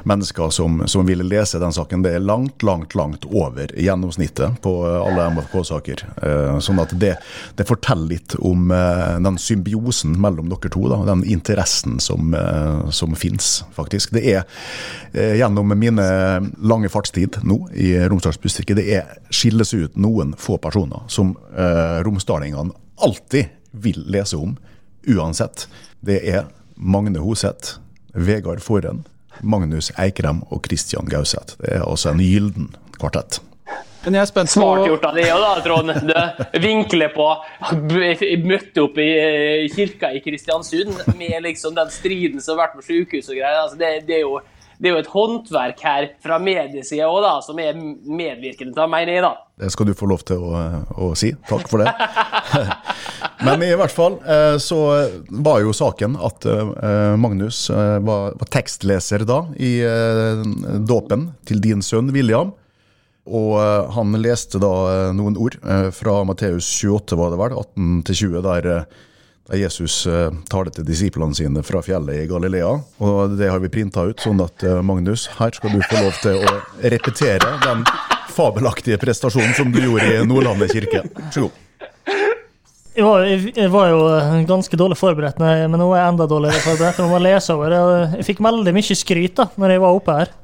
mennesker 0.02 0.50
som, 0.50 0.82
som, 0.88 1.06
ville 1.06 1.24
lese 1.24 1.58
den 1.58 1.72
saken. 1.72 2.02
Det 2.02 2.14
er 2.14 2.24
langt, 2.24 2.62
langt, 2.62 2.94
langt 2.94 3.24
over 3.24 3.70
gjennomsnittet 3.76 4.60
på 4.62 4.74
alle 4.86 5.28
MFK-saker. 5.34 6.04
Eh, 6.22 6.58
sånn 6.64 6.80
at 6.82 6.94
det, 7.00 7.14
det, 7.58 7.66
forteller 7.68 8.14
litt 8.14 8.36
om 8.38 8.70
eh, 8.74 9.16
den 9.24 9.38
symbiosen 9.40 10.16
mellom 10.20 10.50
dere 10.52 10.72
to. 10.72 10.86
Da, 10.92 11.02
den 11.08 11.24
interessen 11.28 11.98
som, 12.02 12.34
eh, 12.34 12.90
som 12.94 13.16
fins, 13.18 13.64
faktisk. 13.76 14.14
Det 14.14 14.24
er 14.34 14.46
gjennom 15.14 15.70
mine 15.78 16.04
lange 16.66 16.88
fartstid 16.90 17.38
nå 17.46 17.60
i 17.78 17.92
Romsdalsbustiket, 18.10 18.80
det 18.80 18.96
er 18.96 19.12
skilles 19.30 19.70
ut 19.74 19.94
noen 20.00 20.32
få 20.38 20.56
personer 20.58 21.04
som 21.12 21.36
romsdalingene 22.02 22.74
alltid 22.98 23.52
vil 23.70 24.02
lese 24.10 24.36
om, 24.36 24.56
uansett. 25.06 25.68
Det 26.02 26.18
er 26.26 26.48
Magne 26.74 27.22
Hoseth, 27.22 27.78
Vegard 28.14 28.62
Forhen, 28.62 29.04
Magnus 29.42 29.90
Eikrem 29.98 30.44
og 30.50 30.66
Christian 30.66 31.10
Gauseth. 31.10 31.58
Det 31.58 31.74
er 31.78 31.84
altså 31.86 32.14
en 32.14 32.22
gylden 32.22 32.70
kvartett. 32.98 33.40
Men 34.04 34.18
jeg 34.18 34.20
er 34.20 34.28
spent 34.28 34.50
på 34.50 34.58
Smart 34.58 34.82
gjort 34.84 35.04
av 35.08 35.16
deg 35.16 35.30
da, 35.40 35.52
Trond. 35.64 35.92
Du 36.04 36.58
vinkler 36.60 37.12
på 37.14 37.28
Møtte 38.44 38.84
opp 38.84 38.98
i 39.00 39.08
kirka 39.72 40.10
i 40.12 40.20
Kristiansund 40.24 40.92
med 41.16 41.38
liksom 41.46 41.76
den 41.76 41.92
striden 41.92 42.44
som 42.44 42.54
har 42.58 42.66
vært 42.66 42.76
på 42.78 42.84
sykehus 42.84 43.30
og 43.32 43.38
greier. 43.38 43.62
Altså 43.62 43.80
det, 43.80 43.94
det, 44.08 44.18
er 44.18 44.26
jo 44.26 44.36
det 44.84 44.90
er 44.90 44.98
jo 44.98 45.00
et 45.00 45.14
håndverk 45.14 45.78
her 45.80 46.06
fra 46.20 46.36
mediesida 46.36 47.06
òg, 47.08 47.24
som 47.46 47.56
er 47.62 47.72
medvirkende 47.72 48.76
til 48.76 48.90
meg, 48.92 49.08
da. 49.24 49.30
Det 49.56 49.70
skal 49.72 49.88
du 49.88 49.94
få 49.96 50.10
lov 50.10 50.26
til 50.28 50.42
å, 50.44 50.58
å 51.00 51.06
si. 51.16 51.30
Takk 51.48 51.70
for 51.70 51.80
det. 51.80 51.94
Men 53.46 53.64
i 53.64 53.70
hvert 53.80 53.94
fall 53.94 54.18
eh, 54.28 54.58
så 54.60 54.80
var 55.46 55.62
jo 55.64 55.72
saken 55.72 56.18
at 56.20 56.44
eh, 56.50 57.14
Magnus 57.16 57.62
eh, 57.72 57.96
var, 58.04 58.36
var 58.36 58.50
tekstleser 58.52 59.24
da 59.24 59.40
i 59.56 59.72
dåpen 60.84 61.30
til 61.48 61.64
din 61.64 61.80
sønn 61.80 62.12
William. 62.12 62.52
Og 63.24 63.56
han 63.96 64.12
leste 64.20 64.60
da 64.60 64.74
noen 65.16 65.38
ord 65.40 65.54
fra 65.96 66.18
Matteus 66.28 66.66
28, 66.84 67.16
var 67.16 67.32
det 67.32 67.38
vel, 67.40 67.54
18-20, 68.04 68.34
der, 68.44 68.66
der 68.68 69.13
Jesus 69.52 70.06
taler 70.48 70.72
til 70.72 70.86
disiplene 70.88 71.36
sine 71.36 71.60
fra 71.66 71.82
fjellet 71.84 72.22
i 72.22 72.28
Galilea. 72.30 72.70
Og 73.04 73.34
det 73.36 73.50
har 73.52 73.60
vi 73.60 73.68
printa 73.68 74.06
ut, 74.08 74.22
sånn 74.24 74.40
at 74.40 74.64
Magnus, 74.80 75.26
her 75.36 75.52
skal 75.52 75.74
du 75.74 75.82
få 75.84 76.00
lov 76.00 76.16
til 76.22 76.40
å 76.40 76.54
repetere 76.80 77.58
den 77.66 77.84
fabelaktige 78.34 78.98
prestasjonen 79.02 79.52
som 79.56 79.68
du 79.74 79.82
gjorde 79.82 80.08
i 80.08 80.24
Nordlandet 80.26 80.72
kirke. 80.72 81.04
Vær 81.04 81.30
så 81.34 81.44
god. 81.46 81.60
Var, 82.94 83.24
jeg 83.26 83.70
var, 83.74 83.88
jo 83.90 84.02
ganske 84.46 84.78
dårlig 84.78 84.96
forberedt, 85.00 85.40
men 85.42 85.74
nå 85.74 85.88
er 85.90 85.98
jeg 85.98 86.12
enda 86.12 86.26
dårligere 86.30 86.62
forberedt. 86.62 87.00
Jeg 87.02 87.10
må 87.10 87.18
lese 87.22 87.56
over. 87.56 87.74
Jeg 88.14 88.26
fikk 88.28 88.42
veldig 88.44 88.74
mye 88.76 88.98
skryt 89.00 89.38
da 89.40 89.48
når 89.58 89.74
jeg 89.74 89.82
var 89.82 89.98
oppe 89.98 90.18
her, 90.20 90.34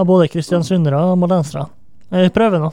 av 0.00 0.08
både 0.08 0.30
kristiansundere 0.32 1.02
og 1.10 1.18
moldensere. 1.20 1.66
Jeg 2.10 2.32
prøver 2.32 2.62
nå. 2.62 2.70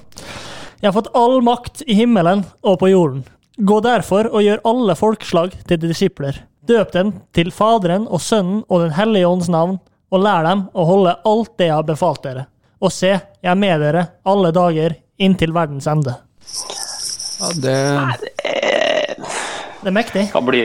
Jeg 0.79 0.87
har 0.87 0.95
fått 0.95 1.11
all 1.17 1.41
makt 1.43 1.83
i 1.89 1.97
himmelen 1.97 2.45
og 2.63 2.79
på 2.79 2.91
jorden. 2.93 3.25
Gå 3.57 3.79
derfor 3.81 4.27
og 4.29 4.43
gjør 4.45 4.59
alle 4.69 4.93
folkeslag 4.93 5.55
til 5.65 5.79
disipler. 5.81 6.43
Døp 6.69 6.91
dem 6.93 7.13
til 7.33 7.49
Faderen 7.49 8.05
og 8.05 8.21
Sønnen 8.21 8.59
og 8.67 8.83
Den 8.83 8.93
hellige 8.93 9.29
ånds 9.29 9.49
navn, 9.49 9.79
og 10.13 10.21
lær 10.21 10.45
dem 10.45 10.67
å 10.77 10.85
holde 10.85 11.15
alt 11.25 11.55
det 11.57 11.71
jeg 11.71 11.75
har 11.75 11.87
befalt 11.87 12.21
dere. 12.23 12.45
Og 12.77 12.93
se, 12.93 13.15
jeg 13.17 13.49
er 13.49 13.57
med 13.57 13.81
dere 13.81 14.03
alle 14.29 14.51
dager 14.53 14.99
inntil 15.17 15.55
verdens 15.55 15.89
ende. 15.89 16.13
Ja, 17.41 17.49
det 17.57 17.77
det 19.87 19.91
er 19.91 19.95
mektig. 19.95 20.23
Kan 20.33 20.45
bli, 20.45 20.61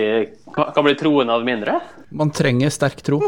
kan 0.53 0.85
bli 0.85 0.95
troen 0.99 1.31
av 1.31 1.45
mindre. 1.47 1.79
Man 2.11 2.33
trenger 2.35 2.73
sterk 2.75 3.01
tro. 3.07 3.21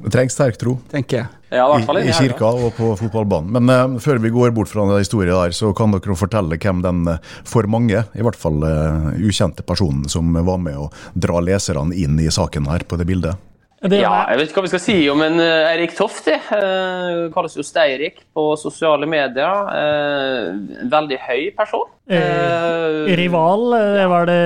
Det 0.00 0.12
trengs 0.14 0.34
sterk 0.36 0.56
tro. 0.60 0.78
Tenker 0.90 1.22
jeg. 1.22 1.28
Ja, 1.50 1.66
i, 1.74 1.82
I, 1.82 2.08
I, 2.08 2.14
kirka 2.14 2.46
og 2.46 2.76
på 2.76 2.92
fotballbanen. 3.00 3.50
Men 3.58 3.72
uh, 3.94 3.98
før 4.00 4.20
vi 4.22 4.30
går 4.32 4.54
bort 4.54 4.70
fra 4.70 4.86
den 4.86 5.02
historien 5.02 5.34
der, 5.34 5.54
så 5.56 5.72
kan 5.76 5.92
dere 5.92 6.16
fortelle 6.16 6.58
hvem 6.62 6.80
den 6.84 7.02
uh, 7.10 7.34
for 7.48 7.66
mange, 7.70 8.04
i 8.14 8.24
hvert 8.24 8.38
fall 8.38 8.62
uh, 8.62 9.10
ukjente 9.18 9.66
personen 9.66 10.06
som 10.08 10.30
var 10.46 10.62
med 10.62 10.78
å 10.78 10.88
dra 11.12 11.42
leserne 11.42 11.96
inn 11.98 12.20
i 12.22 12.30
saken 12.30 12.70
her 12.70 12.86
på 12.86 13.00
det 13.00 13.08
bildet. 13.10 13.49
Ja, 13.80 14.26
jeg 14.28 14.36
vet 14.36 14.50
ikke 14.50 14.60
hva 14.60 14.66
vi 14.66 14.70
skal 14.74 14.82
si 14.84 14.94
om 15.08 15.22
en 15.24 15.40
uh, 15.40 15.70
Eirik 15.70 15.94
Tofte. 15.96 16.34
Uh, 16.52 17.30
kalles 17.32 17.54
jo 17.56 17.64
Steirik 17.64 18.18
på 18.36 18.42
sosiale 18.60 19.06
medier. 19.08 19.70
Uh, 19.72 20.82
en 20.82 20.90
veldig 20.92 21.16
høy 21.24 21.46
person. 21.56 21.86
Uh, 22.10 23.08
rival 23.16 23.62
var 24.10 24.26
det 24.28 24.42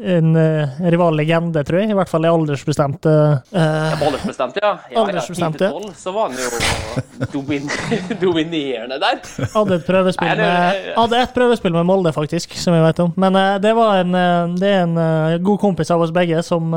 en 0.00 0.30
uh, 0.32 0.78
rivallegende, 0.94 1.60
tror 1.68 1.82
jeg. 1.82 1.90
I 1.92 1.98
hvert 1.98 2.08
fall 2.08 2.24
i 2.24 2.30
aldersbestemt. 2.30 3.10
ja, 3.10 3.66
aldersbestemt, 3.98 4.56
ja. 4.62 4.72
ja 4.88 5.04
aldersbestemt, 5.04 5.60
ja. 5.60 5.92
Så 6.00 6.16
var 6.16 6.32
han 6.32 6.40
jo 6.40 7.28
domin 7.34 7.68
dominerende 8.24 8.96
der. 9.02 9.20
Hadde 9.58 9.76
et 9.76 9.86
prøvespill 9.90 10.40
med, 10.40 10.88
hadde 10.96 11.20
et 11.20 11.36
prøvespill 11.36 11.76
med 11.76 11.84
Molde, 11.92 12.14
faktisk, 12.16 12.56
som 12.56 12.78
jeg 12.78 12.88
vet 12.88 13.04
om. 13.04 13.12
Men 13.20 13.36
det 13.60 13.76
var 13.76 14.06
en, 14.06 14.56
det 14.56 14.72
er 14.72 14.82
en 14.88 15.44
god 15.44 15.60
kompis 15.60 15.92
av 15.92 16.08
oss 16.08 16.16
begge 16.16 16.40
som 16.48 16.72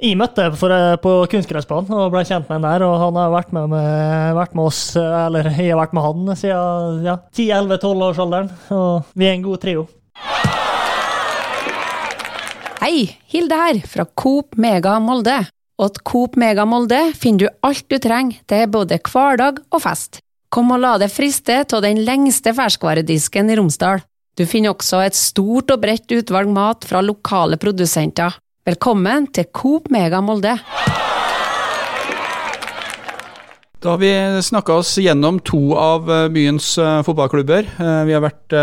jeg 0.00 0.16
møtte 0.16 0.46
for, 0.56 0.72
eh, 0.72 0.96
på 0.96 1.12
kunstgressbanen 1.30 1.92
og 1.92 2.10
ble 2.14 2.24
kjent 2.24 2.48
med 2.48 2.58
ham 2.58 2.66
der. 2.66 2.84
Og 2.86 2.96
han 3.02 3.18
har 3.20 3.30
vært 3.34 3.52
med, 3.52 3.68
med, 3.72 4.34
vært 4.38 4.54
med, 4.56 4.64
oss, 4.70 4.96
eller 4.96 5.50
jeg 5.52 5.70
har 5.70 5.80
vært 5.80 5.94
med 5.96 6.06
han 6.06 6.34
siden 6.40 7.04
ja, 7.04 7.16
10-11-12-årsalderen. 7.36 8.50
Og 8.76 9.12
vi 9.14 9.28
er 9.28 9.36
en 9.36 9.46
god 9.46 9.60
trio. 9.60 9.86
Hei, 12.80 13.10
Hilde 13.28 13.56
her, 13.60 13.80
fra 13.84 14.06
Coop 14.16 14.56
Mega 14.56 14.96
Molde. 15.04 15.36
Og 15.80 15.94
til 15.94 16.04
Coop 16.04 16.36
Mega 16.40 16.64
Molde 16.68 16.98
finner 17.16 17.46
du 17.46 17.64
alt 17.64 17.86
du 17.88 17.96
trenger 18.00 18.40
til 18.48 18.66
både 18.72 19.00
hverdag 19.04 19.60
og 19.70 19.82
fest. 19.84 20.20
Kom 20.50 20.72
og 20.74 20.80
la 20.82 20.96
deg 20.98 21.12
friste 21.12 21.60
av 21.62 21.84
den 21.84 22.00
lengste 22.06 22.52
ferskvaredisken 22.56 23.52
i 23.52 23.56
Romsdal. 23.60 24.02
Du 24.36 24.46
finner 24.48 24.72
også 24.72 25.02
et 25.04 25.16
stort 25.16 25.70
og 25.70 25.82
bredt 25.82 26.10
utvalg 26.10 26.50
mat 26.52 26.86
fra 26.88 27.02
lokale 27.04 27.58
produsenter. 27.60 28.34
Velkommen 28.70 29.24
til 29.34 29.48
Coop 29.50 29.88
Mega 29.90 30.20
Molde. 30.22 30.52
Da 33.80 33.94
har 33.94 33.98
vi 33.98 34.10
snakka 34.46 34.76
oss 34.78 34.92
gjennom 35.00 35.40
to 35.42 35.72
av 35.80 36.06
eh, 36.12 36.28
byens 36.30 36.68
eh, 36.78 37.00
fotballklubber. 37.02 37.66
Eh, 37.66 38.02
vi 38.06 38.14
har 38.14 38.22
vært 38.22 38.54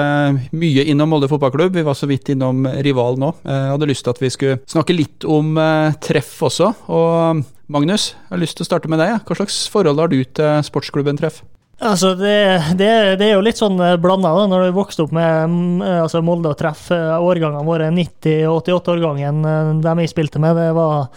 mye 0.55 0.85
innom 0.87 1.11
Molde 1.11 1.27
fotballklubb, 1.27 1.75
vi 1.75 1.83
var 1.83 1.97
så 1.97 2.07
vidt 2.07 2.31
innom 2.31 2.63
Rival 2.85 3.19
nå. 3.19 3.33
Jeg 3.41 3.73
hadde 3.73 3.91
lyst 3.91 4.05
til 4.07 4.15
at 4.15 4.23
vi 4.23 4.31
skulle 4.31 4.61
snakke 4.69 4.95
litt 4.95 5.27
om 5.27 5.59
treff 6.05 6.31
også. 6.45 6.71
Og 6.87 7.43
Magnus, 7.67 8.13
jeg 8.13 8.37
har 8.37 8.43
lyst 8.45 8.61
til 8.61 8.67
å 8.67 8.71
starte 8.71 8.93
med 8.93 9.03
deg. 9.03 9.17
Hva 9.27 9.41
slags 9.41 9.65
forhold 9.73 10.05
har 10.05 10.13
du 10.13 10.21
til 10.23 10.67
sportsklubben 10.69 11.19
Treff? 11.19 11.43
Altså, 11.77 12.15
det, 12.17 12.33
det, 12.73 12.89
det, 13.19 13.27
er 13.27 13.35
jo 13.35 13.43
litt 13.45 13.59
sånn 13.59 13.77
eh, 13.85 13.99
blanda 14.01 14.31
når 14.49 14.65
du 14.65 14.77
vokste 14.79 15.03
opp 15.05 15.11
med 15.13 15.51
mm, 15.51 15.81
eh, 15.85 15.99
altså 16.01 16.23
Molde 16.25 16.49
og 16.49 16.57
Treff. 16.57 16.87
Eh, 16.93 17.17
årgangene 17.21 17.65
våre, 17.67 17.91
90- 17.93 18.47
og 18.49 18.63
88-årgangen, 18.63 19.43
de 19.83 19.93
jeg 20.01 20.13
spilte 20.13 20.41
med, 20.41 20.57
det 20.57 20.71
var 20.73 21.11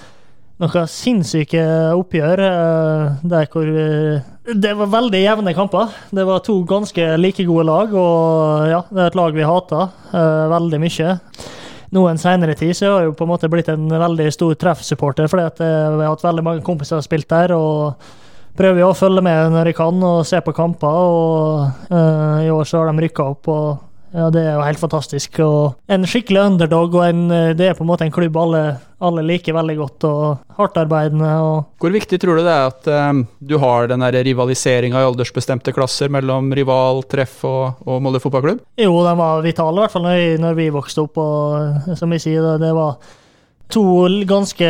noen 0.61 0.91
sinnssyke 0.93 1.65
oppgjør. 1.97 2.43
Der 3.25 3.49
hvor 3.49 3.71
Det 4.61 4.75
var 4.77 4.93
veldig 4.93 5.23
jevne 5.23 5.57
kamper. 5.57 5.97
Det 6.13 6.29
var 6.29 6.45
to 6.45 6.59
ganske 6.69 7.09
like 7.17 7.49
gode 7.49 7.65
lag, 7.65 7.97
og 7.97 8.69
ja, 8.69 8.85
det 8.91 9.01
er 9.01 9.09
et 9.09 9.17
lag 9.17 9.33
vi 9.33 9.49
hata 9.49 9.89
veldig 10.53 10.85
mye. 10.85 11.17
Nå 11.91 12.05
en 12.07 12.21
senere 12.21 12.53
tid 12.55 12.77
så 12.77 12.93
har 12.93 13.01
jeg 13.01 13.09
jo 13.09 13.17
på 13.17 13.25
en 13.25 13.33
måte 13.33 13.49
blitt 13.51 13.73
en 13.73 13.89
veldig 13.89 14.29
stor 14.37 14.53
Treff-supporter, 14.61 15.33
fordi 15.33 15.49
at 15.49 15.65
vi 15.65 16.05
har 16.05 16.13
hatt 16.13 16.29
veldig 16.29 16.45
mange 16.45 16.67
kompiser 16.67 16.93
som 16.93 17.01
har 17.01 17.09
spilt 17.09 17.33
der. 17.33 17.57
og 17.57 17.97
prøver 18.61 18.83
jo 18.83 18.91
å 18.93 18.97
følge 18.97 19.25
med 19.25 19.55
når 19.55 19.71
jeg 19.71 19.79
kan 19.79 20.03
og 20.05 20.25
se 20.29 20.41
på 20.45 20.57
kamper. 20.57 20.89
og 20.89 21.93
uh, 21.93 22.41
I 22.45 22.51
år 22.53 22.69
så 22.69 22.83
har 22.83 22.91
de 22.91 23.07
rykka 23.07 23.31
opp, 23.33 23.49
og 23.49 23.87
ja, 24.11 24.27
det 24.35 24.41
er 24.43 24.57
jo 24.57 24.65
helt 24.67 24.81
fantastisk. 24.81 25.39
og 25.45 25.91
En 25.91 26.07
skikkelig 26.09 26.41
underdog, 26.43 26.97
og 26.99 27.05
en, 27.07 27.21
eh, 27.31 27.53
det 27.55 27.69
er 27.69 27.77
på 27.79 27.85
en 27.85 27.91
måte 27.93 28.03
en 28.03 28.11
klubb 28.11 28.37
alle, 28.43 28.63
alle 28.99 29.23
liker 29.23 29.55
veldig 29.55 29.77
godt. 29.79 30.07
og 30.09 30.57
Hardtarbeidende. 30.59 31.31
Og 31.47 31.79
Hvor 31.79 31.95
viktig 31.95 32.19
tror 32.19 32.41
du 32.41 32.43
det 32.43 32.51
er 32.51 32.67
at 32.73 32.91
um, 33.11 33.23
du 33.39 33.57
har 33.63 33.87
den 33.87 34.03
rivaliseringa 34.03 34.99
i 34.99 35.07
aldersbestemte 35.07 35.73
klasser 35.73 36.11
mellom 36.11 36.51
rival, 36.53 37.05
treff 37.07 37.45
og, 37.47 37.87
og 37.87 38.03
Molde 38.03 38.19
fotballklubb? 38.19 38.65
Jo, 38.83 38.99
den 39.07 39.23
var 39.23 39.47
vital, 39.47 39.79
i 39.79 39.85
hvert 39.85 39.95
fall 39.95 40.07
når, 40.09 40.43
når 40.43 40.59
vi 40.59 40.69
vokste 40.75 41.07
opp. 41.07 41.23
og 41.23 41.95
Som 41.95 42.11
jeg 42.19 42.27
sier, 42.27 42.43
det, 42.43 42.67
det 42.67 42.75
var 42.75 42.99
to 43.73 43.85
ganske 44.29 44.69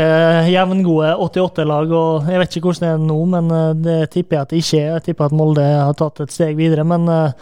jevngode 0.51 1.11
88-lag. 1.17 1.93
og 1.93 2.31
Jeg 2.31 2.41
vet 2.43 2.57
ikke 2.57 2.71
hvordan 2.71 2.87
det 2.87 2.93
er 2.95 3.03
nå, 3.05 3.19
men 3.35 3.51
eh, 3.57 3.75
det 3.87 3.99
tipper 4.15 4.37
jeg 4.37 4.43
at 4.43 4.53
det 4.53 4.63
ikke 4.63 4.81
er. 4.81 4.93
Jeg 4.95 5.05
tipper 5.09 5.29
at 5.29 5.37
Molde 5.37 5.67
har 5.67 5.97
tatt 5.99 6.23
et 6.25 6.35
steg 6.35 6.57
videre. 6.59 6.85
Men 6.87 7.09
eh, 7.09 7.35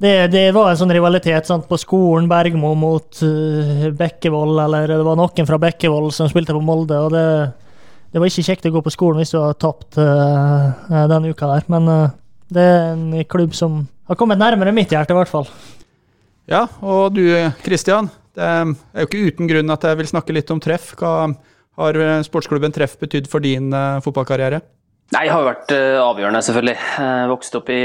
det, 0.00 0.14
det 0.32 0.44
var 0.56 0.70
en 0.70 0.80
sånn 0.80 0.92
rivalitet 0.94 1.48
sant, 1.48 1.66
på 1.68 1.78
skolen. 1.80 2.28
Bergmo 2.30 2.72
mot 2.78 3.22
uh, 3.22 3.88
Bekkevold, 3.96 4.62
eller 4.64 4.88
det 4.88 5.02
var 5.04 5.18
noen 5.20 5.48
fra 5.48 5.58
Bekkevold 5.60 6.14
som 6.16 6.30
spilte 6.30 6.56
på 6.56 6.62
Molde. 6.64 6.96
og 6.96 7.12
det, 7.12 7.24
det 8.10 8.22
var 8.22 8.30
ikke 8.30 8.46
kjekt 8.46 8.70
å 8.70 8.72
gå 8.78 8.84
på 8.86 8.94
skolen 8.94 9.20
hvis 9.20 9.34
du 9.34 9.40
har 9.42 9.58
tapt 9.60 10.00
uh, 10.00 10.70
denne 10.88 11.34
uka 11.34 11.50
der. 11.52 11.68
Men 11.72 11.90
uh, 11.92 12.06
det 12.48 12.64
er 12.64 12.94
en 12.94 13.26
klubb 13.28 13.52
som 13.58 13.82
har 14.08 14.18
kommet 14.18 14.40
nærmere 14.40 14.72
mitt 14.74 14.92
hjerte, 14.94 15.12
i 15.12 15.20
hvert 15.20 15.30
fall. 15.30 15.50
Ja, 16.50 16.64
og 16.80 17.12
du 17.14 17.22
Kristian, 17.62 18.08
det 18.36 18.46
er 18.46 19.04
jo 19.04 19.08
ikke 19.08 19.24
uten 19.30 19.48
grunn 19.50 19.74
at 19.74 19.86
jeg 19.86 19.98
vil 19.98 20.10
snakke 20.10 20.36
litt 20.36 20.52
om 20.54 20.60
treff. 20.62 20.92
Hva 20.98 21.30
har 21.80 21.96
eh, 21.96 22.20
sportsklubben 22.26 22.74
Treff 22.74 22.98
betydd 23.00 23.28
for 23.30 23.42
din 23.44 23.72
uh, 23.72 24.00
fotballkarriere? 24.04 24.60
Nei, 25.10 25.24
Det 25.26 25.32
har 25.32 25.42
jo 25.42 25.48
vært 25.48 25.72
uh, 25.74 25.98
avgjørende, 26.04 26.42
selvfølgelig. 26.46 26.76
Jeg 27.02 27.30
vokst 27.32 27.56
opp 27.58 27.70
i, 27.74 27.82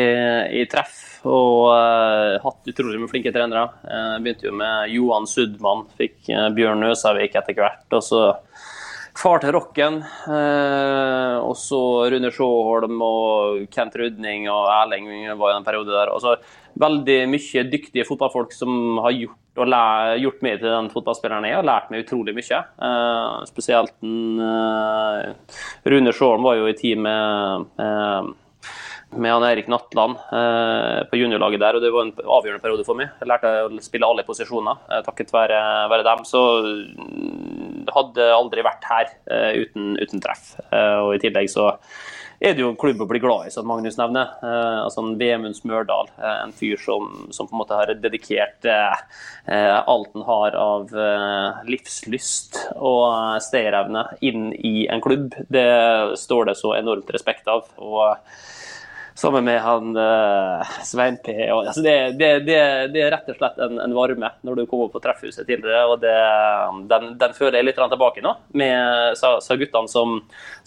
i 0.62 0.66
treff 0.70 1.02
og 1.26 1.72
uh, 1.74 2.36
hatt 2.44 2.70
utrolig 2.70 3.00
mye 3.02 3.10
flinke 3.10 3.34
trenere. 3.34 3.66
Uh, 3.82 4.18
begynte 4.22 4.50
jo 4.50 4.54
med 4.60 4.92
Johan 4.94 5.26
Sudman, 5.30 5.88
fikk 5.98 6.30
Bjørn 6.58 6.86
Øsavik 6.92 7.38
etter 7.40 7.58
hvert. 7.58 7.88
og 7.90 8.06
så 8.06 8.22
far 9.16 9.42
til 9.44 9.54
rocken. 9.56 10.02
Eh, 10.04 11.38
og 11.40 11.56
så 11.60 11.80
Rune 12.12 12.32
Sjåholm 12.34 13.02
og 13.06 13.66
Kent 13.74 13.96
Rudning 14.00 14.50
og 14.52 14.70
Erling 14.74 15.10
var 15.40 15.54
i 15.54 15.58
den 15.58 15.68
periode 15.68 15.96
der. 15.96 16.12
Altså, 16.14 16.36
veldig 16.80 17.20
mye 17.32 17.66
dyktige 17.72 18.08
fotballfolk 18.08 18.54
som 18.56 19.00
har 19.06 19.16
gjort, 19.16 19.42
gjort 20.20 20.42
meg 20.44 20.60
til 20.60 20.68
den 20.68 20.90
fotballspilleren 20.92 21.48
jeg 21.48 21.56
har 21.56 21.68
lært 21.68 21.92
meg 21.92 22.04
utrolig 22.06 22.36
mye. 22.36 22.64
Eh, 22.90 23.44
spesielt 23.52 23.96
eh, 24.06 25.54
Rune 25.92 26.16
Sjåholm 26.16 26.50
var 26.50 26.60
jo 26.60 26.72
i 26.72 26.80
team 26.80 27.06
med 27.08 27.70
eh, 27.80 28.34
med 29.16 29.32
han 29.32 29.44
Erik 29.44 29.68
Natland 29.68 30.18
eh, 30.32 31.04
på 31.10 31.18
juniorlaget 31.20 31.62
der, 31.62 31.78
og 31.78 31.84
det 31.84 31.92
var 31.94 32.06
en 32.06 32.14
avgjørende 32.38 32.64
periode 32.64 32.86
for 32.88 33.00
meg. 33.00 33.14
Jeg 33.22 33.30
lærte 33.30 33.52
å 33.64 33.70
spille 33.84 34.10
alle 34.10 34.26
posisjoner 34.28 34.82
eh, 34.90 35.04
takket 35.06 35.32
være, 35.34 35.60
være 35.92 36.06
dem. 36.08 36.24
Så 36.28 36.42
hadde 37.94 38.30
aldri 38.34 38.66
vært 38.66 38.90
her 38.90 39.10
uh, 39.32 39.52
uten, 39.62 39.96
uten 40.02 40.24
treff. 40.24 40.54
Uh, 40.72 41.08
og 41.08 41.16
i 41.16 41.24
tillegg 41.24 41.52
så 41.52 41.74
er 42.40 42.56
det 42.56 42.64
jo 42.64 42.70
en 42.72 42.80
klubb 42.80 43.00
å 43.04 43.08
bli 43.10 43.20
glad 43.24 43.48
i, 43.48 43.54
som 43.54 43.68
Magnus 43.68 43.98
nevner. 44.00 44.34
altså 44.44 45.02
altså 45.02 45.20
Vemund 45.20 45.56
Smørdal, 45.58 46.10
eh, 46.20 46.40
en 46.44 46.54
fyr 46.56 46.80
som, 46.82 47.28
som, 47.32 47.48
på 47.48 47.56
en 47.56 47.62
måte 47.62 47.78
har 47.80 47.94
dedikert 48.02 48.68
eh, 48.70 49.06
eh 49.48 49.76
alt 49.76 50.12
han 50.14 50.26
har 50.28 50.58
av 50.60 50.92
eh, 50.92 51.64
livslyst 51.70 52.60
og 52.76 53.40
stayerevne 53.44 54.06
inn 54.22 54.52
i 54.54 54.88
en 54.92 55.02
klubb. 55.02 55.34
Det 55.50 56.18
står 56.20 56.52
det 56.52 56.60
så 56.60 56.76
enormt 56.76 57.10
respekt 57.16 57.48
av. 57.48 57.70
og 57.78 58.18
sammen 59.16 59.46
med 59.48 59.62
han 59.62 59.98
uh, 59.98 60.64
Svein 60.84 61.18
P. 61.24 61.32
Og, 61.52 61.68
altså 61.68 61.82
det, 61.82 61.96
det, 62.20 62.30
det, 62.44 62.58
det, 62.92 63.04
er 63.06 63.14
rett 63.14 63.30
og 63.32 63.38
slett 63.40 63.62
en, 63.64 63.78
en, 63.80 63.96
varme 63.96 64.32
når 64.44 64.60
du 64.60 64.64
kommer 64.68 64.92
på 64.92 65.00
treffhuset 65.04 65.48
tidligere. 65.48 65.86
og 65.88 66.04
den, 66.90 67.14
den, 67.22 67.36
føler 67.38 67.62
jeg 67.62 67.70
litt 67.70 67.80
tilbake 67.80 68.24
nå, 68.26 68.36
med 68.60 69.16
sa, 69.20 69.38
sa 69.44 69.56
guttene 69.60 69.92
som, 69.92 70.18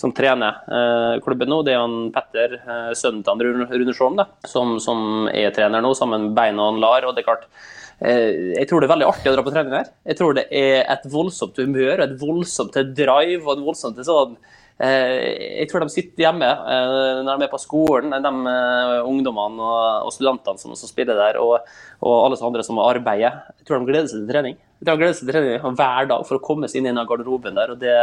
som 0.00 0.14
trener 0.16 0.62
uh, 0.72 1.20
klubben 1.24 1.52
nå. 1.52 1.60
Det 1.66 1.76
er 1.76 1.82
han 1.84 1.98
Petter, 2.14 2.56
uh, 2.64 2.92
sønnen 2.96 3.26
til 3.26 3.52
Rune, 3.52 3.96
Sjåm, 3.98 4.16
som, 4.48 4.78
som, 4.80 5.28
er 5.28 5.52
trener 5.52 5.84
nå, 5.84 5.92
sammen 5.98 6.30
med 6.30 6.38
Beina 6.38 6.70
og 6.72 6.80
Lar. 6.80 7.04
og 7.04 7.16
det 7.16 7.24
er 7.24 7.32
klart 7.32 7.50
jeg 7.98 8.68
tror 8.70 8.78
det 8.78 8.86
er 8.86 8.92
veldig 8.92 9.06
artig 9.08 9.26
å 9.26 9.32
dra 9.34 9.42
på 9.42 9.50
trening 9.50 9.72
her. 9.74 9.88
Jeg 10.06 10.20
tror 10.20 10.36
det 10.36 10.44
er 10.54 10.84
et 10.86 11.06
voldsomt 11.10 11.56
humør, 11.58 12.04
et 12.04 12.12
voldsomt 12.20 12.76
drive 12.94 13.42
og 13.42 13.56
et 13.56 13.64
voldsomt 13.64 13.98
sånn 14.06 14.36
jeg 14.78 15.66
tror 15.70 15.82
de 15.82 15.90
sitter 15.90 16.22
hjemme 16.22 16.46
eh, 16.46 17.20
når 17.26 17.40
de 17.40 17.46
er 17.48 17.50
på 17.50 17.58
skolen, 17.58 18.12
de 18.14 18.30
eh, 18.52 19.08
ungdommene 19.08 19.70
og 20.06 20.12
studentene 20.14 20.60
som 20.62 20.76
spiller 20.86 21.18
der, 21.18 21.40
og, 21.42 21.66
og 21.98 22.14
alle 22.28 22.38
andre 22.46 22.62
som 22.66 22.78
arbeider. 22.82 23.40
Jeg 23.58 23.66
tror 23.66 23.82
de 23.82 23.90
gleder 23.90 24.06
seg 24.10 24.22
til 24.22 24.30
trening. 24.30 24.54
De 24.78 24.94
gleder 24.94 25.18
seg 25.18 25.26
til 25.26 25.34
trening 25.34 25.78
hver 25.80 26.10
dag 26.12 26.22
for 26.28 26.38
å 26.38 26.44
komme 26.44 26.70
seg 26.70 26.80
inn 26.80 26.92
i 26.92 26.94
den 26.94 27.10
garderoben 27.10 27.58
der. 27.58 27.74
og 27.74 27.82
Det, 27.82 27.98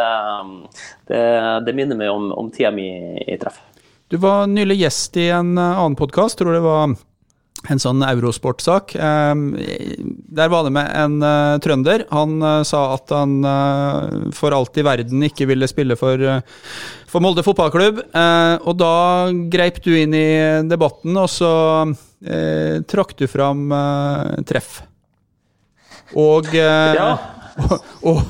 det, 1.08 1.24
det 1.64 1.78
minner 1.78 2.00
meg 2.00 2.12
om, 2.12 2.28
om 2.36 2.52
tida 2.52 2.74
mi 2.76 2.90
i 3.24 3.40
treff. 3.40 3.62
Du 4.12 4.20
var 4.22 4.44
nylig 4.52 4.82
gjest 4.84 5.16
i 5.18 5.30
en 5.34 5.56
annen 5.56 5.96
podkast, 5.98 6.38
tror 6.42 6.60
det 6.60 6.66
var 6.66 6.92
en 7.72 7.82
sånn 7.82 8.04
eurosportsak. 8.06 8.96
Der 8.96 10.52
var 10.52 10.66
det 10.66 10.74
med 10.76 10.90
en 10.92 11.18
uh, 11.24 11.58
trønder. 11.64 12.06
Han 12.12 12.38
uh, 12.44 12.62
sa 12.68 12.82
at 12.96 13.14
han 13.16 13.38
uh, 13.46 14.32
for 14.36 14.56
alt 14.56 14.78
i 14.80 14.86
verden 14.86 15.24
ikke 15.28 15.48
ville 15.50 15.70
spille 15.72 15.98
for, 16.00 16.22
for 17.10 17.24
Molde 17.24 17.46
fotballklubb. 17.46 18.02
og 18.66 18.74
da 18.80 18.96
greip 19.52 19.82
du 19.86 19.94
inn 19.96 20.16
i 20.18 20.28
debatten, 20.68 21.16
og 21.18 21.30
så 21.32 21.54
trakk 22.90 23.14
du 23.20 23.28
fram 23.30 23.70
treff. 24.48 24.82
Og, 26.16 26.50
ja. 26.56 27.10
og, 27.66 27.78
og, 28.04 28.22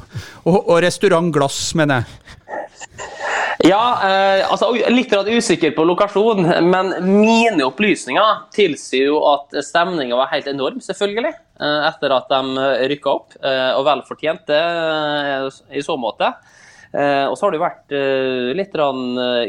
og, 0.45 0.57
og 0.59 0.77
restaurant 0.85 1.33
Glass, 1.33 1.73
mener 1.77 2.03
jeg. 2.03 2.24
Ja, 3.63 3.83
eh, 4.03 4.41
altså 4.51 4.73
litt 4.91 5.13
usikker 5.13 5.71
på 5.75 5.85
lokasjon, 5.87 6.43
men 6.67 6.91
mine 7.07 7.63
opplysninger 7.63 8.41
tilsier 8.55 9.13
jo 9.13 9.21
at 9.31 9.55
stemninga 9.63 10.17
var 10.19 10.33
helt 10.33 10.49
enorm, 10.51 10.81
selvfølgelig. 10.83 11.31
Eh, 11.55 11.81
etter 11.87 12.11
at 12.11 12.27
de 12.31 12.65
rykka 12.91 13.13
opp, 13.13 13.37
eh, 13.39 13.71
og 13.77 13.85
vel 13.87 14.03
fortjente 14.07 14.57
eh, 14.59 15.47
i 15.79 15.83
så 15.85 15.95
måte. 15.99 16.33
Og 16.95 17.33
så 17.35 17.43
har 17.43 17.51
det 17.51 17.57
jo 17.57 17.63
vært 17.65 17.93
litt 18.55 18.75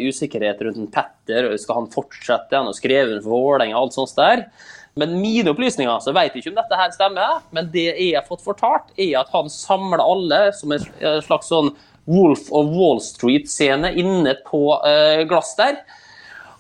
usikkerhet 0.03 0.65
rundt 0.67 0.89
Petter. 0.91 1.47
Skal 1.63 1.77
han 1.77 1.85
fortsette? 1.93 2.57
Han 2.59 2.67
har 2.73 2.75
skrevet 2.75 3.21
for 3.23 3.37
Vålerenga, 3.37 3.77
alt 3.79 3.95
sånt 3.95 4.17
der. 4.19 4.43
Men 4.99 5.13
mine 5.23 5.53
opplysninger 5.53 6.01
så 6.03 6.11
vet 6.17 6.35
jeg 6.35 6.43
ikke 6.43 6.57
om 6.57 6.59
dette 6.59 6.81
her 6.81 6.91
stemmer, 6.97 7.37
men 7.55 7.69
det 7.71 7.85
jeg 7.93 8.17
har 8.17 8.27
fått 8.27 8.43
fortalt, 8.43 8.91
er 8.99 9.21
at 9.21 9.31
han 9.31 9.53
samler 9.53 10.03
alle 10.03 10.41
som 10.59 10.75
en 10.75 10.89
slags 11.23 11.53
sånn 11.53 11.71
Wolf 12.07 12.49
of 12.55 12.73
Wall 12.75 13.01
Street-scene 13.03 13.93
inne 13.99 14.37
på 14.47 14.63
uh, 14.79 15.23
glass 15.29 15.55
der. 15.59 15.83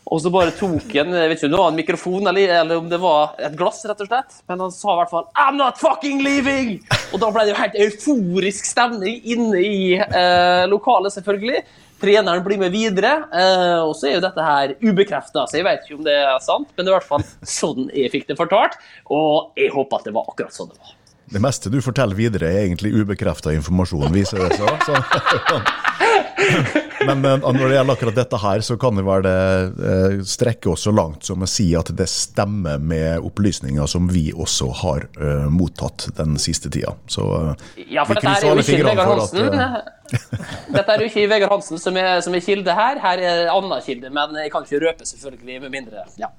Og 0.07 0.21
så 0.23 0.31
bare 0.31 0.53
tok 0.55 0.93
han 0.95 1.15
jeg 1.17 1.31
vet 1.33 1.41
ikke 1.41 1.49
om 1.49 1.55
det 1.55 1.61
var 1.61 1.73
en 1.73 1.81
mikrofon 1.81 2.31
eller, 2.31 2.53
eller, 2.61 2.79
om 2.79 2.91
det 2.91 2.99
var 3.03 3.33
et 3.43 3.57
glass, 3.59 3.81
rett 3.89 4.03
og 4.05 4.11
slett. 4.11 4.37
Men 4.47 4.63
han 4.63 4.75
sa 4.75 4.93
i 4.93 5.01
hvert 5.01 5.11
fall 5.11 5.27
'I'm 5.35 5.59
not 5.59 5.81
fucking 5.83 6.23
leaving!' 6.23 6.77
Og 7.13 7.19
da 7.23 7.31
ble 7.35 7.47
det 7.47 7.55
jo 7.55 7.59
helt 7.59 7.81
euforisk 7.87 8.69
stemning 8.69 9.19
inne 9.25 9.63
i 9.65 9.81
uh, 9.99 10.63
lokalet, 10.71 11.15
selvfølgelig. 11.17 11.65
Treneren 11.99 12.45
blir 12.45 12.61
med 12.61 12.71
videre. 12.71 13.17
Uh, 13.33 13.89
og 13.89 13.97
så 13.99 14.11
er 14.11 14.19
jo 14.19 14.27
dette 14.27 14.47
her 14.47 14.77
ubekrefta, 14.85 15.47
så 15.49 15.59
jeg 15.59 15.67
vet 15.67 15.83
ikke 15.83 15.99
om 15.99 16.07
det 16.07 16.15
er 16.21 16.39
sant. 16.45 16.71
Men 16.77 16.85
det 16.85 16.93
er 16.93 16.95
i 16.95 16.99
hvert 17.01 17.11
fall 17.11 17.27
sånn 17.59 17.91
jeg 17.91 18.13
fikk 18.15 18.31
det 18.31 18.39
fortalt. 18.39 18.79
Og 19.11 19.59
jeg 19.59 19.75
håper 19.75 19.99
at 19.99 20.07
det 20.07 20.15
var 20.15 20.31
akkurat 20.31 20.55
sånn 20.55 20.71
det 20.71 20.79
var. 20.79 20.95
Det 21.31 21.43
meste 21.43 21.71
du 21.73 21.81
forteller 21.83 22.15
videre, 22.19 22.51
er 22.53 22.67
egentlig 22.67 22.93
ubekrefta 22.95 23.55
informasjon, 23.57 24.12
viser 24.15 24.45
det 24.45 24.61
seg. 24.61 24.87
Så. 24.87 24.95
Men, 27.07 27.23
når 27.23 27.69
det 27.69 27.77
gjelder 27.77 27.95
akkurat 27.95 28.17
dette 28.19 28.39
her, 28.41 28.62
så 28.67 28.77
kan 28.81 28.99
det 28.99 29.05
være 29.07 29.25
det 29.27 29.87
eh, 29.91 30.15
strekke 30.27 30.71
oss 30.73 30.87
så 30.87 30.93
langt 30.95 31.27
som 31.29 31.43
å 31.43 31.49
si 31.51 31.69
at 31.79 31.91
det 31.97 32.09
stemmer 32.11 32.83
med 32.83 33.25
opplysninger 33.27 33.91
som 33.91 34.09
vi 34.11 34.29
også 34.35 34.71
har 34.83 35.07
uh, 35.21 35.47
mottatt 35.53 36.09
den 36.19 36.39
siste 36.43 36.71
tida. 36.73 36.97
Så 37.11 37.27
uh, 37.27 37.67
ja, 37.87 38.07
for 38.07 38.19
dette 38.19 38.35
er 38.39 38.49
jo 38.49 38.65
ikke 38.65 38.91
Vegard 38.91 39.12
Hansen. 39.12 39.59
At, 39.61 39.91
uh, 40.17 40.55
dette 40.75 40.95
er 40.95 41.05
jo 41.05 41.11
ikke 41.11 41.27
Vegard 41.35 41.57
Hansen 41.57 41.83
som 41.83 42.01
er, 42.01 42.12
som 42.27 42.39
er 42.39 42.47
kilde 42.47 42.79
her. 42.79 43.03
Her 43.03 43.27
er 43.33 43.53
Anna 43.55 43.81
kilde, 43.85 44.12
men 44.15 44.41
jeg 44.43 44.55
kan 44.55 44.67
ikke 44.67 44.83
røpe, 44.87 45.09
selvfølgelig, 45.09 45.61
med 45.67 45.77
mindre 45.79 46.09
ja. 46.21 46.33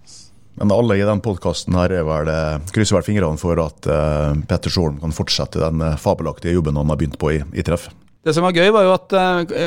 Men 0.58 0.74
alle 0.74 0.98
i 0.98 1.06
den 1.06 1.22
podkasten 1.22 1.76
her 1.78 1.93
er 2.00 2.06
vel 2.08 2.32
krysser 2.74 2.98
vel 2.98 3.06
fingrene 3.06 3.38
for 3.38 3.60
at 3.62 3.86
uh, 3.86 4.34
Petter 4.50 4.74
Solm 4.74 4.98
kan 5.04 5.13
fortsette 5.13 5.62
den 5.62 5.84
uh, 5.86 5.93
fabelaktige 6.02 6.56
jobben 6.58 6.80
han 6.80 6.89
har 6.89 6.98
begynt 6.98 7.20
på 7.22 7.36
i, 7.36 7.41
i 7.54 7.65
treff. 7.65 7.91
Det 8.26 8.34
som 8.34 8.43
var 8.48 8.58
gøy, 8.58 8.72
var 8.74 8.88
jo 8.88 8.93
at 8.96 9.13
uh, 9.13 9.58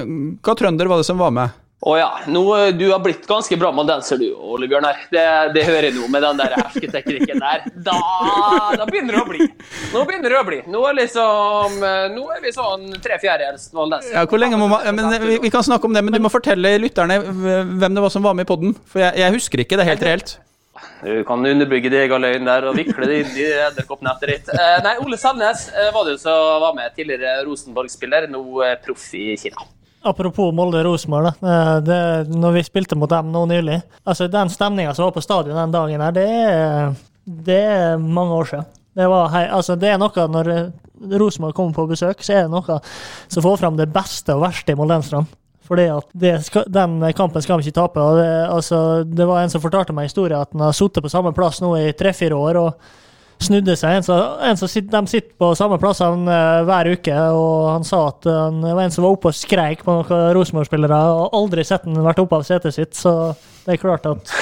Hva 0.43 0.59
trønder 0.59 0.91
var 0.91 1.01
det 1.01 1.07
som 1.07 1.21
var 1.23 1.31
med? 1.37 1.55
Å 1.81 1.93
ja. 1.97 2.09
Nå, 2.29 2.43
du 2.77 2.83
har 2.91 2.99
blitt 3.01 3.23
ganske 3.25 3.57
bra 3.57 3.71
med 3.71 3.87
modenser 3.87 4.19
du, 4.21 4.27
Ole 4.35 4.67
Bjørnar. 4.69 4.99
Det, 5.15 5.23
det 5.55 5.63
hører 5.65 5.87
jeg 5.89 5.97
nå 5.97 6.11
med 6.13 6.27
den 6.27 6.43
der 6.43 6.57
hersketeknikken 6.59 7.41
der. 7.41 7.63
Da, 7.87 7.95
da, 8.77 8.85
begynner 8.91 9.17
det 9.17 9.23
å 9.23 9.31
bli. 9.31 9.47
Nå 9.95 10.03
begynner 10.11 10.35
det 10.35 10.43
å 10.43 10.45
bli. 10.51 10.59
Nå 10.75 10.83
er, 10.91 10.99
liksom, 10.99 11.81
nå 12.19 12.27
er 12.35 12.45
vi 12.45 12.53
sånn 12.53 12.85
tre 13.01 13.17
fjerdedels 13.23 13.71
valdenser. 13.73 14.13
Ja, 14.19 14.27
hvor 14.29 14.43
lenge 14.43 14.61
må 14.61 14.69
man, 14.75 14.85
men, 14.93 15.09
vi, 15.25 15.41
vi, 15.47 15.55
kan 15.55 15.65
snakke 15.65 15.89
om 15.89 15.97
det, 15.97 16.05
men 16.05 16.19
du 16.19 16.21
må 16.21 16.35
fortelle 16.35 16.77
lytterne 16.85 17.17
hvem 17.25 17.97
det 17.97 18.05
var 18.05 18.13
som 18.13 18.29
var 18.29 18.37
med 18.37 18.45
i 18.45 18.53
poden. 18.53 18.77
For 18.85 19.01
jeg, 19.07 19.17
jeg 19.23 19.39
husker 19.39 19.65
ikke 19.65 19.81
det 19.81 19.89
helt 19.89 20.05
reelt. 20.11 20.37
Du 21.03 21.25
kan 21.25 21.47
underbygge 21.47 21.89
din 21.89 22.03
egen 22.03 22.23
løgn 22.23 22.49
der 22.49 22.67
og 22.69 22.77
vikle 22.77 23.09
det 23.09 23.21
inn 23.23 23.37
i 23.41 23.47
edderkoppnettet 23.67 24.31
ditt. 24.31 24.51
Eh, 24.53 24.79
nei, 24.85 24.97
Ole 25.01 25.17
Selnes 25.21 25.69
eh, 25.73 25.89
var 25.95 26.05
det 26.05 26.17
jo 26.17 26.23
som 26.27 26.61
var 26.61 26.75
med. 26.77 26.93
Tidligere 26.97 27.39
Rosenborg-spiller, 27.47 28.27
nå 28.33 28.43
eh, 28.67 28.77
proff 28.85 29.07
i 29.17 29.33
Kina. 29.41 29.65
Apropos 30.11 30.53
Molde-Rosenborg, 30.57 31.43
når 32.33 32.55
vi 32.55 32.63
spilte 32.65 32.97
mot 32.97 33.11
dem 33.13 33.27
nå 33.35 33.43
nylig 33.51 33.83
altså 34.09 34.31
Den 34.33 34.49
stemninga 34.49 34.95
som 34.97 35.05
var 35.05 35.13
på 35.13 35.21
stadion 35.21 35.59
den 35.59 35.75
dagen, 35.75 36.01
her, 36.01 36.15
det 36.17 36.25
er, 36.25 36.95
det 37.29 37.59
er 37.69 38.01
mange 38.01 38.39
år 38.39 38.49
siden. 38.49 38.71
Det, 38.97 39.09
hei, 39.35 39.43
altså 39.53 39.77
det 39.77 39.93
er 39.93 40.01
noe 40.01 40.25
Når 40.33 40.49
Rosenborg 41.21 41.53
kommer 41.57 41.77
på 41.77 41.85
besøk, 41.93 42.25
så 42.25 42.33
er 42.33 42.49
det 42.49 42.55
noe 42.55 42.81
som 43.29 43.45
får 43.45 43.61
fram 43.61 43.77
det 43.77 43.91
beste 43.93 44.37
og 44.37 44.47
verste 44.47 44.73
i 44.73 44.81
moldenserne. 44.81 45.29
Fordi 45.71 45.85
at 45.87 46.65
Den 46.67 46.99
kampen 47.15 47.43
skal 47.43 47.61
vi 47.61 47.69
ikke 47.69 47.79
tape. 47.79 48.07
det, 48.19 48.31
altså, 48.51 49.05
det 49.07 49.27
var 49.27 49.43
en 49.43 49.53
som 49.53 49.63
fortalte 49.63 49.95
meg 49.95 50.09
historien 50.11 50.41
at 50.41 50.51
han 50.51 50.67
har 50.67 50.75
sittet 50.75 51.05
på 51.05 51.13
samme 51.13 51.31
plass 51.37 51.61
nå 51.63 51.77
i 51.79 51.93
tre-fire 51.95 52.35
år. 52.35 52.59
og 52.59 52.99
snudde 53.41 53.77
seg. 53.79 53.97
En, 53.97 54.05
som, 54.05 54.21
en 54.45 54.59
som 54.61 54.69
sitter, 54.69 54.93
de 54.93 55.11
sitter 55.11 55.33
på 55.41 55.51
samme 55.59 55.79
plass 55.81 56.03
han, 56.05 56.27
uh, 56.29 56.61
hver 56.69 56.91
uke, 56.93 57.15
og 57.37 57.71
han 57.73 57.87
sa 57.89 58.03
at 58.11 58.29
han 58.29 58.61
var 58.65 58.83
en 58.85 58.95
som 58.95 59.07
var 59.07 59.17
oppe 59.17 59.31
og 59.33 59.37
skreik 59.37 59.85
på 59.87 59.95
noen 59.97 60.35
Rosenborg-spillere, 60.37 60.99
og 61.17 61.39
aldri 61.39 61.65
sett 61.67 61.87
han 61.89 62.03
vært 62.05 62.21
oppe 62.23 62.41
av 62.41 62.45
setet 62.49 62.77
sitt. 62.77 62.97
Så 62.99 63.15
det 63.65 63.77
er 63.77 63.83
klart 63.83 64.09
at 64.11 64.35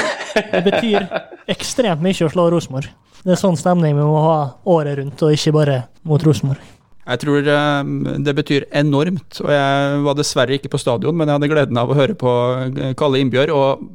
det 0.54 0.64
betyr 0.66 1.06
ekstremt 1.54 2.02
mye 2.04 2.26
å 2.26 2.32
slå 2.32 2.48
Rosenborg. 2.54 2.90
Det 3.22 3.34
er 3.34 3.40
sånn 3.40 3.58
stemning 3.58 3.96
vi 3.98 4.06
må 4.06 4.18
ha 4.22 4.40
året 4.70 5.00
rundt, 5.00 5.22
og 5.26 5.34
ikke 5.34 5.54
bare 5.56 5.80
mot 6.06 6.22
Rosenborg. 6.26 6.77
Jeg 7.08 7.22
tror 7.22 7.46
ehm, 7.48 7.94
det 8.24 8.34
betyr 8.36 8.66
enormt. 8.76 9.40
og 9.40 9.52
Jeg 9.52 10.02
var 10.04 10.18
dessverre 10.18 10.58
ikke 10.58 10.72
på 10.72 10.80
stadion, 10.80 11.16
men 11.16 11.28
jeg 11.28 11.38
hadde 11.38 11.50
gleden 11.54 11.80
av 11.80 11.88
å 11.92 11.96
høre 11.96 12.16
på 12.18 12.34
eh, 12.68 12.92
Kalle 12.98 13.22
Innbjørg. 13.22 13.54
og 13.54 13.88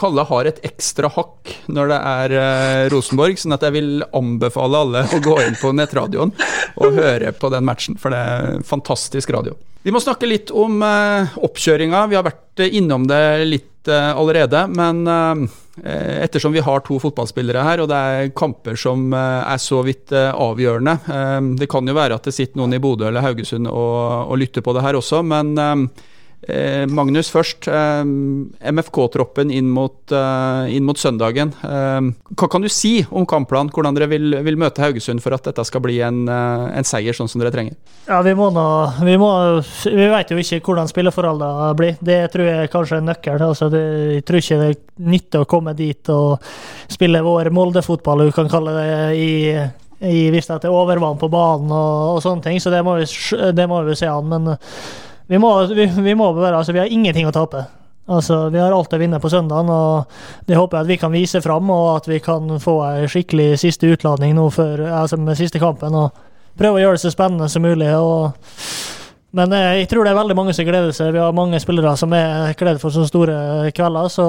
Kalle 0.00 0.24
har 0.24 0.48
et 0.48 0.62
ekstra 0.64 1.10
hakk 1.12 1.52
når 1.70 1.92
det 1.92 1.98
er 2.10 2.34
eh, 2.40 2.84
Rosenborg, 2.90 3.38
sånn 3.38 3.54
at 3.54 3.66
jeg 3.68 3.76
vil 3.76 4.04
anbefale 4.16 4.82
alle 4.82 5.04
å 5.06 5.22
gå 5.22 5.36
inn 5.44 5.58
på 5.60 5.74
nettradioen 5.76 6.32
og 6.80 6.96
høre 6.96 7.34
på 7.36 7.50
den 7.52 7.66
matchen, 7.68 7.98
for 8.00 8.14
det 8.14 8.20
er 8.20 8.62
fantastisk 8.66 9.30
radio. 9.36 9.54
Vi 9.84 9.92
må 9.94 10.00
snakke 10.02 10.28
litt 10.28 10.50
om 10.50 10.80
eh, 10.84 11.36
oppkjøringa. 11.38 12.06
Vi 12.10 12.18
har 12.18 12.26
vært 12.26 12.66
innom 12.66 13.06
det 13.08 13.24
litt 13.46 13.66
allerede, 13.90 14.66
men 14.68 15.06
ettersom 15.82 16.52
vi 16.52 16.62
har 16.64 16.82
to 16.84 16.98
fotballspillere 17.00 17.64
her, 17.64 17.82
og 17.82 17.88
det 17.90 17.96
er 17.96 18.32
kamper 18.36 18.76
som 18.78 19.08
eh, 19.16 19.40
er 19.54 19.62
så 19.62 19.80
vidt 19.86 20.12
eh, 20.16 20.30
avgjørende. 20.30 20.96
Det 21.60 21.68
kan 21.70 21.88
jo 21.88 21.96
være 21.96 22.18
at 22.18 22.28
det 22.28 22.36
sitter 22.36 22.60
noen 22.60 22.76
i 22.76 22.82
Bodø 22.82 23.08
eller 23.08 23.24
Haugesund 23.24 23.68
og, 23.70 24.30
og 24.30 24.40
lytter 24.40 24.64
på 24.64 24.74
det 24.76 24.84
her 24.84 24.98
også, 24.98 25.22
men 25.26 25.54
Eh, 26.48 26.86
Magnus 26.88 27.28
først. 27.32 27.68
Eh, 27.68 28.04
MFK-troppen 28.72 29.50
inn, 29.52 29.70
eh, 29.76 30.76
inn 30.76 30.84
mot 30.84 30.96
søndagen. 30.96 31.52
hva 31.60 32.48
kan 32.48 32.62
du 32.62 32.68
si 32.68 33.04
om 33.10 33.26
kampplanen? 33.26 33.70
Hvordan 33.70 33.94
dere 33.94 34.08
vil, 34.08 34.42
vil, 34.42 34.56
møte 34.56 34.80
Haugesund 34.80 35.20
for 35.20 35.34
at 35.34 35.44
dette 35.44 35.64
skal 35.64 35.80
bli 35.80 36.00
en, 36.00 36.28
en 36.28 36.84
seier 36.84 37.12
sånn 37.12 37.28
som 37.28 37.40
dere 37.40 37.52
trenger? 37.52 37.76
Ja, 38.08 38.22
Vi 38.22 38.34
må 38.34 38.50
nå, 38.50 38.92
vi, 39.04 39.16
må, 39.20 39.30
vi 39.84 40.08
vet 40.08 40.30
jo 40.30 40.38
ikke 40.40 40.60
hvordan 40.64 40.88
spilleforholdene 40.88 41.74
blir. 41.76 41.98
Det 42.00 42.30
tror 42.32 42.46
jeg 42.46 42.72
kanskje 42.72 42.96
er 42.96 43.06
nøkkelen. 43.10 43.46
Altså, 43.50 43.68
jeg 43.70 44.24
tror 44.24 44.40
ikke 44.40 44.60
det 44.62 44.72
nytter 44.96 45.44
å 45.44 45.50
komme 45.50 45.76
dit 45.76 46.08
og 46.08 46.40
spille 46.88 47.22
vår 47.22 47.52
Molde-fotball, 47.52 48.26
du 48.26 48.32
kan 48.32 48.48
kalle 48.50 48.74
det, 48.78 48.90
i 49.20 49.30
i, 50.00 50.30
hvis 50.32 50.46
det 50.48 50.64
er 50.64 50.72
overvann 50.72 51.18
på 51.20 51.28
banen 51.28 51.68
og, 51.76 52.14
og, 52.14 52.18
sånne 52.24 52.40
ting, 52.40 52.56
så 52.56 52.70
det 52.72 52.80
må 52.80 52.94
vi, 52.96 53.04
det 53.52 53.66
må 53.68 53.82
vi 53.84 53.96
se 54.00 54.08
an. 54.08 54.30
Men 54.32 54.54
vi 55.30 55.38
må, 55.38 55.50
vi, 55.70 55.86
vi 55.86 56.14
må 56.18 56.32
være, 56.34 56.58
altså, 56.58 56.74
vi 56.74 56.82
har 56.82 56.90
ingenting 56.90 57.28
å 57.28 57.34
tape. 57.34 57.62
Altså, 58.10 58.48
Vi 58.50 58.58
har 58.58 58.72
alt 58.74 58.92
å 58.92 58.98
vinne 58.98 59.20
på 59.22 59.30
søndagen, 59.30 59.70
og 59.70 60.46
det 60.48 60.58
håper 60.58 60.80
jeg 60.80 60.82
at 60.82 60.90
vi 60.90 60.96
kan 60.98 61.12
vise 61.14 61.40
fram. 61.44 61.70
Og 61.70 61.90
at 62.00 62.08
vi 62.10 62.18
kan 62.24 62.56
få 62.58 62.80
en 62.88 63.10
skikkelig 63.10 63.52
siste 63.62 63.92
utladning 63.92 64.34
nå 64.34 64.48
før, 64.50 64.88
altså 64.90 65.20
med 65.20 65.38
siste 65.38 65.62
kampen. 65.62 65.94
og 65.94 66.58
Prøve 66.58 66.80
å 66.80 66.82
gjøre 66.82 66.98
det 66.98 67.04
så 67.04 67.12
spennende 67.14 67.46
som 67.48 67.62
mulig. 67.62 67.92
og 67.94 68.32
men 69.30 69.52
eh, 69.54 69.76
jeg 69.78 69.88
tror 69.92 70.02
det 70.02 70.10
er 70.10 70.18
veldig 70.18 70.34
mange 70.34 70.52
som 70.56 70.66
gleder 70.66 70.90
seg. 70.90 71.12
Vi 71.14 71.22
har 71.22 71.36
mange 71.36 71.60
spillere 71.62 71.92
som 71.96 72.10
er 72.18 72.56
kledd 72.58 72.80
for 72.82 72.90
så 72.90 73.04
store 73.06 73.70
kvelder, 73.70 74.08
så 74.10 74.26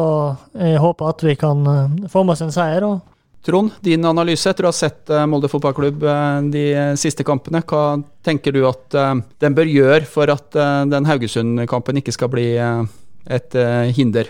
jeg 0.53 0.77
håper 0.83 1.09
at 1.09 1.23
vi 1.25 1.33
kan 1.41 1.65
eh, 1.71 2.09
få 2.13 2.21
med 2.21 2.35
oss 2.35 2.43
en 2.45 2.53
seier. 2.53 2.85
og 2.85 2.99
Trond, 3.41 3.71
din 3.81 4.05
analyse 4.05 4.51
etter 4.51 4.67
å 4.67 4.69
ha 4.69 4.75
sett 4.75 5.09
eh, 5.09 5.23
Molde 5.25 5.49
fotballklubb 5.49 6.03
eh, 6.05 6.41
de 6.53 6.65
siste 6.99 7.25
kampene. 7.25 7.63
Hva 7.65 7.97
tenker 8.25 8.53
du 8.53 8.61
at 8.69 8.93
eh, 8.93 9.15
den 9.41 9.57
bør 9.57 9.71
gjøre 9.71 10.05
for 10.09 10.29
at 10.29 10.53
den 10.91 11.09
Haugesund-kampen 11.09 12.01
ikke 12.01 12.13
skal 12.13 12.29
bli 12.33 12.53
et 12.61 13.57
hinder? 13.97 14.29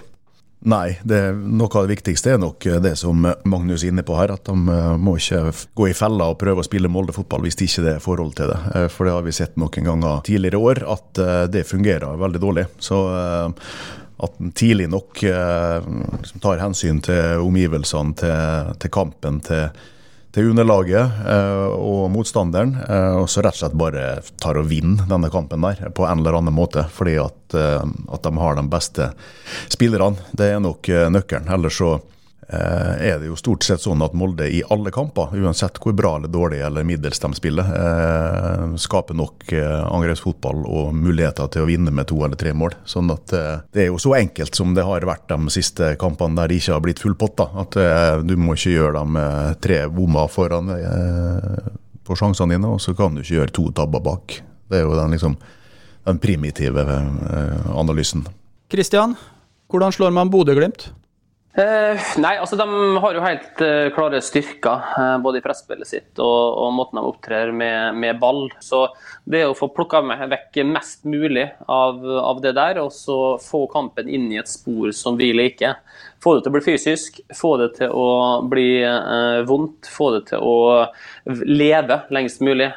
Nei, 0.62 0.93
det, 1.04 1.19
noe 1.34 1.74
av 1.74 1.88
det 1.88 1.95
viktigste 1.95 2.36
er 2.36 2.39
nok 2.39 2.67
det 2.86 2.93
som 3.00 3.26
Magnus 3.50 3.82
er 3.82 3.89
inne 3.89 4.06
på 4.06 4.15
her. 4.15 4.36
At 4.36 4.47
de 4.47 4.56
må 5.02 5.15
ikke 5.17 5.50
gå 5.76 5.89
i 5.89 5.95
fella 5.97 6.30
og 6.32 6.38
prøve 6.39 6.62
å 6.62 6.67
spille 6.67 6.91
Molde-fotball 6.91 7.47
hvis 7.47 7.58
det 7.60 7.67
ikke 7.67 7.95
er 7.95 8.04
forhold 8.04 8.36
til 8.38 8.54
det. 8.54 8.86
For 8.93 9.10
det 9.10 9.15
har 9.17 9.26
vi 9.26 9.34
sett 9.36 9.58
noen 9.60 9.89
ganger 9.89 10.21
tidligere 10.28 10.62
år, 10.62 10.84
at 10.93 11.24
det 11.52 11.65
fungerer 11.67 12.21
veldig 12.21 12.43
dårlig. 12.45 12.67
Så 12.80 13.02
at 14.21 14.38
en 14.39 14.51
tidlig 14.51 14.89
nok 14.91 15.23
eh, 15.23 15.88
tar 16.41 16.62
hensyn 16.62 17.01
til 17.05 17.41
omgivelsene, 17.41 18.13
til, 18.19 18.75
til 18.81 18.93
kampen, 18.93 19.39
til, 19.45 19.71
til 20.36 20.51
underlaget 20.51 21.23
eh, 21.25 21.73
og 21.73 22.05
motstanderen. 22.13 22.75
Eh, 22.86 23.17
og 23.23 23.29
så 23.31 23.43
rett 23.45 23.57
og 23.57 23.63
slett 23.63 23.79
bare 23.81 24.05
tar 24.41 24.62
og 24.62 24.69
vinner 24.69 25.10
denne 25.10 25.31
kampen 25.34 25.65
der 25.65 25.91
på 25.97 26.05
en 26.07 26.21
eller 26.21 26.39
annen 26.39 26.55
måte. 26.55 26.86
Fordi 26.93 27.17
at, 27.21 27.57
at 27.57 28.23
de 28.27 28.34
har 28.43 28.57
de 28.57 28.65
beste 28.71 29.12
spillerne. 29.73 30.31
Det 30.38 30.53
er 30.53 30.63
nok 30.63 30.91
nøkkelen. 31.17 31.51
Ellers 31.51 31.81
så 31.81 31.97
er 32.51 33.19
det 33.21 33.29
jo 33.29 33.37
stort 33.39 33.63
sett 33.63 33.81
sånn 33.83 34.01
at 34.03 34.15
Molde 34.17 34.47
i 34.51 34.61
alle 34.73 34.91
kamper, 34.91 35.31
uansett 35.39 35.77
hvor 35.79 35.93
bra 35.95 36.17
eller 36.17 36.31
dårlig 36.31 36.59
eller 36.65 36.83
middels 36.87 37.21
de 37.23 37.29
spiller, 37.37 37.69
eh, 37.77 38.65
skaper 38.81 39.15
nok 39.15 39.45
eh, 39.55 39.83
angrepsfotball 39.87 40.65
og 40.67 40.91
muligheter 40.97 41.47
til 41.53 41.63
å 41.63 41.69
vinne 41.69 41.93
med 41.95 42.09
to 42.11 42.19
eller 42.25 42.39
tre 42.39 42.51
mål. 42.57 42.75
Sånn 42.85 43.11
at 43.13 43.31
Det 43.31 43.85
er 43.85 43.87
jo 43.87 43.99
så 44.01 44.15
enkelt 44.17 44.55
som 44.55 44.73
det 44.75 44.83
har 44.83 45.07
vært 45.07 45.29
de 45.31 45.53
siste 45.53 45.93
kampene 46.01 46.35
der 46.41 46.51
det 46.51 46.59
ikke 46.59 46.75
har 46.75 46.83
blitt 46.83 46.99
full 46.99 47.15
pott. 47.15 47.37
da, 47.39 47.47
At 47.63 47.77
du 48.27 48.35
må 48.35 48.55
ikke 48.57 48.75
gjøre 48.75 48.99
dem 48.99 49.19
tre 49.63 49.87
bommer 49.87 50.27
foran 50.27 50.71
på 52.03 52.17
sjansene 52.17 52.57
dine, 52.57 52.67
og 52.67 52.81
så 52.83 52.93
kan 52.97 53.15
du 53.15 53.21
ikke 53.21 53.37
gjøre 53.39 53.55
to 53.55 53.69
tabber 53.71 54.03
bak. 54.03 54.41
Det 54.69 54.81
er 54.81 54.83
jo 54.83 54.95
den, 54.97 55.15
liksom, 55.15 55.37
den 56.05 56.19
primitive 56.19 56.83
analysen. 57.71 58.25
Kristian, 58.71 59.15
hvordan 59.71 59.95
slår 59.95 60.11
man 60.15 60.31
Bodø-Glimt? 60.31 60.89
Uh, 61.51 61.99
nei, 62.23 62.37
altså 62.39 62.55
De 62.55 62.65
har 63.03 63.17
jo 63.17 63.21
helt 63.25 63.59
uh, 63.59 63.89
klare 63.91 64.21
styrker, 64.23 64.85
uh, 64.95 65.17
både 65.19 65.41
i 65.41 65.43
presspillet 65.43 65.89
sitt 65.89 66.21
og, 66.23 66.45
og, 66.55 66.69
måten 66.77 66.95
de 66.95 67.03
opptrer 67.09 67.51
med, 67.51 67.97
med, 67.99 68.21
ball. 68.21 68.45
Så 68.63 68.85
det 69.27 69.43
å 69.49 69.57
få 69.57 69.67
plukka 69.75 69.99
vekk 70.31 70.61
mest 70.69 71.03
mulig 71.03 71.49
av, 71.67 71.99
av, 71.99 72.39
det 72.39 72.53
der, 72.55 72.79
og 72.79 72.93
så 72.95 73.35
få 73.43 73.65
kampen 73.73 74.07
inn 74.07 74.29
i 74.31 74.39
et 74.39 74.47
spor 74.47 74.93
som 74.95 75.19
vi 75.19 75.33
liker. 75.35 75.75
Få 76.23 76.37
det 76.37 76.45
til 76.45 76.53
å 76.53 76.55
bli 76.55 76.63
fysisk, 76.63 77.19
få 77.35 77.51
det 77.59 77.69
til 77.81 77.91
å 77.99 78.07
bli 78.47 78.85
vondt, 79.49 79.89
få 79.89 80.11
det 80.15 80.23
til 80.29 80.45
å 80.45 80.55
leve 81.49 82.03
lengst 82.13 82.43
mulig. 82.45 82.69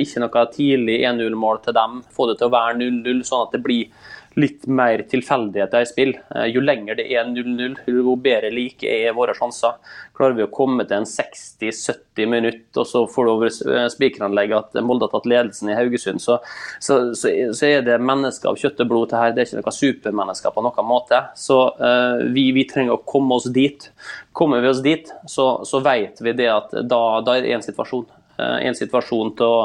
ikke 0.00 0.22
noe 0.24 0.46
tidlig 0.54 1.02
1-0-mål 1.04 1.60
til 1.66 1.76
dem. 1.76 2.00
Få 2.16 2.30
det 2.30 2.38
til 2.40 2.48
å 2.48 2.54
være 2.56 2.78
0-0, 2.80 3.20
sånn 3.28 3.44
at 3.44 3.54
det 3.54 3.62
blir 3.68 3.92
litt 4.36 4.66
mer 4.68 5.00
tilfeldigheter 5.08 5.80
i 5.80 5.88
spill. 5.88 6.12
Eh, 6.34 6.46
jo 6.52 6.60
lenger 6.60 6.98
det 6.98 7.06
er 7.08 7.24
0-0, 7.30 7.78
jo 7.88 8.16
bedre 8.20 8.50
like 8.52 8.84
er 8.84 9.14
våre 9.16 9.32
sjanser. 9.36 9.78
Klarer 10.16 10.36
vi 10.36 10.44
å 10.44 10.50
komme 10.52 10.84
til 10.84 10.98
en 10.98 11.08
60-70 11.08 12.28
minutt, 12.28 12.66
og 12.76 12.84
så 12.88 13.04
får 13.08 13.26
du 13.26 13.32
over 13.32 13.48
eh, 13.50 13.86
spikeranlegget 13.92 14.76
at 14.76 14.84
Molde 14.84 15.08
har 15.08 15.14
tatt 15.14 15.28
ledelsen 15.32 15.72
i 15.72 15.78
Haugesund, 15.78 16.20
så, 16.22 16.38
så, 16.78 16.98
så, 17.16 17.32
så, 17.56 17.68
er 17.70 17.86
det 17.86 17.96
mennesker 18.04 18.52
av 18.52 18.60
kjøtt 18.60 18.84
og 18.84 18.92
blod 18.92 19.10
til 19.12 19.22
her. 19.22 19.32
Det 19.32 19.42
er 19.42 19.48
ikke 19.48 19.62
noen 19.62 19.78
supermennesker 19.78 20.56
på 20.56 20.66
noen 20.68 20.90
måte. 20.90 21.22
Så 21.40 21.58
uh, 21.80 22.20
vi, 22.32 22.50
vi, 22.56 22.66
trenger 22.68 22.98
å 22.98 23.04
komme 23.08 23.40
oss 23.40 23.48
dit. 23.52 23.88
Kommer 24.36 24.60
vi 24.60 24.68
oss 24.68 24.84
dit, 24.84 25.08
så 25.32 25.80
vet 25.84 26.20
vi 26.20 26.36
det 26.36 26.50
at 26.52 26.76
da, 26.84 27.00
da 27.24 27.36
er 27.36 27.46
det 27.46 27.56
én 27.56 27.64
situasjon. 27.64 28.04
Uh, 28.36 28.58
en 28.60 28.76
situasjon 28.76 29.32
til 29.38 29.48
å 29.48 29.60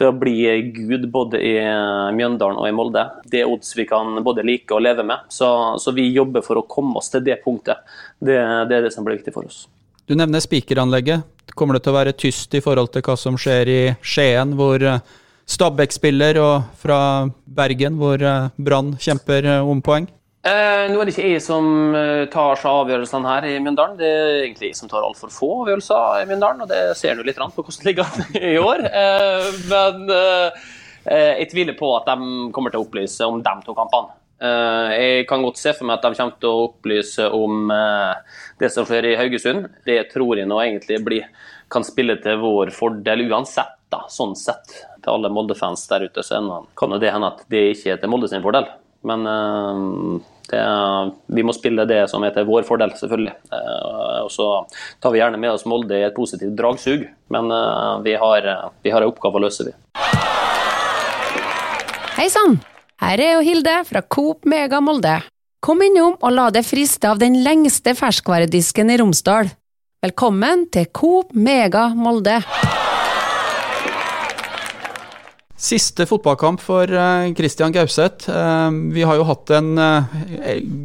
til 0.00 0.08
å 0.10 0.16
bli 0.16 0.36
gud 0.74 1.04
både 1.12 1.40
i 1.44 1.54
Mjøndalen 2.16 2.58
og 2.60 2.68
i 2.68 2.74
Molde. 2.74 3.04
Det 3.28 3.42
er 3.42 3.50
odds 3.50 3.74
vi 3.76 3.84
kan 3.88 4.16
både 4.24 4.44
like 4.46 4.72
og 4.74 4.82
leve 4.86 5.04
med. 5.06 5.28
Så, 5.32 5.50
så 5.80 5.92
vi 5.96 6.08
jobber 6.08 6.44
for 6.46 6.60
å 6.60 6.64
komme 6.68 6.96
oss 7.00 7.12
til 7.12 7.24
det 7.26 7.42
punktet. 7.44 7.84
Det, 8.18 8.38
det, 8.70 8.78
er 8.78 8.88
det 8.88 8.94
som 8.94 9.06
blir 9.06 9.20
viktig 9.20 9.34
for 9.36 9.48
oss. 9.48 9.66
Du 10.08 10.16
nevner 10.18 10.42
spikeranlegget. 10.42 11.26
Kommer 11.54 11.76
det 11.76 11.84
til 11.84 11.92
å 11.92 11.98
være 11.98 12.16
tyst 12.18 12.54
i 12.56 12.62
forhold 12.64 12.90
til 12.94 13.04
hva 13.06 13.14
som 13.20 13.36
skjer 13.38 13.70
i 13.70 13.80
Skien, 14.02 14.56
hvor 14.58 14.82
eh, 14.82 15.02
Stabæk 15.50 15.94
spiller, 15.94 16.38
og 16.42 16.72
fra 16.78 17.28
Bergen, 17.44 17.98
hvor 18.00 18.22
eh, 18.22 18.48
Brann 18.58 18.96
kjemper 19.02 19.46
eh, 19.56 19.66
om 19.66 19.82
poeng? 19.84 20.08
Eh, 20.40 20.86
nå 20.88 20.96
er 20.96 21.04
det 21.04 21.12
ikke 21.12 21.30
jeg 21.34 21.40
som 21.44 21.66
eh, 21.92 22.22
tar 22.32 22.56
seg 22.56 22.72
avgjørelsene 22.72 23.28
her 23.28 23.46
i 23.50 23.58
Mjøndalen. 23.60 23.98
Det 23.98 24.08
er 24.08 24.36
egentlig 24.46 24.70
jeg 24.70 24.78
som 24.78 24.88
tar 24.88 25.04
altfor 25.04 25.32
få 25.34 25.50
avgjørelser 25.66 26.22
i 26.22 26.28
Mjøndalen, 26.30 26.64
og 26.64 26.70
det 26.70 26.78
ser 26.96 27.18
du 27.18 27.26
litt 27.26 27.36
på 27.36 27.60
hvordan 27.60 27.76
det 27.76 27.90
ligger 27.90 28.38
i 28.54 28.54
år. 28.56 28.86
Eh, 28.88 29.50
men 29.68 30.14
eh, 30.16 30.64
eh, 31.04 31.34
jeg 31.42 31.50
tviler 31.52 31.76
på 31.76 31.92
at 31.98 32.08
de 32.08 32.48
kommer 32.56 32.72
til 32.72 32.80
å 32.80 32.88
opplyse 32.88 33.28
om 33.28 33.44
de 33.44 33.54
to 33.68 33.76
kampene. 33.76 34.16
Eh, 34.40 34.96
jeg 34.96 35.28
kan 35.28 35.44
godt 35.44 35.60
se 35.60 35.76
for 35.76 35.84
meg 35.84 36.00
at 36.00 36.08
de 36.08 36.22
kommer 36.22 36.40
til 36.40 36.48
å 36.54 36.66
opplyse 36.70 37.30
om 37.36 37.76
det 38.64 38.72
som 38.72 38.88
skjer 38.88 39.12
i 39.12 39.14
Haugesund. 39.20 39.68
Det 39.84 40.00
tror 40.14 40.40
jeg 40.40 40.48
nå 40.48 40.64
egentlig 40.64 41.02
blir, 41.04 41.30
kan 41.68 41.84
spille 41.84 42.16
til 42.24 42.40
vår 42.40 42.72
fordel 42.72 43.28
uansett, 43.28 43.76
da, 43.92 44.06
sånn 44.08 44.32
sett. 44.40 44.72
Til 45.04 45.18
alle 45.18 45.28
Molde-fans 45.28 45.84
der 45.92 46.08
ute 46.08 46.24
så 46.24 46.40
kan 46.80 46.96
det 46.96 47.12
hende 47.12 47.34
at 47.34 47.44
det 47.52 47.74
ikke 47.74 47.98
er 47.98 48.00
til 48.00 48.16
Molde 48.16 48.32
sin 48.32 48.40
fordel. 48.40 48.72
Men 49.06 49.26
uh, 49.26 50.20
det, 50.50 50.62
vi 51.26 51.44
må 51.46 51.54
spille 51.56 51.86
det 51.88 52.02
som 52.12 52.24
er 52.26 52.34
til 52.34 52.48
vår 52.48 52.66
fordel, 52.68 52.92
selvfølgelig. 52.98 53.34
Uh, 53.52 54.26
og 54.26 54.32
så 54.34 54.48
tar 55.00 55.14
vi 55.14 55.22
gjerne 55.22 55.40
med 55.40 55.54
oss 55.54 55.66
Molde 55.68 55.96
i 55.96 56.06
et 56.08 56.16
positivt 56.16 56.56
dragsug, 56.58 57.06
men 57.32 57.52
uh, 57.54 58.00
vi 58.04 58.16
har, 58.20 58.48
vi 58.84 58.92
har 58.92 59.04
en 59.04 59.12
oppgave 59.12 59.40
å 59.40 59.44
løse, 59.46 59.68
vi. 59.70 59.76
Hei 62.18 62.28
sann! 62.32 62.58
Her 63.00 63.20
er 63.24 63.30
jo 63.38 63.44
Hilde 63.46 63.78
fra 63.88 64.02
Coop 64.04 64.44
Mega 64.44 64.82
Molde. 64.84 65.14
Kom 65.64 65.80
innom 65.84 66.18
og 66.20 66.34
la 66.36 66.50
deg 66.52 66.66
friste 66.68 67.08
av 67.08 67.20
den 67.20 67.38
lengste 67.44 67.94
ferskvaredisken 67.96 68.92
i 68.92 68.98
Romsdal. 69.00 69.48
Velkommen 70.04 70.66
til 70.72 70.88
Coop 70.92 71.32
Mega 71.32 71.88
Molde. 71.96 72.40
Siste 75.60 76.06
fotballkamp 76.08 76.62
for 76.64 76.88
uh, 76.88 77.28
Christian 77.36 77.72
Gauseth. 77.74 78.30
Uh, 78.32 78.72
vi 78.94 79.04
har 79.04 79.18
jo 79.18 79.26
hatt 79.28 79.50
en 79.52 79.74
uh, 79.76 80.14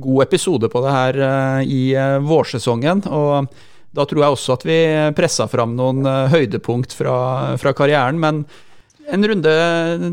god 0.04 0.26
episode 0.26 0.68
på 0.72 0.82
det 0.84 0.92
her 0.92 1.20
i 1.64 1.84
vårsesongen. 2.26 3.06
og 3.08 3.48
Da 3.96 4.04
tror 4.04 4.26
jeg 4.26 4.36
også 4.36 4.58
at 4.58 4.66
vi 4.68 4.78
pressa 5.16 5.48
fram 5.48 5.78
noen 5.78 6.04
høydepunkt 6.28 6.92
fra, 6.92 7.56
fra, 7.62 7.72
karrieren. 7.72 8.20
Men 8.20 8.44
en 9.08 9.24
runde 9.32 9.56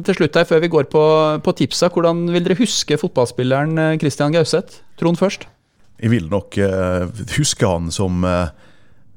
til 0.06 0.20
slutt 0.20 0.38
her 0.38 0.46
før 0.46 0.62
vi 0.62 0.70
går 0.70 0.86
på, 0.92 1.04
på 1.42 1.56
tipsa. 1.58 1.90
Hvordan 1.90 2.28
vil 2.30 2.46
dere 2.46 2.60
huske 2.62 3.00
fotballspilleren 3.02 3.98
Christian 3.98 4.36
Gauseth? 4.36 4.78
Trond 5.00 5.18
først. 5.18 5.48
Jeg 5.98 6.14
vil 6.14 6.30
nok 6.30 6.54
huske 7.34 7.66
han 7.66 7.90
som 7.94 8.22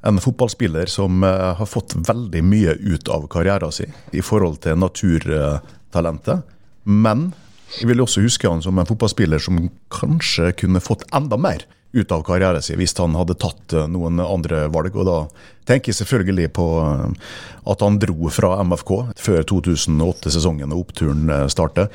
en 0.06 0.22
fotballspiller 0.22 0.86
som 0.86 1.24
uh, 1.24 1.54
har 1.58 1.66
fått 1.66 1.96
veldig 2.08 2.44
mye 2.46 2.76
ut 2.78 3.10
av 3.10 3.28
karrieren 3.32 3.72
sin 3.74 3.94
i 4.14 4.22
forhold 4.22 4.62
til 4.66 4.78
naturtalentet. 4.78 6.46
Men 6.84 7.32
jeg 7.80 7.90
vil 7.90 8.04
også 8.04 8.24
huske 8.26 8.50
han 8.50 8.62
som 8.62 8.78
en 8.78 8.88
fotballspiller 8.88 9.42
som 9.42 9.64
kanskje 9.94 10.52
kunne 10.62 10.84
fått 10.84 11.08
enda 11.16 11.40
mer 11.42 11.66
ut 11.96 12.12
av 12.12 12.26
karrieren 12.28 12.62
sin 12.62 12.78
hvis 12.78 12.94
han 13.00 13.16
hadde 13.18 13.38
tatt 13.42 13.74
uh, 13.74 13.88
noen 13.90 14.22
andre 14.22 14.68
valg. 14.74 14.94
Og 14.94 15.10
da 15.10 15.18
tenker 15.66 15.92
jeg 15.92 16.02
selvfølgelig 16.04 16.52
på 16.58 16.68
uh, 16.86 17.32
at 17.66 17.86
han 17.86 17.98
dro 18.02 18.30
fra 18.34 18.60
MFK 18.62 18.94
før 19.18 19.48
2008-sesongen 19.56 20.76
og 20.76 20.86
oppturen 20.86 21.34
startet. 21.50 21.90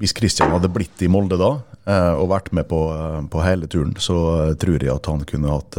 Hvis 0.00 0.14
Kristian 0.16 0.52
hadde 0.54 0.70
blitt 0.72 1.02
i 1.04 1.08
Molde 1.12 1.36
da, 1.40 1.50
eh, 1.84 2.12
og 2.16 2.30
vært 2.32 2.50
med 2.56 2.66
på, 2.70 2.80
eh, 2.94 3.20
på 3.30 3.42
hele 3.44 3.68
turen, 3.70 3.92
så 4.00 4.16
eh, 4.32 4.54
tror 4.60 4.80
jeg 4.80 4.92
at 4.94 5.10
han 5.10 5.26
kunne 5.28 5.52
hatt 5.52 5.76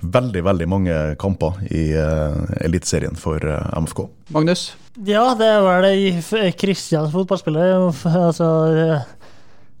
veldig, 0.00 0.42
veldig 0.46 0.68
mange 0.70 0.98
kamper 1.18 1.58
i 1.74 1.90
Eliteserien 2.62 3.18
for 3.18 3.42
MFK. 3.42 4.06
Magnus? 4.34 4.70
Ja, 5.06 5.32
det 5.38 5.48
er 5.50 5.66
vel 5.66 6.54
Kristians 6.58 7.12
fotballspiller. 7.14 7.88
Altså, 8.28 8.48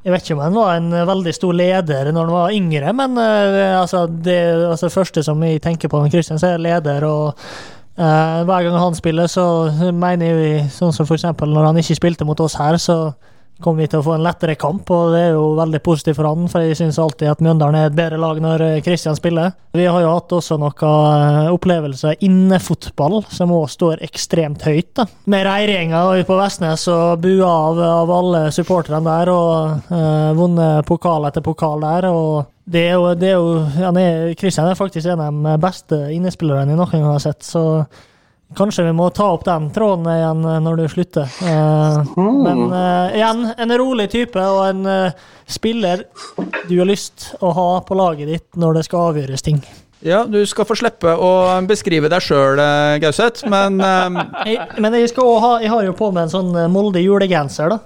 jeg 0.04 0.14
vet 0.14 0.24
ikke 0.24 0.36
om 0.38 0.44
han 0.46 0.56
var 0.56 0.76
en 0.76 0.92
veldig 1.10 1.34
stor 1.36 1.54
leder 1.54 2.10
når 2.12 2.28
han 2.28 2.36
var 2.36 2.54
yngre, 2.54 2.92
men 2.96 3.18
altså, 3.18 4.06
det 4.08 4.38
altså, 4.72 4.90
første 4.92 5.22
som 5.26 5.40
vi 5.42 5.58
tenker 5.62 5.90
på 5.90 6.00
med 6.02 6.14
Kristian, 6.14 6.40
så 6.40 6.54
er 6.54 6.64
leder. 6.70 7.06
og 7.06 7.34
Uh, 7.98 8.44
hver 8.46 8.62
gang 8.62 8.76
han 8.78 8.94
spiller, 8.94 9.26
så 9.26 9.42
mener 9.90 10.36
vi, 10.38 10.50
sånn 10.70 10.92
som 10.94 11.02
f.eks. 11.02 11.24
når 11.34 11.64
han 11.66 11.80
ikke 11.80 11.96
spilte 11.98 12.22
mot 12.28 12.38
oss 12.38 12.54
her, 12.54 12.76
så 12.78 13.08
kommer 13.62 13.82
vi 13.82 13.90
til 13.90 14.00
å 14.00 14.06
få 14.06 14.14
en 14.16 14.24
lettere 14.24 14.54
kamp, 14.58 14.90
og 14.94 15.14
det 15.14 15.22
er 15.28 15.32
jo 15.36 15.52
veldig 15.58 15.80
positivt 15.84 16.18
for 16.18 16.28
han, 16.30 16.46
for 16.50 16.64
jeg 16.64 16.78
syns 16.78 17.00
alltid 17.02 17.32
at 17.32 17.42
Mjøndalen 17.44 17.80
er 17.80 17.90
et 17.90 17.96
bedre 17.98 18.20
lag 18.20 18.40
når 18.42 18.64
Kristian 18.86 19.16
eh, 19.16 19.20
spiller. 19.20 19.54
Vi 19.76 19.86
har 19.86 20.02
jo 20.02 20.12
hatt 20.14 20.34
også 20.38 20.58
noen 20.58 21.52
opplevelser 21.54 21.78
opplevelser 21.78 22.24
innefotball 22.24 23.22
som 23.32 23.52
òg 23.54 23.68
står 23.72 24.02
ekstremt 24.06 24.64
høyt. 24.66 24.90
da. 24.96 25.06
Med 25.30 25.46
Reirgjenga 25.46 26.04
på 26.26 26.38
Vestnes 26.38 26.86
og 26.92 27.22
bua 27.22 27.48
av, 27.48 27.80
av 28.02 28.12
alle 28.18 28.44
supporterne 28.54 29.02
der, 29.06 29.32
og 29.32 29.92
eh, 29.94 30.30
vunnet 30.38 30.86
pokal 30.88 31.28
etter 31.28 31.44
pokal 31.44 31.82
der. 31.84 32.10
og 32.10 32.46
det 32.68 32.82
er 32.84 32.98
jo, 32.98 33.14
det 33.16 33.28
er 33.30 33.38
jo 33.38 33.52
han 33.78 33.96
er, 33.96 34.34
Christian 34.36 34.68
er 34.68 34.76
faktisk 34.76 35.08
en 35.08 35.22
av 35.24 35.32
de 35.32 35.56
beste 35.62 35.96
innespillerne 36.12 36.74
jeg 36.74 36.76
noen 36.76 36.92
gang 36.92 37.06
har 37.14 37.22
sett. 37.24 37.42
så 37.42 37.86
Kanskje 38.56 38.84
vi 38.86 38.92
må 38.96 39.10
ta 39.12 39.26
opp 39.34 39.44
den 39.44 39.68
tråden 39.74 40.06
igjen 40.08 40.44
eh, 40.48 40.60
når 40.64 40.78
du 40.80 40.84
slutter. 40.88 41.28
Uh, 41.42 42.00
mm. 42.16 42.38
Men 42.46 42.62
uh, 42.72 43.16
igjen, 43.16 43.42
en 43.60 43.74
rolig 43.80 44.08
type 44.12 44.40
og 44.40 44.62
en 44.70 44.88
uh, 44.88 45.26
spiller 45.48 46.06
du 46.68 46.78
har 46.78 46.88
lyst 46.88 47.34
å 47.44 47.52
ha 47.52 47.68
på 47.84 47.98
laget 47.98 48.30
ditt 48.30 48.56
når 48.56 48.78
det 48.78 48.86
skal 48.88 49.10
avgjøres 49.10 49.44
ting. 49.44 49.60
Ja, 50.00 50.22
du 50.24 50.38
skal 50.46 50.64
få 50.64 50.78
slippe 50.78 51.12
å 51.12 51.30
beskrive 51.66 52.08
deg 52.08 52.22
sjøl, 52.22 52.60
Gauseth, 53.02 53.44
men 53.50 53.80
jeg, 54.46 54.62
Men 54.78 54.94
jeg, 54.94 55.10
skal 55.10 55.40
ha, 55.42 55.52
jeg 55.58 55.72
har 55.72 55.84
jo 55.88 55.96
på 55.98 56.12
meg 56.14 56.28
en 56.28 56.34
sånn 56.36 56.52
Molde 56.70 57.02
julegenser, 57.02 57.74
da. 57.74 57.80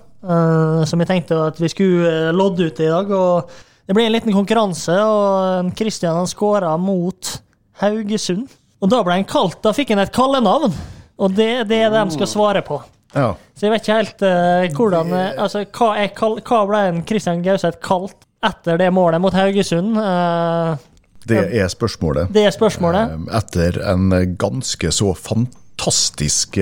som 0.85 1.01
jeg 1.01 1.09
tenkte 1.09 1.39
at 1.49 1.63
vi 1.63 1.71
skulle 1.73 2.35
lodde 2.37 2.69
ut 2.69 2.83
i 2.85 2.91
dag. 2.93 3.15
og 3.17 3.49
Det 3.89 3.97
blir 3.97 4.11
en 4.11 4.13
liten 4.13 4.37
konkurranse, 4.37 4.99
og 5.01 5.73
Christian 5.79 6.21
han 6.21 6.29
skåra 6.29 6.77
mot 6.77 7.33
Haugesund. 7.81 8.51
Og 8.83 8.91
da 8.91 9.03
ble 9.07 9.21
han 9.21 9.29
kalt, 9.29 9.61
da 9.63 9.71
fikk 9.77 9.93
han 9.95 10.03
et 10.03 10.15
kallenavn, 10.15 10.75
og 11.23 11.37
det, 11.37 11.69
det 11.71 11.85
er 11.85 11.93
det 11.93 12.03
de 12.03 12.17
skal 12.17 12.31
svare 12.31 12.65
på. 12.67 12.81
Ja. 13.15 13.35
Så 13.55 13.67
jeg 13.67 13.75
vet 13.75 13.85
ikke 13.85 13.97
helt 13.99 14.23
uh, 14.25 14.63
hvordan 14.73 15.11
uh, 15.13 15.43
Altså, 15.45 15.67
hva, 15.69 15.91
er, 16.01 16.15
hva 16.17 16.61
ble 16.65 16.79
en 16.89 17.03
Christian 17.05 17.43
Gauseth 17.45 17.77
kalt 17.85 18.25
etter 18.43 18.81
det 18.81 18.89
målet 18.95 19.21
mot 19.23 19.37
Haugesund? 19.37 19.99
Uh, 20.01 20.81
det 21.29 21.45
er 21.61 21.69
spørsmålet. 21.71 22.33
Det 22.35 22.47
er 22.49 22.55
spørsmålet. 22.55 23.13
Etter 23.39 23.79
en 23.93 24.09
ganske 24.41 24.91
så 24.91 25.13
fantastisk 25.15 26.59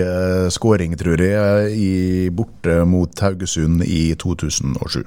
skåring, 0.52 0.98
tror 1.00 1.22
jeg, 1.24 1.70
i 1.72 1.94
borte 2.28 2.82
mot 2.84 3.24
Haugesund 3.24 3.86
i 3.86 4.10
2007. 4.20 5.06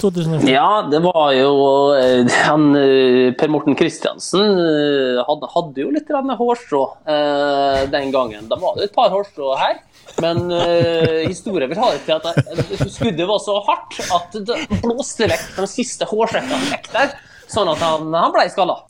2005. 0.00 0.48
Ja, 0.50 0.88
det 0.90 1.00
var 1.04 1.32
jo 1.36 1.52
eh, 1.96 2.26
han, 2.44 2.70
eh, 2.76 3.32
Per 3.38 3.50
Morten 3.52 3.76
Kristiansen 3.78 4.42
eh, 4.42 5.20
hadde, 5.26 5.50
hadde 5.54 5.84
jo 5.84 5.92
litt 5.94 6.10
hårstrå 6.10 6.82
eh, 7.06 7.84
den 7.92 8.12
gangen. 8.14 8.48
Da 8.50 8.58
var 8.60 8.78
det 8.78 8.88
et 8.88 8.96
par 8.96 9.12
hårstrå 9.14 9.54
her. 9.60 9.80
Men 10.22 10.48
eh, 10.54 11.26
historien 11.28 11.70
vil 11.70 11.80
ha 11.82 11.92
det 11.94 12.02
til 12.06 12.16
at 12.18 12.90
skuddet 12.90 13.28
var 13.28 13.42
så 13.44 13.58
hardt 13.66 14.00
at 14.14 14.38
det 14.48 14.80
blåste 14.82 15.28
vekk 15.30 15.50
de 15.60 15.68
siste 15.70 16.08
hårsekkene 16.08 16.72
vekk 16.72 16.90
der. 16.94 17.14
Sånn 17.48 17.70
at 17.72 17.80
han, 17.80 18.10
han 18.12 18.34
ble 18.34 18.48
skalla. 18.52 18.80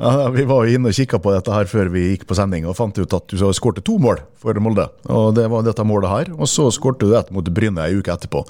Ja, 0.00 0.30
vi 0.32 0.46
var 0.48 0.64
jo 0.64 0.78
inne 0.78 0.88
og 0.88 0.96
kikka 0.96 1.18
på 1.20 1.32
dette 1.34 1.52
her 1.52 1.66
før 1.68 1.90
vi 1.92 2.06
gikk 2.06 2.22
på 2.24 2.36
sending 2.38 2.64
og 2.64 2.72
fant 2.78 2.96
ut 2.96 3.14
at 3.18 3.26
du 3.28 3.42
skårte 3.52 3.82
to 3.84 3.98
mål 4.00 4.22
for 4.40 4.56
Molde. 4.62 4.86
Og 5.12 5.34
Det 5.36 5.44
var 5.52 5.66
dette 5.66 5.84
målet 5.84 6.08
her. 6.08 6.30
Og 6.38 6.48
så 6.48 6.70
skårte 6.72 7.04
du 7.04 7.12
ett 7.18 7.28
mot 7.34 7.44
Bryne 7.44 7.84
ei 7.84 7.98
uke 7.98 8.14
etterpå. 8.14 8.40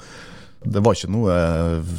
Det 0.61 0.83
var 0.83 0.97
ikke 0.97 1.11
noe 1.13 1.35
eh, 1.35 1.93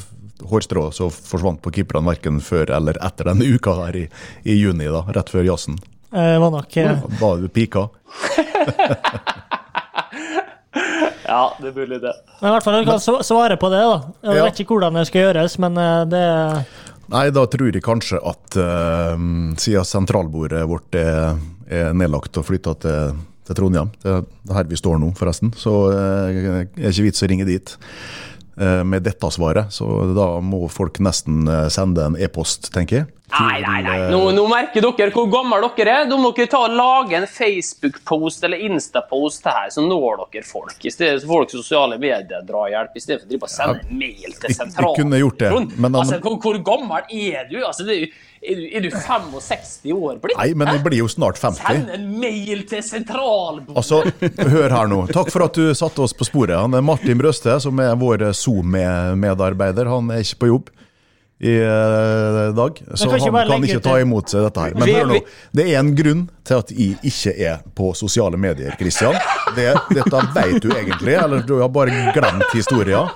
hårstrå 0.50 0.90
som 0.94 1.10
forsvant 1.10 1.62
på 1.62 1.72
keeperne 1.74 2.06
verken 2.10 2.40
før 2.44 2.70
eller 2.76 2.98
etter 3.04 3.24
denne 3.30 3.44
uka 3.54 3.74
her 3.84 3.96
i, 4.04 4.08
i 4.44 4.58
juni, 4.58 4.86
da, 4.90 5.04
rett 5.14 5.30
før 5.32 5.46
jazzen. 5.46 5.78
Eh, 6.12 6.38
var 6.40 6.50
nok 6.52 6.76
eh. 6.76 6.98
Var 7.20 7.36
du 7.40 7.48
pika? 7.48 7.88
ja, 11.26 11.56
det 11.60 11.68
er 11.68 11.74
mulig, 11.74 12.00
det. 12.02 12.12
Men 12.40 12.48
i 12.50 12.52
hvert 12.52 12.64
fall, 12.66 12.84
du 12.84 12.90
kan 12.90 13.00
svare 13.24 13.56
på 13.56 13.70
det, 13.72 13.80
da. 13.80 13.98
Jeg 14.28 14.36
ja. 14.36 14.44
vet 14.46 14.60
ikke 14.60 14.76
hvordan 14.76 14.98
det 15.00 15.06
skal 15.08 15.20
gjøres, 15.28 15.58
men 15.62 15.72
eh, 15.80 16.00
det 16.12 16.24
Nei, 17.12 17.26
da 17.34 17.42
tror 17.50 17.68
jeg 17.68 17.82
kanskje 17.84 18.16
at 18.24 18.56
uh, 18.56 19.18
siden 19.60 19.84
sentralbordet 19.84 20.62
vårt 20.70 20.96
er, 20.96 21.34
er 21.68 21.90
nedlagt 21.92 22.38
og 22.40 22.46
flytta 22.48 22.72
til, 22.80 23.18
til 23.44 23.58
Trondheim, 23.58 23.90
det 24.00 24.14
er 24.14 24.54
her 24.56 24.70
vi 24.70 24.78
står 24.80 24.96
nå, 25.02 25.10
forresten, 25.18 25.50
så 25.58 25.74
uh, 25.92 26.30
er 26.32 26.88
ikke 26.88 27.04
vits 27.10 27.20
å 27.20 27.28
ringe 27.28 27.44
dit. 27.50 27.74
Eh, 28.56 28.84
med 28.84 29.02
dette 29.02 29.30
svaret, 29.32 29.72
så 29.72 29.86
da 30.12 30.26
må 30.44 30.66
folk 30.68 30.98
nesten 31.00 31.46
eh, 31.48 31.68
sende 31.72 32.04
en 32.04 32.18
e-post, 32.20 32.68
tenker 32.74 32.98
jeg. 32.98 33.06
Nei, 33.32 33.60
nei, 33.64 33.82
nei. 33.82 33.98
Nå, 34.12 34.20
nå, 34.36 34.42
merker 34.50 34.84
dere 34.84 35.12
hvor 35.14 35.28
gamle 35.32 35.60
dere 35.76 35.94
er. 36.02 36.08
Da 36.10 36.18
må 36.20 36.32
dere 36.36 36.50
ta 36.52 36.60
og 36.66 36.74
lage 36.76 37.16
en 37.16 37.28
Facebook-post 37.30 38.44
eller 38.44 38.60
Insta-post 38.68 39.48
her, 39.48 39.70
så 39.72 39.84
når 39.84 40.26
dere 40.34 40.44
folk. 40.46 40.76
I 40.84 40.92
stedet 40.92 41.22
for 41.22 41.38
folk 41.38 41.54
sosiale 41.54 41.96
medier 42.02 42.44
drahjelp, 42.48 42.98
i 42.98 43.04
stedet 43.04 43.24
for 43.30 43.48
å 43.48 43.52
sende 43.52 43.80
ja, 43.80 43.96
mail 44.02 44.36
til 44.36 44.58
sentralen. 44.58 44.92
Vi 44.92 45.00
kunne 45.00 45.22
gjort 45.22 45.40
det, 45.40 45.54
men 45.78 45.96
altså, 46.02 46.20
hvor, 46.24 46.36
hvor, 46.42 46.60
gammel 46.66 47.08
er 47.08 47.48
du? 47.48 47.58
Altså, 47.64 47.88
det 47.88 47.96
er 47.96 48.04
jo 48.04 48.12
er 48.42 48.56
du, 48.58 48.62
er 48.74 48.82
du 48.82 48.88
65 48.90 49.92
år 49.94 50.16
blitt? 50.18 50.34
Nei, 50.34 50.48
men 50.58 50.72
jeg 50.72 50.82
blir 50.82 50.98
jo 50.98 51.06
snart 51.06 51.38
50. 51.38 51.62
Send 51.62 51.92
en 51.94 52.08
mail 52.18 52.64
til 52.66 52.80
sentralbordet! 52.82 53.76
Altså, 53.78 54.00
hør 54.50 54.74
her 54.74 54.90
nå. 54.90 55.04
Takk 55.14 55.30
for 55.30 55.46
at 55.46 55.54
du 55.54 55.70
satte 55.78 56.02
oss 56.02 56.14
på 56.18 56.26
sporet. 56.26 56.56
Han 56.58 56.74
er 56.74 56.82
Martin 56.82 57.20
Brøste, 57.22 57.54
som 57.62 57.78
er 57.78 57.94
vår 58.00 58.32
Zoom-medarbeider. 58.34 59.86
Han 59.94 60.10
er 60.10 60.26
ikke 60.26 60.40
på 60.42 60.50
jobb 60.50 60.72
i 61.42 61.56
uh, 61.58 62.54
dag, 62.54 62.82
så 62.94 63.10
han 63.10 63.46
kan 63.48 63.64
ikke 63.66 63.80
ta 63.82 63.96
imot 63.98 64.30
seg 64.30 64.44
dette 64.46 64.62
her. 64.62 64.76
Men 64.78 64.92
hør 64.94 65.08
nå, 65.10 65.16
det 65.58 65.64
er 65.72 65.80
en 65.80 65.90
grunn 65.98 66.20
til 66.46 66.60
at 66.62 66.70
jeg 66.70 66.98
ikke 67.10 67.32
er 67.34 67.64
på 67.74 67.90
sosiale 67.98 68.38
medier, 68.38 68.76
Christian. 68.78 69.18
Det, 69.56 69.72
dette 69.90 70.20
vet 70.36 70.62
du 70.62 70.70
egentlig, 70.70 71.16
eller 71.18 71.42
du 71.46 71.56
har 71.58 71.72
bare 71.74 72.12
glemt 72.14 72.46
historien. 72.54 73.10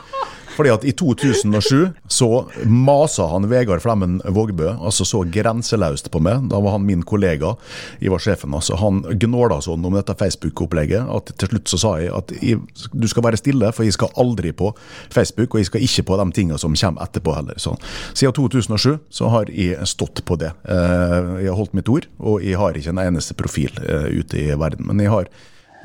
Fordi 0.56 0.72
at 0.72 0.84
i 0.88 0.92
2007 0.96 1.90
så 2.08 2.30
masa 2.64 3.26
han 3.30 3.48
Vegard 3.50 3.82
Flemmen 3.84 4.18
Vågbø 4.24 4.70
altså 4.74 5.04
så 5.08 5.22
grenseløst 5.32 6.10
på 6.12 6.20
meg. 6.24 6.48
Da 6.50 6.60
var 6.64 6.76
han 6.76 6.86
min 6.88 7.04
kollega. 7.06 7.54
Jeg 8.00 8.12
var 8.14 8.22
sjefen. 8.22 8.54
altså 8.56 8.78
Han 8.80 9.02
gnåla 9.20 9.60
sånn 9.64 9.84
om 9.84 9.96
dette 9.96 10.16
Facebook-opplegget 10.16 11.10
at 11.16 11.32
til 11.38 11.52
slutt 11.52 11.72
så 11.72 11.80
sa 11.82 11.94
jeg 12.00 12.12
at 12.16 12.32
jeg, 12.40 12.60
du 12.92 13.08
skal 13.10 13.26
være 13.26 13.40
stille, 13.40 13.72
for 13.76 13.86
jeg 13.86 13.96
skal 13.96 14.14
aldri 14.20 14.52
på 14.56 14.72
Facebook, 15.12 15.54
og 15.54 15.62
jeg 15.62 15.70
skal 15.70 15.84
ikke 15.86 16.06
på 16.10 16.20
de 16.22 16.28
tingene 16.36 16.60
som 16.60 16.76
kommer 16.76 17.04
etterpå 17.06 17.34
heller. 17.36 17.58
Så, 17.60 17.76
siden 18.14 18.36
2007 18.36 18.96
så 19.10 19.32
har 19.32 19.52
jeg 19.52 19.88
stått 19.88 20.24
på 20.26 20.38
det. 20.40 20.52
Eh, 20.64 21.34
jeg 21.44 21.50
har 21.50 21.58
holdt 21.58 21.76
mitt 21.76 21.90
ord, 21.92 22.08
og 22.18 22.44
jeg 22.44 22.58
har 22.60 22.76
ikke 22.76 22.94
en 22.94 23.04
eneste 23.04 23.36
profil 23.38 23.72
eh, 23.84 24.08
ute 24.20 24.40
i 24.40 24.48
verden. 24.56 24.88
Men 24.88 25.04
jeg 25.04 25.12
har 25.12 25.30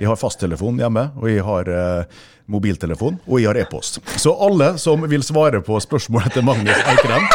jeg 0.02 0.10
har 0.10 0.18
fasttelefon 0.18 0.80
hjemme, 0.82 1.04
og 1.22 1.30
jeg 1.30 1.43
har 1.45 1.70
eh, 1.70 2.04
mobiltelefon, 2.49 3.20
og 3.28 3.39
jeg 3.39 3.47
har 3.52 3.60
e-post. 3.62 3.99
Så 4.18 4.34
alle 4.34 4.74
som 4.82 5.06
vil 5.10 5.24
svare 5.26 5.62
på 5.66 5.78
spørsmålet 5.84 6.34
til 6.34 6.43
Magnus 6.47 6.80
Eikrem, 6.89 7.26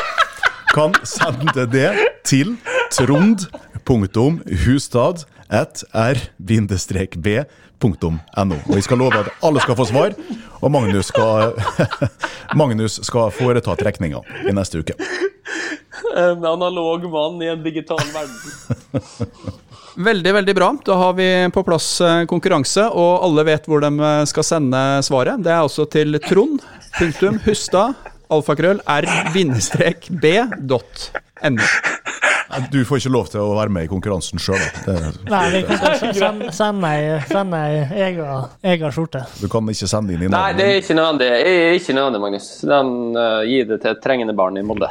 kan 0.75 0.93
sende 1.07 1.67
det 1.73 1.93
til 2.27 2.57
trond.hustad 2.93 3.97
at 5.49 5.85
r-b.no. 5.95 6.97
Og 8.67 8.75
jeg 8.75 8.83
skal 8.85 8.99
love 8.99 9.21
at 9.23 9.31
alle 9.47 9.61
skal 9.63 9.79
få 9.79 9.85
svar, 9.89 10.11
og 10.59 10.73
Magnus 10.75 11.07
skal, 11.13 11.55
Magnus 12.61 12.99
skal 13.07 13.31
foreta 13.31 13.75
trekninga 13.79 14.21
i 14.43 14.53
neste 14.57 14.83
uke. 14.83 14.95
En 16.17 16.45
analog 16.45 17.07
mann 17.13 17.43
i 17.45 17.49
en 17.53 17.63
digital 17.65 18.03
verden. 18.11 18.41
Veldig, 19.97 20.33
veldig 20.35 20.55
bra. 20.55 20.77
Da 20.85 20.95
har 20.95 21.13
vi 21.17 21.51
på 21.53 21.63
plass 21.65 22.01
eh, 22.05 22.25
konkurranse, 22.29 22.85
og 22.93 23.25
alle 23.25 23.45
vet 23.49 23.65
hvor 23.69 23.81
de 23.81 23.89
eh, 23.97 24.25
skal 24.29 24.45
sende 24.45 24.83
svaret. 25.07 25.41
Det 25.45 25.53
er 25.55 25.65
også 25.65 25.87
til 25.93 26.19
Trond. 26.27 26.61
Punktum 26.99 27.41
Hustad. 27.47 27.97
Alfakrøll 28.33 28.81
r-b.no. 28.91 29.99
Du 32.73 32.85
får 32.85 33.01
ikke 33.01 33.13
lov 33.13 33.29
til 33.31 33.41
å 33.43 33.55
være 33.57 33.73
med 33.75 33.87
i 33.87 33.91
konkurransen 33.91 34.41
sjøl. 34.43 34.61
Nei, 35.31 35.43
vi 35.55 35.61
kan 35.67 36.43
sende 36.55 36.91
ei 37.61 37.81
egen 38.73 38.95
skjorte. 38.95 39.25
Du 39.41 39.49
kan 39.53 39.69
ikke 39.71 39.89
sende 39.91 40.15
inn 40.15 40.27
i 40.27 40.29
navnet? 40.29 40.39
Nei, 40.39 40.53
det 40.59 40.67
er 40.67 40.81
ikke 40.83 40.97
nødvendig, 40.99 41.31
ikke 41.81 41.97
nødvendig 41.99 42.23
Magnus. 42.25 42.49
Den, 42.67 42.89
uh, 43.19 43.43
gir 43.47 43.69
det 43.71 43.81
til 43.83 43.93
et 43.93 44.03
trengende 44.05 44.37
barn 44.39 44.59
i 44.59 44.65
Molde. 44.67 44.91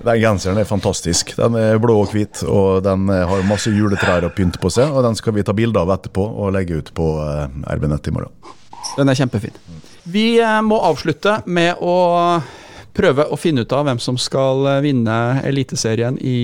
Den 0.00 0.20
genseren 0.20 0.58
er 0.60 0.68
fantastisk. 0.68 1.34
Den 1.36 1.56
er 1.60 1.80
blå 1.80 1.98
og 2.02 2.14
hvit, 2.14 2.42
og 2.48 2.80
den 2.84 3.08
har 3.10 3.42
masse 3.48 3.72
juletrær 3.72 4.24
og 4.28 4.32
pynt 4.36 4.56
på 4.60 4.70
seg. 4.72 4.92
Og 4.94 5.04
den 5.04 5.18
skal 5.18 5.36
vi 5.36 5.44
ta 5.44 5.54
bilde 5.56 5.80
av 5.80 5.92
etterpå 5.92 6.24
og 6.24 6.54
legge 6.56 6.80
ut 6.80 6.88
på 6.96 7.10
eh, 7.24 7.74
RB 7.76 7.88
Nett 7.90 8.08
i 8.08 8.14
morgen. 8.16 8.32
Den 8.96 9.12
er 9.12 9.18
kjempefin. 9.18 9.56
Vi 10.08 10.24
eh, 10.40 10.60
må 10.64 10.80
avslutte 10.88 11.40
med 11.46 11.82
å 11.84 11.96
prøve 12.96 13.28
å 13.28 13.38
finne 13.38 13.66
ut 13.66 13.74
av 13.76 13.84
hvem 13.86 14.00
som 14.02 14.16
skal 14.20 14.64
eh, 14.72 14.80
vinne 14.88 15.18
Eliteserien 15.46 16.16
i 16.16 16.38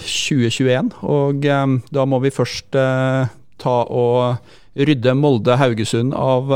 2021. 0.00 0.94
Og 1.04 1.44
da 1.44 2.08
må 2.08 2.22
vi 2.24 2.34
først 2.34 2.72
ta 3.58 3.76
og 3.84 4.56
rydde 4.78 5.14
Molde-Haugesund 5.18 6.14
av 6.14 6.50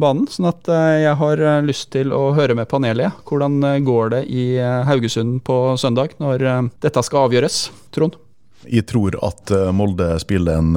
banen. 0.00 0.24
Sånn 0.30 0.48
at 0.50 0.70
jeg 0.98 1.12
har 1.20 1.42
lyst 1.62 1.90
til 1.94 2.10
å 2.16 2.32
høre 2.34 2.56
med 2.58 2.66
panelet. 2.70 3.20
Hvordan 3.28 3.60
går 3.86 4.10
det 4.16 4.24
i 4.26 4.46
Haugesund 4.88 5.38
på 5.46 5.60
søndag, 5.78 6.16
når 6.18 6.46
dette 6.82 7.04
skal 7.06 7.28
avgjøres? 7.28 7.68
Trond? 7.94 8.18
Jeg 8.66 8.88
tror 8.90 9.14
at 9.24 9.54
Molde 9.76 10.12
spiller 10.24 10.58
en 10.58 10.74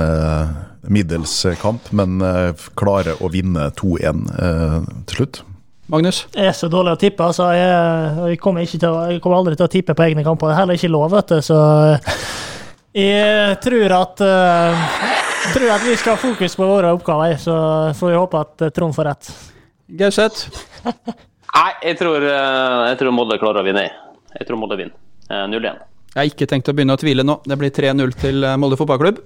middels 0.87 1.45
kamp, 1.61 1.91
men 1.91 2.21
eh, 2.21 2.51
klarer 2.75 3.19
å 3.23 3.31
vinne 3.31 3.69
2-1 3.79 4.23
eh, 4.33 4.77
til 5.09 5.19
slutt. 5.19 5.41
Magnus? 5.91 6.23
Jeg 6.33 6.49
er 6.49 6.57
så 6.57 6.69
dårlig 6.71 6.95
å 6.95 6.99
tippe. 6.99 7.25
altså 7.25 7.49
Jeg, 7.53 7.71
jeg, 8.31 8.39
kommer, 8.41 8.65
til, 8.65 8.99
jeg 9.11 9.21
kommer, 9.23 9.41
aldri 9.41 9.57
til 9.59 9.67
å 9.67 9.71
tippe 9.71 9.95
på 9.95 10.05
egne 10.05 10.23
kamper. 10.25 10.49
Det 10.49 10.55
er 10.55 10.61
heller 10.61 10.79
ikke 10.79 10.93
lov, 10.93 11.09
vet 11.13 11.33
du. 11.33 11.43
Så 11.43 11.59
jeg 12.93 13.57
tror 13.63 13.95
at 13.97 14.23
uh, 14.23 14.87
tror 15.51 15.69
at 15.75 15.85
vi 15.85 15.95
skal 15.99 16.15
ha 16.15 16.21
fokus 16.21 16.55
på 16.59 16.67
våre 16.67 16.93
oppgaver. 16.95 17.37
Så 17.41 17.55
får 17.99 18.13
vi 18.13 18.19
håpe 18.21 18.41
at 18.41 18.67
Trond 18.75 18.95
får 18.95 19.09
rett. 19.09 19.31
Gauseth? 19.99 20.47
Nei, 21.53 21.71
jeg 21.85 21.99
tror, 21.99 22.23
jeg 22.23 22.99
tror 22.99 23.13
Molde 23.13 23.37
klarer 23.41 23.61
å 23.61 23.67
vinne. 23.67 23.85
Jeg 24.33 24.47
tror 24.47 24.61
Molde 24.61 24.79
vinner. 24.79 24.95
0-1. 25.29 25.83
Jeg 26.13 26.19
har 26.19 26.29
ikke 26.29 26.47
tenkt 26.49 26.69
å 26.69 26.73
begynne 26.77 26.93
å 26.93 27.01
tvile 27.01 27.25
nå. 27.25 27.39
Det 27.45 27.57
blir 27.57 27.73
3-0 27.73 28.11
til 28.21 28.45
Molde 28.61 28.77
fotballklubb. 28.77 29.21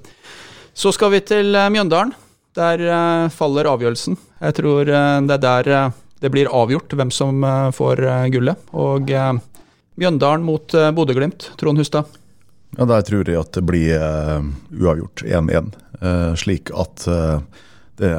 Så 0.78 0.93
skal 0.93 1.09
vi 1.15 1.24
til 1.26 1.55
eh, 1.57 1.70
Mjøndalen. 1.74 2.13
Der 2.57 2.82
eh, 2.86 3.30
faller 3.34 3.70
avgjørelsen. 3.72 4.18
Jeg 4.43 4.57
tror 4.59 4.89
eh, 4.89 5.15
det 5.26 5.39
er 5.39 5.43
der 5.43 5.95
det 6.22 6.32
blir 6.34 6.49
avgjort 6.49 6.93
hvem 6.97 7.11
som 7.13 7.43
får 7.78 7.99
gullet. 8.34 8.57
Og 8.74 9.11
Mjøndalen 10.01 10.45
mot 10.47 10.74
Bodø-Glimt. 10.97 11.51
Trond 11.61 11.78
Hustad? 11.78 12.09
Ja, 12.76 12.86
Der 12.86 13.05
tror 13.07 13.24
jeg 13.24 13.39
at 13.39 13.53
det 13.55 13.63
blir 13.63 13.95
uavgjort 14.76 15.24
1-1. 15.24 15.72
slik 16.38 16.70
at 16.76 17.07
det 17.97 18.11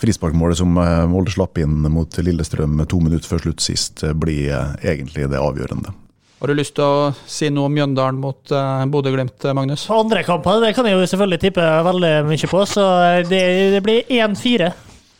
frisparkmålet 0.00 0.60
som 0.62 0.78
Molde 1.10 1.34
slapp 1.34 1.58
inn 1.58 1.82
mot 1.90 2.18
Lillestrøm 2.18 2.78
to 2.86 3.02
minutter 3.02 3.28
før 3.28 3.42
slutt 3.48 3.64
sist, 3.64 4.06
blir 4.14 4.54
egentlig 4.80 5.26
det 5.32 5.42
avgjørende. 5.42 5.92
Har 6.36 6.52
du 6.52 6.58
lyst 6.58 6.74
til 6.76 6.84
å 6.84 7.12
si 7.24 7.48
noe 7.48 7.70
om 7.70 7.72
Mjøndalen 7.72 8.18
mot 8.20 8.52
uh, 8.52 8.84
Bodø-Glimt, 8.92 9.38
eh, 9.40 9.54
Magnus? 9.56 9.86
Andre 9.88 10.20
kamper 10.26 10.60
det 10.60 10.74
kan 10.76 10.84
jeg 10.84 10.98
jo 10.98 11.06
selvfølgelig 11.08 11.38
tippe 11.46 11.64
veldig 11.86 12.10
mye 12.28 12.50
på, 12.50 12.60
så 12.68 12.84
det, 13.24 13.40
det 13.72 13.80
blir 13.84 14.04
1-4. 14.12 14.68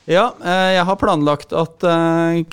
Ja, 0.07 0.29
jeg 0.39 0.85
har 0.87 0.99
planlagt 1.01 1.51
at 1.57 1.83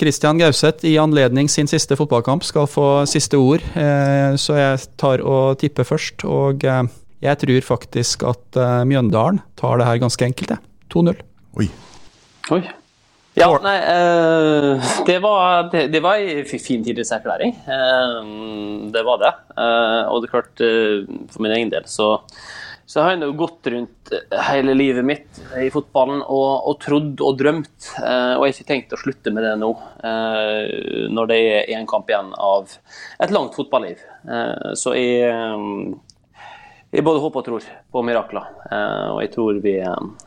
Kristian 0.02 0.40
Gauseth 0.42 0.88
i 0.90 0.96
anledning 0.98 1.46
sin 1.52 1.70
siste 1.70 1.94
fotballkamp 2.00 2.42
skal 2.48 2.66
få 2.66 3.06
siste 3.06 3.38
ord, 3.38 3.62
så 4.42 4.56
jeg 4.58 4.80
tar 4.98 5.22
og 5.22 5.60
tipper 5.62 5.86
først. 5.86 6.26
Og 6.26 6.66
jeg 6.66 7.42
tror 7.44 7.68
faktisk 7.68 8.26
at 8.26 8.58
Mjøndalen 8.90 9.44
tar 9.60 9.78
det 9.78 9.86
her 9.86 10.02
ganske 10.02 10.26
enkelt, 10.26 10.56
jeg. 10.56 10.66
2-0. 10.96 11.22
Oi. 11.62 11.70
Oi. 12.58 12.64
Ja, 13.34 13.48
nei, 13.64 13.78
det, 15.08 15.16
var, 15.24 15.70
det, 15.74 15.88
det 15.94 16.02
var 16.06 16.22
en 16.22 16.46
fin 16.46 16.84
tidlighetserklæring. 16.86 17.56
Uh, 17.66 18.92
det 18.94 19.02
var 19.06 19.22
det. 19.24 19.32
Og 20.10 20.22
det 20.22 20.30
er 20.30 20.34
klart, 20.36 20.66
for 21.34 21.46
min 21.46 21.56
egen 21.56 21.74
del 21.74 21.88
så, 21.90 22.16
så 22.86 23.02
har 23.04 23.14
jeg 23.14 23.22
nå 23.22 23.32
gått 23.40 23.70
rundt 23.72 24.14
hele 24.50 24.76
livet 24.76 25.06
mitt 25.08 25.42
i 25.60 25.70
fotballen 25.74 26.22
og, 26.22 26.68
og 26.70 26.78
trodd 26.84 27.24
og 27.24 27.38
drømt. 27.40 27.90
og 27.98 28.04
jeg 28.04 28.40
har 28.44 28.54
ikke 28.54 28.70
tenkt 28.70 28.96
å 28.96 29.00
slutte 29.00 29.34
med 29.34 29.48
det 29.48 29.54
nå, 29.62 29.72
når 31.16 31.30
det 31.32 31.40
er 31.42 31.74
én 31.78 31.88
kamp 31.90 32.12
igjen 32.12 32.34
av 32.36 32.74
et 33.24 33.34
langt 33.34 33.56
fotballiv. 33.56 34.04
så 34.76 34.96
jeg, 35.00 35.34
jeg 36.92 37.08
både 37.08 37.24
håper 37.24 37.44
og 37.44 37.50
tror 37.50 37.70
på 37.96 38.06
mirakler, 38.06 38.50
og 39.16 39.22
jeg 39.24 39.36
tror 39.38 39.62
vi, 39.64 39.78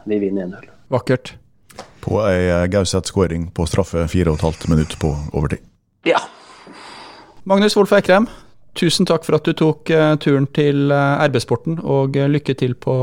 vi 0.08 0.22
vinner 0.24 0.48
1-0. 0.48 0.72
Vakkert 0.96 1.36
på 2.06 2.20
ei 2.22 2.46
eh, 2.46 2.66
Gauseth-skåring 2.70 3.50
på 3.54 3.66
straffe 3.66 4.06
fire 4.10 4.32
og 4.32 4.38
et 4.38 4.46
halvt 4.46 4.68
minutt 4.70 4.96
på 5.02 5.10
overtid. 5.34 5.64
Ja. 6.06 6.20
Magnus 7.46 7.76
Wolff 7.78 7.94
Ekrem, 7.96 8.28
tusen 8.76 9.08
takk 9.08 9.24
for 9.26 9.38
at 9.38 9.46
du 9.46 9.54
tok 9.56 9.90
uh, 9.94 10.14
turen 10.22 10.48
til 10.56 10.92
uh, 10.92 11.16
RB-sporten, 11.26 11.80
og 11.82 12.18
uh, 12.18 12.28
lykke 12.30 12.56
til 12.58 12.76
på 12.78 12.94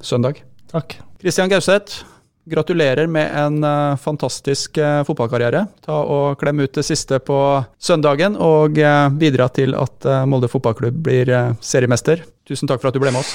søndag. 0.00 0.42
Takk. 0.72 0.98
Kristian 1.18 1.50
Gauseth, 1.50 2.04
gratulerer 2.48 3.10
med 3.10 3.28
en 3.36 3.64
fantastisk 4.00 4.78
fotballkarriere. 5.04 5.66
Ta 5.84 5.98
og 6.00 6.38
Klem 6.40 6.62
ut 6.62 6.78
det 6.78 6.86
siste 6.86 7.18
på 7.20 7.36
søndagen, 7.76 8.38
og 8.40 8.78
bidra 9.20 9.50
til 9.52 9.76
at 9.76 10.08
Molde 10.30 10.48
fotballklubb 10.48 11.02
blir 11.10 11.34
seriemester. 11.60 12.24
Tusen 12.48 12.70
takk 12.70 12.80
for 12.80 12.88
at 12.88 12.96
du 12.96 13.04
ble 13.04 13.12
med 13.12 13.20
oss. 13.20 13.34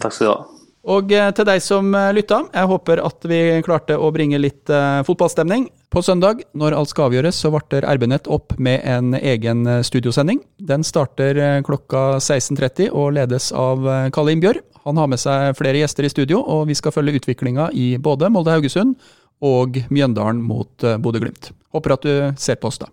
Takk 0.00 0.16
skal 0.16 0.30
du 0.30 0.32
ha. 0.32 0.63
Og 0.84 1.12
eh, 1.16 1.30
til 1.32 1.46
deg 1.48 1.62
som 1.64 1.94
eh, 1.96 2.10
lytta, 2.12 2.42
jeg 2.52 2.68
håper 2.68 3.00
at 3.04 3.24
vi 3.28 3.40
klarte 3.64 3.96
å 3.96 4.10
bringe 4.12 4.40
litt 4.40 4.68
uh, 4.68 5.00
fotballstemning. 5.06 5.66
På 5.94 6.02
søndag, 6.04 6.42
når 6.52 6.76
alt 6.76 6.90
skal 6.90 7.08
avgjøres, 7.08 7.38
så 7.40 7.52
varter 7.54 7.86
RB-nett 7.88 8.28
opp 8.28 8.56
med 8.58 8.82
en 8.84 9.14
egen 9.16 9.62
studiosending. 9.86 10.42
Den 10.58 10.84
starter 10.84 11.38
klokka 11.64 12.18
16.30 12.18 12.90
og 12.90 13.14
ledes 13.14 13.52
av 13.54 13.86
Kalle 14.12 14.34
Imbjørg. 14.34 14.64
Han 14.88 14.98
har 14.98 15.08
med 15.12 15.22
seg 15.22 15.54
flere 15.56 15.78
gjester 15.80 16.08
i 16.08 16.10
studio, 16.10 16.42
og 16.42 16.66
vi 16.68 16.76
skal 16.76 16.92
følge 16.96 17.14
utviklinga 17.20 17.70
i 17.78 17.94
både 18.02 18.32
Molde-Haugesund 18.34 18.98
og 19.46 19.78
Mjøndalen 19.94 20.42
mot 20.42 20.74
Bodø-Glimt. 20.82 21.52
Håper 21.78 21.94
at 21.94 22.10
du 22.10 22.42
ser 22.42 22.58
på 22.58 22.74
oss 22.74 22.82
da. 22.82 22.90